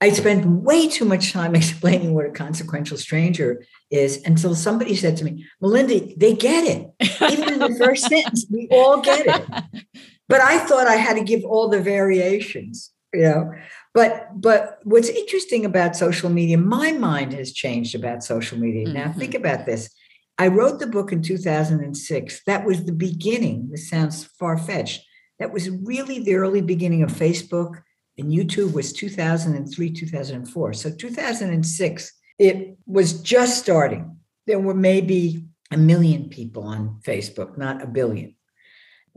I 0.00 0.10
spent 0.10 0.46
way 0.46 0.88
too 0.88 1.04
much 1.04 1.32
time 1.32 1.54
explaining 1.62 2.14
what 2.14 2.26
a 2.26 2.30
consequential 2.30 2.96
stranger 2.96 3.64
is 3.90 4.22
until 4.24 4.54
somebody 4.54 4.94
said 4.94 5.16
to 5.18 5.24
me, 5.24 5.46
Melinda, 5.60 6.00
they 6.16 6.34
get 6.34 6.64
it. 6.64 7.32
Even 7.32 7.54
in 7.54 7.58
the 7.58 7.76
first 7.78 8.06
sentence, 8.06 8.46
we 8.50 8.68
all 8.70 9.00
get 9.00 9.26
it. 9.26 9.84
But 10.28 10.40
I 10.40 10.58
thought 10.58 10.86
I 10.86 10.96
had 10.96 11.16
to 11.16 11.24
give 11.24 11.44
all 11.44 11.68
the 11.68 11.80
variations, 11.80 12.92
you 13.14 13.22
know. 13.22 13.52
But 13.94 14.28
but 14.40 14.78
what's 14.84 15.08
interesting 15.08 15.64
about 15.64 15.96
social 15.96 16.30
media, 16.30 16.58
my 16.58 16.92
mind 16.92 17.32
has 17.32 17.52
changed 17.52 17.94
about 17.94 18.22
social 18.22 18.58
media. 18.58 18.86
Mm-hmm. 18.86 18.94
Now 18.94 19.12
think 19.12 19.34
about 19.34 19.66
this. 19.66 19.90
I 20.36 20.48
wrote 20.48 20.78
the 20.78 20.86
book 20.86 21.10
in 21.10 21.22
2006. 21.22 22.42
That 22.46 22.64
was 22.64 22.84
the 22.84 22.92
beginning. 22.92 23.70
This 23.70 23.90
sounds 23.90 24.24
far-fetched. 24.24 25.04
That 25.40 25.52
was 25.52 25.68
really 25.68 26.20
the 26.20 26.34
early 26.34 26.60
beginning 26.60 27.02
of 27.02 27.10
Facebook 27.10 27.82
and 28.18 28.32
YouTube 28.32 28.72
was 28.72 28.92
2003, 28.92 29.90
2004. 29.92 30.72
So 30.72 30.90
2006, 30.90 32.12
it 32.38 32.76
was 32.86 33.22
just 33.22 33.58
starting. 33.58 34.16
There 34.46 34.58
were 34.58 34.74
maybe 34.74 35.44
a 35.70 35.76
million 35.76 36.28
people 36.28 36.64
on 36.64 37.00
Facebook, 37.04 37.56
not 37.56 37.82
a 37.82 37.86
billion 37.86 38.34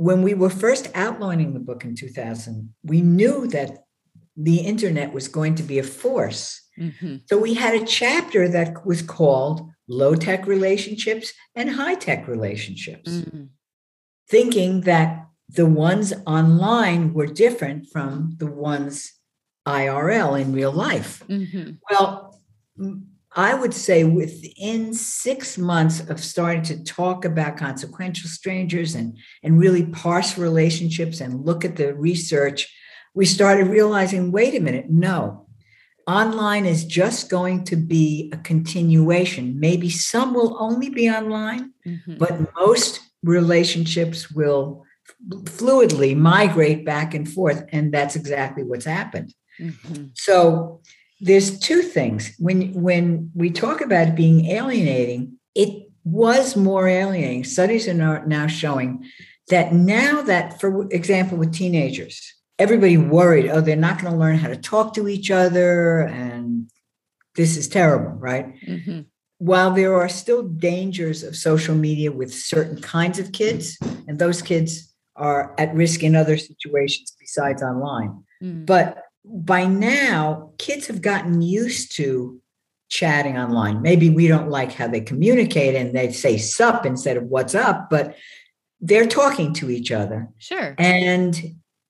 when 0.01 0.23
we 0.23 0.33
were 0.33 0.49
first 0.49 0.89
outlining 0.95 1.53
the 1.53 1.59
book 1.59 1.85
in 1.85 1.93
2000, 1.95 2.73
we 2.83 3.01
knew 3.01 3.45
that 3.45 3.85
the 4.35 4.57
internet 4.57 5.13
was 5.13 5.27
going 5.27 5.53
to 5.53 5.61
be 5.61 5.77
a 5.77 5.83
force. 5.83 6.59
Mm-hmm. 6.79 7.17
So 7.27 7.37
we 7.37 7.53
had 7.53 7.75
a 7.75 7.85
chapter 7.85 8.47
that 8.47 8.83
was 8.83 9.03
called 9.03 9.69
Low 9.87 10.15
Tech 10.15 10.47
Relationships 10.47 11.31
and 11.53 11.69
High 11.69 11.93
Tech 11.93 12.27
Relationships, 12.27 13.11
mm-hmm. 13.11 13.43
thinking 14.27 14.81
that 14.81 15.27
the 15.47 15.67
ones 15.67 16.13
online 16.25 17.13
were 17.13 17.27
different 17.27 17.85
from 17.91 18.31
the 18.37 18.47
ones 18.47 19.13
IRL 19.67 20.41
in 20.41 20.51
real 20.51 20.71
life. 20.71 21.21
Mm-hmm. 21.27 21.73
Well, 21.91 22.41
I 23.33 23.53
would 23.53 23.73
say 23.73 24.03
within 24.03 24.93
six 24.93 25.57
months 25.57 26.01
of 26.01 26.21
starting 26.21 26.63
to 26.63 26.83
talk 26.83 27.23
about 27.23 27.55
consequential 27.55 28.29
strangers 28.29 28.93
and, 28.93 29.17
and 29.41 29.57
really 29.57 29.85
parse 29.85 30.37
relationships 30.37 31.21
and 31.21 31.45
look 31.45 31.63
at 31.63 31.77
the 31.77 31.93
research, 31.93 32.67
we 33.13 33.25
started 33.25 33.67
realizing 33.67 34.31
wait 34.31 34.53
a 34.55 34.59
minute, 34.59 34.89
no, 34.89 35.47
online 36.07 36.65
is 36.65 36.83
just 36.83 37.29
going 37.29 37.63
to 37.65 37.77
be 37.77 38.29
a 38.33 38.37
continuation. 38.37 39.59
Maybe 39.59 39.89
some 39.89 40.33
will 40.33 40.57
only 40.59 40.89
be 40.89 41.09
online, 41.09 41.71
mm-hmm. 41.85 42.17
but 42.17 42.53
most 42.55 42.99
relationships 43.23 44.29
will 44.31 44.83
fluidly 45.43 46.17
migrate 46.17 46.85
back 46.85 47.13
and 47.13 47.29
forth. 47.29 47.63
And 47.71 47.93
that's 47.93 48.15
exactly 48.15 48.63
what's 48.63 48.85
happened. 48.85 49.33
Mm-hmm. 49.59 50.05
So, 50.15 50.81
there's 51.21 51.59
two 51.59 51.83
things 51.83 52.33
when 52.39 52.73
when 52.73 53.31
we 53.35 53.49
talk 53.51 53.79
about 53.79 54.15
being 54.15 54.45
alienating 54.47 55.37
it 55.55 55.87
was 56.03 56.55
more 56.55 56.87
alienating 56.87 57.43
studies 57.43 57.87
are 57.87 58.25
now 58.25 58.47
showing 58.47 59.05
that 59.49 59.71
now 59.73 60.21
that 60.23 60.59
for 60.59 60.89
example 60.89 61.37
with 61.37 61.53
teenagers 61.53 62.33
everybody 62.57 62.97
worried 62.97 63.47
oh 63.49 63.61
they're 63.61 63.75
not 63.75 64.01
going 64.01 64.11
to 64.11 64.19
learn 64.19 64.35
how 64.35 64.47
to 64.47 64.55
talk 64.55 64.93
to 64.93 65.07
each 65.07 65.29
other 65.29 66.01
and 66.01 66.69
this 67.35 67.55
is 67.55 67.67
terrible 67.67 68.17
right 68.17 68.55
mm-hmm. 68.65 69.01
while 69.37 69.71
there 69.71 69.95
are 69.95 70.09
still 70.09 70.41
dangers 70.41 71.23
of 71.23 71.35
social 71.35 71.75
media 71.75 72.11
with 72.11 72.33
certain 72.33 72.81
kinds 72.81 73.19
of 73.19 73.31
kids 73.31 73.77
and 74.07 74.17
those 74.17 74.41
kids 74.41 74.91
are 75.15 75.53
at 75.59 75.73
risk 75.75 76.01
in 76.03 76.15
other 76.15 76.37
situations 76.37 77.15
besides 77.19 77.61
online 77.61 78.23
mm. 78.41 78.65
but 78.65 79.03
by 79.23 79.65
now, 79.65 80.51
kids 80.57 80.87
have 80.87 81.01
gotten 81.01 81.41
used 81.41 81.95
to 81.97 82.41
chatting 82.89 83.37
online. 83.37 83.81
Maybe 83.81 84.09
we 84.09 84.27
don't 84.27 84.49
like 84.49 84.73
how 84.73 84.87
they 84.87 85.01
communicate 85.01 85.75
and 85.75 85.95
they 85.95 86.11
say 86.11 86.37
sup 86.37 86.85
instead 86.85 87.17
of 87.17 87.23
what's 87.23 87.55
up, 87.55 87.89
but 87.89 88.15
they're 88.81 89.07
talking 89.07 89.53
to 89.55 89.69
each 89.69 89.91
other. 89.91 90.27
Sure. 90.39 90.75
And 90.77 91.39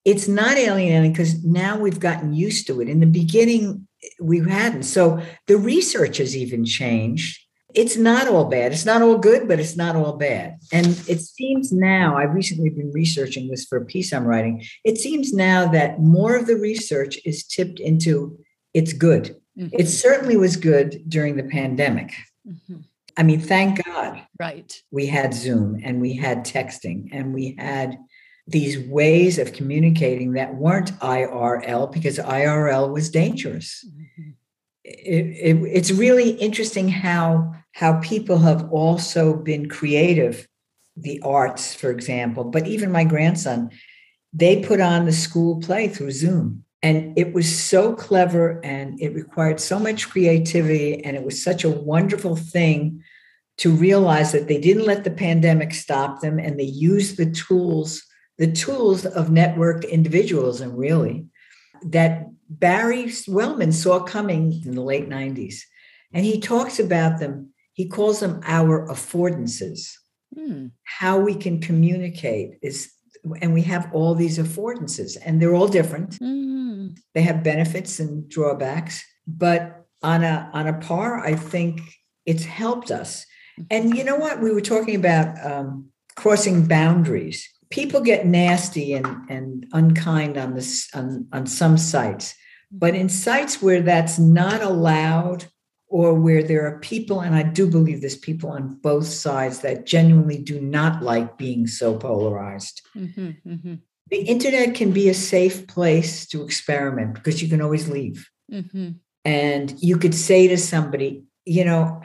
it's 0.06 0.28
not 0.28 0.58
alienating 0.58 1.12
because 1.12 1.44
now 1.44 1.78
we've 1.80 2.00
gotten 2.00 2.34
used 2.34 2.68
to 2.68 2.82
it. 2.82 2.90
In 2.90 3.00
the 3.00 3.06
beginning, 3.06 3.88
we 4.20 4.40
hadn't. 4.48 4.84
So 4.84 5.22
the 5.48 5.58
research 5.58 6.18
has 6.18 6.36
even 6.36 6.66
changed. 6.66 7.41
It's 7.74 7.98
not 7.98 8.28
all 8.28 8.46
bad. 8.46 8.72
It's 8.72 8.86
not 8.86 9.02
all 9.02 9.18
good, 9.18 9.48
but 9.48 9.60
it's 9.60 9.76
not 9.76 9.96
all 9.96 10.18
bad. 10.18 10.60
And 10.72 10.88
it 11.08 11.22
seems 11.22 11.72
now, 11.72 12.18
I've 12.18 12.34
recently 12.34 12.70
been 12.70 12.92
researching 12.92 13.50
this 13.50 13.66
for 13.66 13.78
a 13.78 13.86
piece 13.86 14.12
I'm 14.14 14.26
writing. 14.26 14.64
It 14.84 14.98
seems 14.98 15.34
now 15.34 15.68
that 15.70 16.00
more 16.00 16.36
of 16.36 16.48
the 16.48 16.58
research 16.58 17.20
is 17.26 17.46
tipped 17.46 17.80
into 17.80 18.38
it's 18.74 18.94
good. 18.94 19.36
Mm-hmm. 19.58 19.76
It 19.80 19.88
certainly 19.88 20.38
was 20.38 20.56
good 20.56 21.04
during 21.08 21.36
the 21.36 21.44
pandemic. 21.44 22.14
Mm-hmm. 22.48 22.78
I 23.18 23.24
mean, 23.24 23.42
thank 23.42 23.84
God. 23.84 24.22
Right. 24.40 24.74
We 24.92 25.08
had 25.08 25.34
Zoom 25.34 25.80
and 25.84 26.00
we 26.00 26.16
had 26.16 26.46
texting 26.46 27.10
and 27.12 27.34
we 27.34 27.56
had 27.58 27.98
these 28.48 28.80
ways 28.80 29.38
of 29.38 29.54
communicating 29.54 30.34
that 30.34 30.56
weren't 30.56 30.98
IRL 31.00 31.92
because 31.92 32.18
IRL 32.18 32.92
was 32.92 33.10
dangerous. 33.10 33.86
Mm-hmm. 33.88 34.30
It, 34.84 35.26
it, 35.26 35.64
it's 35.72 35.92
really 35.92 36.32
interesting 36.32 36.90
how 36.90 37.54
how 37.74 38.00
people 38.00 38.40
have 38.40 38.72
also 38.72 39.36
been 39.36 39.70
creative, 39.70 40.48
the 40.96 41.22
arts, 41.22 41.74
for 41.74 41.90
example. 41.90 42.44
But 42.44 42.68
even 42.68 42.92
my 42.92 43.04
grandson, 43.04 43.72
they 44.34 44.64
put 44.64 44.80
on 44.80 45.06
the 45.06 45.12
school 45.12 45.60
play 45.60 45.88
through 45.88 46.12
Zoom, 46.12 46.64
and 46.82 47.18
it 47.18 47.34
was 47.34 47.60
so 47.60 47.94
clever, 47.94 48.60
and 48.64 49.00
it 49.00 49.14
required 49.14 49.60
so 49.60 49.80
much 49.80 50.10
creativity, 50.10 51.04
and 51.04 51.16
it 51.16 51.24
was 51.24 51.44
such 51.44 51.64
a 51.64 51.70
wonderful 51.70 52.36
thing 52.36 53.04
to 53.58 53.72
realize 53.72 54.32
that 54.32 54.48
they 54.48 54.60
didn't 54.60 54.86
let 54.86 55.04
the 55.04 55.12
pandemic 55.12 55.74
stop 55.74 56.22
them, 56.22 56.40
and 56.40 56.60
they 56.60 56.64
used 56.64 57.18
the 57.18 57.30
tools 57.30 58.04
the 58.42 58.52
tools 58.52 59.06
of 59.06 59.28
networked 59.28 59.88
individualism, 59.88 60.76
really, 60.76 61.28
that 61.84 62.26
Barry 62.50 63.12
Wellman 63.28 63.72
saw 63.72 64.00
coming 64.00 64.64
in 64.66 64.74
the 64.74 64.82
late 64.82 65.08
90s. 65.08 65.60
And 66.12 66.26
he 66.26 66.42
talks 66.42 66.80
about 66.80 67.20
them, 67.20 67.51
he 67.82 67.88
calls 67.88 68.20
them 68.20 68.42
our 68.46 68.86
affordances. 68.88 69.94
Hmm. 70.38 70.68
How 70.84 71.18
we 71.20 71.34
can 71.34 71.60
communicate 71.60 72.60
is, 72.62 72.92
and 73.42 73.56
we 73.56 73.64
have 73.64 73.90
all 73.92 74.14
these 74.14 74.38
affordances, 74.38 75.18
and 75.26 75.42
they're 75.42 75.56
all 75.56 75.68
different. 75.68 76.12
mm-hmm. 76.20 76.90
They 77.16 77.24
have 77.24 77.44
benefits 77.44 78.00
and 78.00 78.30
drawbacks, 78.30 79.04
but 79.26 79.88
on 80.04 80.24
a 80.24 80.50
on 80.54 80.68
a 80.68 80.78
par, 80.78 81.26
I 81.26 81.34
think 81.36 81.82
it's 82.28 82.46
helped 82.46 82.92
us. 82.92 83.26
And 83.72 83.98
you 83.98 84.04
know 84.04 84.16
what? 84.16 84.42
We 84.42 84.54
were 84.54 84.62
talking 84.62 84.96
about 84.96 85.28
um, 85.44 85.90
crossing 86.16 86.68
boundaries 86.68 87.50
people 87.72 88.02
get 88.02 88.26
nasty 88.26 88.94
and, 88.94 89.08
and 89.30 89.66
unkind 89.72 90.38
on 90.38 90.54
this 90.56 90.90
on, 90.94 91.26
on 91.32 91.46
some 91.48 91.78
sites 91.78 92.36
but 92.72 92.96
in 92.96 93.10
sites 93.10 93.62
where 93.62 93.82
that's 93.82 94.18
not 94.20 94.62
allowed 94.62 95.46
or 95.92 96.14
where 96.14 96.42
there 96.42 96.66
are 96.66 96.80
people 96.80 97.20
and 97.20 97.36
i 97.36 97.44
do 97.44 97.70
believe 97.70 98.02
there's 98.02 98.18
people 98.18 98.50
on 98.50 98.76
both 98.82 99.06
sides 99.06 99.60
that 99.60 99.86
genuinely 99.86 100.38
do 100.38 100.60
not 100.60 101.04
like 101.04 101.38
being 101.38 101.68
so 101.68 101.96
polarized 101.96 102.82
mm-hmm, 102.96 103.32
mm-hmm. 103.48 103.76
the 104.10 104.18
internet 104.18 104.74
can 104.74 104.92
be 104.92 105.10
a 105.10 105.14
safe 105.14 105.68
place 105.68 106.26
to 106.26 106.44
experiment 106.44 107.14
because 107.14 107.42
you 107.42 107.50
can 107.50 107.62
always 107.62 107.90
leave 107.90 108.30
mm-hmm. 108.52 108.92
and 109.26 109.74
you 109.80 109.98
could 109.98 110.16
say 110.16 110.48
to 110.48 110.58
somebody 110.58 111.24
you 111.46 111.66
know 111.66 112.02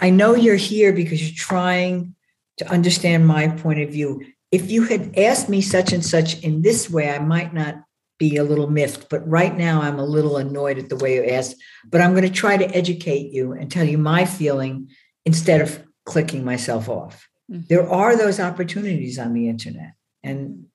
i 0.00 0.10
know 0.10 0.34
you're 0.34 0.56
here 0.56 0.92
because 0.92 1.22
you're 1.22 1.36
trying 1.36 2.14
to 2.56 2.68
understand 2.68 3.26
my 3.26 3.46
point 3.46 3.80
of 3.80 3.90
view 3.90 4.20
if 4.50 4.70
you 4.70 4.84
had 4.84 5.16
asked 5.18 5.48
me 5.48 5.60
such 5.60 5.92
and 5.92 6.04
such 6.04 6.40
in 6.42 6.62
this 6.62 6.88
way, 6.88 7.10
I 7.10 7.18
might 7.18 7.52
not 7.52 7.82
be 8.18 8.36
a 8.36 8.44
little 8.44 8.68
miffed, 8.68 9.08
but 9.08 9.26
right 9.28 9.56
now 9.56 9.80
I'm 9.80 9.98
a 9.98 10.04
little 10.04 10.36
annoyed 10.36 10.78
at 10.78 10.88
the 10.88 10.96
way 10.96 11.14
you 11.14 11.24
asked. 11.24 11.56
But 11.88 12.00
I'm 12.00 12.12
going 12.12 12.24
to 12.24 12.30
try 12.30 12.56
to 12.56 12.76
educate 12.76 13.32
you 13.32 13.52
and 13.52 13.70
tell 13.70 13.84
you 13.84 13.96
my 13.98 14.24
feeling 14.24 14.90
instead 15.24 15.60
of 15.60 15.84
clicking 16.04 16.44
myself 16.44 16.88
off. 16.88 17.28
Mm-hmm. 17.50 17.62
There 17.68 17.88
are 17.88 18.16
those 18.16 18.40
opportunities 18.40 19.18
on 19.18 19.34
the 19.34 19.48
internet. 19.48 19.92
And 20.22 20.66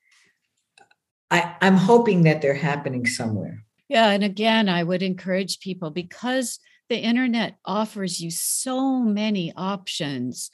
I, 1.30 1.56
I'm 1.62 1.78
hoping 1.78 2.24
that 2.24 2.42
they're 2.42 2.54
happening 2.54 3.06
somewhere. 3.06 3.64
Yeah. 3.90 4.10
And 4.10 4.24
again, 4.24 4.70
I 4.70 4.84
would 4.84 5.04
encourage 5.04 5.60
people 5.60 5.90
because 5.90 6.60
the 6.90 6.98
internet 6.98 7.58
offers 7.66 8.22
you 8.22 8.32
so 8.32 9.00
many 9.00 9.52
options. 9.56 10.50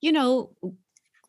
You 0.00 0.12
know, 0.12 0.52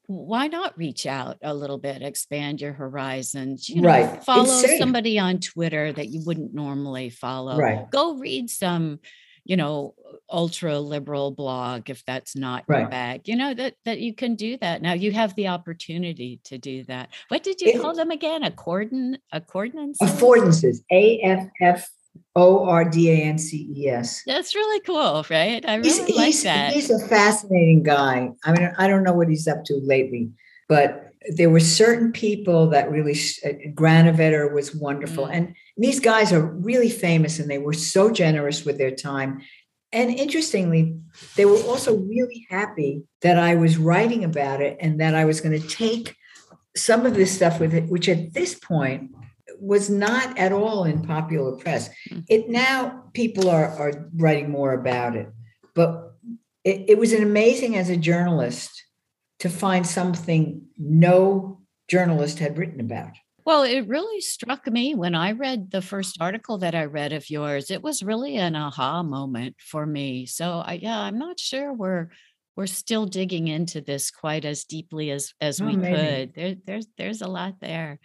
why 0.09 0.47
not 0.47 0.75
reach 0.75 1.05
out 1.05 1.37
a 1.43 1.53
little 1.53 1.77
bit, 1.77 2.01
expand 2.01 2.61
your 2.61 2.73
horizons? 2.73 3.69
You 3.69 3.81
know, 3.81 3.89
right. 3.89 4.23
follow 4.23 4.63
somebody 4.79 5.19
on 5.19 5.39
Twitter 5.39 5.93
that 5.93 6.07
you 6.07 6.23
wouldn't 6.25 6.51
normally 6.51 7.11
follow. 7.11 7.55
Right. 7.55 7.87
Go 7.91 8.17
read 8.17 8.49
some, 8.49 9.01
you 9.45 9.55
know, 9.55 9.93
ultra 10.27 10.79
liberal 10.79 11.29
blog 11.29 11.91
if 11.91 12.03
that's 12.05 12.35
not 12.35 12.63
right. 12.67 12.79
your 12.79 12.89
bag. 12.89 13.27
You 13.27 13.35
know 13.35 13.53
that 13.53 13.75
that 13.85 13.99
you 13.99 14.15
can 14.15 14.33
do 14.33 14.57
that 14.61 14.81
now. 14.81 14.93
You 14.93 15.11
have 15.11 15.35
the 15.35 15.49
opportunity 15.49 16.41
to 16.45 16.57
do 16.57 16.85
that. 16.85 17.09
What 17.27 17.43
did 17.43 17.61
you 17.61 17.73
it, 17.73 17.81
call 17.81 17.93
them 17.93 18.09
again? 18.09 18.41
Accordan, 18.41 19.17
accordance. 19.31 19.99
Affordances. 20.01 20.79
A 20.91 21.19
F 21.21 21.47
F 21.61 21.87
O 22.39 22.65
R 22.65 22.85
D 22.85 23.09
A 23.09 23.15
N 23.23 23.37
C 23.37 23.69
E 23.75 23.89
S. 23.89 24.23
That's 24.25 24.55
really 24.55 24.79
cool, 24.81 25.25
right? 25.29 25.63
I 25.67 25.75
really 25.75 25.89
he's, 25.89 25.99
like 26.15 26.25
he's, 26.27 26.43
that. 26.43 26.73
He's 26.73 26.89
a 26.89 27.05
fascinating 27.07 27.83
guy. 27.83 28.29
I 28.45 28.51
mean, 28.53 28.71
I 28.77 28.87
don't 28.87 29.03
know 29.03 29.13
what 29.13 29.27
he's 29.27 29.47
up 29.47 29.65
to 29.65 29.81
lately, 29.83 30.31
but 30.69 31.11
there 31.35 31.49
were 31.49 31.59
certain 31.59 32.13
people 32.13 32.69
that 32.69 32.89
really, 32.89 33.11
uh, 33.45 33.49
Granovetter 33.73 34.53
was 34.53 34.73
wonderful. 34.73 35.27
Mm. 35.27 35.33
And 35.33 35.55
these 35.75 35.99
guys 35.99 36.31
are 36.31 36.41
really 36.41 36.89
famous 36.89 37.39
and 37.39 37.49
they 37.49 37.57
were 37.57 37.73
so 37.73 38.09
generous 38.09 38.63
with 38.63 38.77
their 38.77 38.95
time. 38.95 39.41
And 39.91 40.11
interestingly, 40.11 40.97
they 41.35 41.45
were 41.45 41.61
also 41.63 41.97
really 41.97 42.45
happy 42.49 43.03
that 43.21 43.37
I 43.37 43.55
was 43.55 43.77
writing 43.77 44.23
about 44.23 44.61
it 44.61 44.77
and 44.79 45.01
that 45.01 45.13
I 45.13 45.25
was 45.25 45.41
going 45.41 45.59
to 45.59 45.67
take 45.67 46.15
some 46.75 47.05
of 47.05 47.15
this 47.15 47.35
stuff 47.35 47.59
with 47.59 47.73
it, 47.73 47.89
which 47.89 48.07
at 48.07 48.33
this 48.33 48.55
point 48.55 49.11
was 49.61 49.89
not 49.89 50.37
at 50.37 50.51
all 50.51 50.83
in 50.83 51.01
popular 51.01 51.55
press. 51.57 51.89
Hmm. 52.09 52.19
It 52.27 52.49
now 52.49 53.03
people 53.13 53.49
are 53.49 53.69
are 53.69 54.09
writing 54.15 54.49
more 54.49 54.73
about 54.73 55.15
it, 55.15 55.29
but 55.73 56.15
it, 56.63 56.85
it 56.89 56.97
was 56.97 57.13
an 57.13 57.23
amazing 57.23 57.75
as 57.75 57.89
a 57.89 57.97
journalist 57.97 58.83
to 59.39 59.49
find 59.49 59.87
something 59.87 60.61
no 60.77 61.61
journalist 61.87 62.39
had 62.39 62.57
written 62.57 62.79
about. 62.79 63.11
Well, 63.45 63.63
it 63.63 63.87
really 63.87 64.21
struck 64.21 64.67
me 64.67 64.93
when 64.93 65.15
I 65.15 65.31
read 65.31 65.71
the 65.71 65.81
first 65.81 66.17
article 66.21 66.59
that 66.59 66.75
I 66.75 66.85
read 66.85 67.13
of 67.13 67.29
yours. 67.29 67.71
It 67.71 67.81
was 67.81 68.03
really 68.03 68.35
an 68.35 68.55
aha 68.55 69.01
moment 69.01 69.55
for 69.59 69.85
me. 69.85 70.27
So, 70.27 70.61
I, 70.63 70.73
yeah, 70.73 70.99
I'm 70.99 71.17
not 71.17 71.39
sure 71.39 71.73
we're 71.73 72.09
we're 72.55 72.67
still 72.67 73.05
digging 73.05 73.47
into 73.47 73.79
this 73.79 74.11
quite 74.11 74.43
as 74.43 74.65
deeply 74.65 75.11
as 75.11 75.33
as 75.39 75.61
oh, 75.61 75.65
we 75.65 75.77
maybe. 75.77 75.95
could. 75.95 76.35
There, 76.35 76.55
there's 76.65 76.87
there's 76.97 77.21
a 77.21 77.27
lot 77.27 77.55
there. 77.61 77.99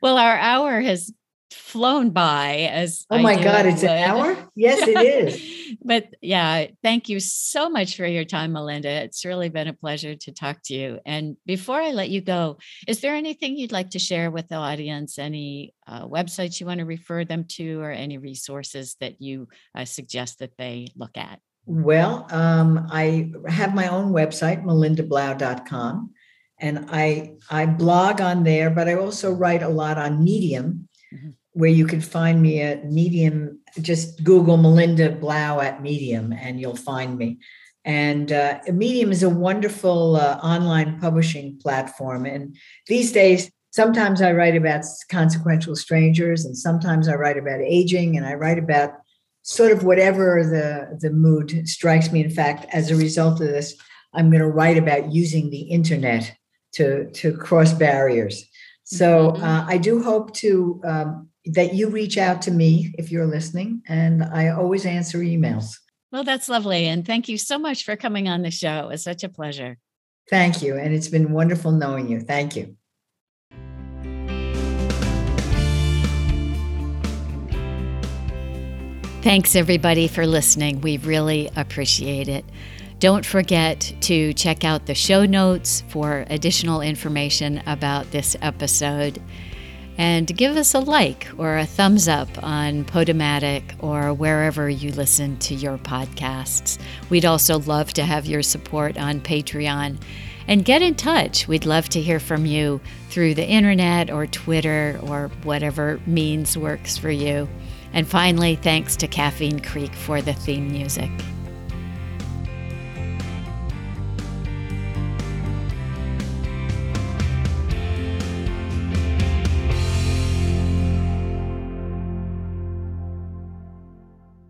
Well, 0.00 0.18
our 0.18 0.36
hour 0.36 0.80
has 0.80 1.12
flown 1.50 2.10
by 2.10 2.68
as 2.72 3.06
oh 3.10 3.18
my 3.18 3.42
god 3.42 3.66
it's 3.66 3.82
an 3.82 3.90
hour? 3.90 4.36
Yes 4.54 4.86
it 4.86 4.98
is. 4.98 5.76
But 5.82 6.14
yeah 6.20 6.66
thank 6.82 7.08
you 7.08 7.20
so 7.20 7.70
much 7.70 7.96
for 7.96 8.06
your 8.06 8.24
time 8.24 8.52
melinda. 8.52 8.88
It's 8.88 9.24
really 9.24 9.48
been 9.48 9.68
a 9.68 9.72
pleasure 9.72 10.14
to 10.14 10.32
talk 10.32 10.58
to 10.64 10.74
you. 10.74 10.98
And 11.06 11.36
before 11.46 11.80
i 11.80 11.90
let 11.92 12.10
you 12.10 12.20
go 12.20 12.58
is 12.86 13.00
there 13.00 13.14
anything 13.14 13.56
you'd 13.56 13.72
like 13.72 13.90
to 13.90 13.98
share 13.98 14.30
with 14.30 14.48
the 14.48 14.56
audience? 14.56 15.18
Any 15.18 15.74
uh, 15.86 16.06
websites 16.06 16.60
you 16.60 16.66
want 16.66 16.80
to 16.80 16.86
refer 16.86 17.24
them 17.24 17.44
to 17.56 17.80
or 17.80 17.90
any 17.90 18.18
resources 18.18 18.96
that 19.00 19.20
you 19.22 19.48
uh, 19.74 19.84
suggest 19.84 20.40
that 20.40 20.56
they 20.58 20.88
look 20.96 21.16
at? 21.16 21.40
Well 21.66 22.26
um, 22.30 22.88
i 22.90 23.30
have 23.48 23.74
my 23.74 23.88
own 23.88 24.12
website 24.12 24.64
melindablau.com 24.64 26.10
and 26.60 26.86
I 26.90 27.36
I 27.50 27.66
blog 27.66 28.20
on 28.20 28.44
there, 28.44 28.70
but 28.70 28.88
I 28.88 28.94
also 28.94 29.32
write 29.32 29.62
a 29.62 29.68
lot 29.68 29.98
on 29.98 30.24
Medium, 30.24 30.88
mm-hmm. 31.14 31.30
where 31.52 31.70
you 31.70 31.86
can 31.86 32.00
find 32.00 32.42
me 32.42 32.60
at 32.60 32.90
Medium. 32.90 33.60
Just 33.80 34.24
Google 34.24 34.56
Melinda 34.56 35.10
Blau 35.10 35.60
at 35.60 35.82
Medium, 35.82 36.32
and 36.32 36.60
you'll 36.60 36.76
find 36.76 37.16
me. 37.16 37.38
And 37.84 38.32
uh, 38.32 38.58
Medium 38.72 39.12
is 39.12 39.22
a 39.22 39.30
wonderful 39.30 40.16
uh, 40.16 40.38
online 40.42 40.98
publishing 41.00 41.58
platform. 41.58 42.26
And 42.26 42.56
these 42.86 43.12
days, 43.12 43.50
sometimes 43.70 44.20
I 44.20 44.32
write 44.32 44.56
about 44.56 44.84
consequential 45.10 45.76
strangers, 45.76 46.44
and 46.44 46.56
sometimes 46.56 47.08
I 47.08 47.14
write 47.14 47.38
about 47.38 47.60
aging, 47.60 48.16
and 48.16 48.26
I 48.26 48.34
write 48.34 48.58
about 48.58 48.94
sort 49.42 49.72
of 49.72 49.84
whatever 49.84 50.44
the 50.44 50.98
the 50.98 51.10
mood 51.10 51.68
strikes 51.68 52.10
me. 52.10 52.24
In 52.24 52.30
fact, 52.30 52.66
as 52.72 52.90
a 52.90 52.96
result 52.96 53.40
of 53.40 53.46
this, 53.46 53.76
I'm 54.12 54.30
going 54.30 54.42
to 54.42 54.48
write 54.48 54.76
about 54.76 55.12
using 55.12 55.50
the 55.50 55.62
internet 55.62 56.34
to 56.72 57.10
to 57.12 57.36
cross 57.36 57.72
barriers. 57.72 58.44
So 58.84 59.32
mm-hmm. 59.32 59.44
uh, 59.44 59.64
I 59.66 59.78
do 59.78 60.02
hope 60.02 60.34
to 60.36 60.80
um, 60.84 61.28
that 61.46 61.74
you 61.74 61.88
reach 61.88 62.18
out 62.18 62.42
to 62.42 62.50
me 62.50 62.94
if 62.98 63.10
you're 63.10 63.26
listening, 63.26 63.82
and 63.88 64.24
I 64.24 64.48
always 64.48 64.86
answer 64.86 65.18
emails. 65.18 65.76
Well, 66.10 66.24
that's 66.24 66.48
lovely, 66.48 66.86
and 66.86 67.06
thank 67.06 67.28
you 67.28 67.36
so 67.36 67.58
much 67.58 67.84
for 67.84 67.96
coming 67.96 68.28
on 68.28 68.42
the 68.42 68.50
show. 68.50 68.80
It 68.80 68.88
was 68.88 69.02
such 69.02 69.24
a 69.24 69.28
pleasure. 69.28 69.76
Thank 70.28 70.62
you. 70.62 70.76
And 70.76 70.94
it's 70.94 71.08
been 71.08 71.32
wonderful 71.32 71.72
knowing 71.72 72.08
you. 72.08 72.20
Thank 72.20 72.54
you. 72.56 72.76
Thanks, 79.22 79.56
everybody, 79.56 80.08
for 80.08 80.26
listening. 80.26 80.80
We 80.80 80.98
really 80.98 81.50
appreciate 81.56 82.28
it. 82.28 82.44
Don't 83.00 83.24
forget 83.24 83.94
to 84.00 84.34
check 84.34 84.64
out 84.64 84.86
the 84.86 84.94
show 84.94 85.24
notes 85.24 85.84
for 85.88 86.24
additional 86.30 86.80
information 86.80 87.62
about 87.64 88.10
this 88.10 88.36
episode. 88.42 89.22
And 89.96 90.26
give 90.36 90.56
us 90.56 90.74
a 90.74 90.80
like 90.80 91.28
or 91.38 91.58
a 91.58 91.66
thumbs 91.66 92.08
up 92.08 92.28
on 92.42 92.84
Podomatic 92.84 93.62
or 93.80 94.12
wherever 94.12 94.68
you 94.68 94.90
listen 94.92 95.38
to 95.40 95.54
your 95.54 95.78
podcasts. 95.78 96.78
We'd 97.08 97.24
also 97.24 97.60
love 97.60 97.92
to 97.94 98.02
have 98.02 98.26
your 98.26 98.42
support 98.42 98.98
on 98.98 99.20
Patreon. 99.20 100.00
And 100.48 100.64
get 100.64 100.82
in 100.82 100.94
touch. 100.94 101.46
We'd 101.46 101.66
love 101.66 101.88
to 101.90 102.00
hear 102.00 102.18
from 102.18 102.46
you 102.46 102.80
through 103.10 103.34
the 103.34 103.46
internet 103.46 104.10
or 104.10 104.26
Twitter 104.26 104.98
or 105.02 105.30
whatever 105.44 106.00
means 106.06 106.56
works 106.56 106.96
for 106.96 107.10
you. 107.10 107.48
And 107.92 108.08
finally, 108.08 108.56
thanks 108.56 108.96
to 108.96 109.08
Caffeine 109.08 109.60
Creek 109.60 109.92
for 109.92 110.22
the 110.22 110.32
theme 110.32 110.72
music. 110.72 111.10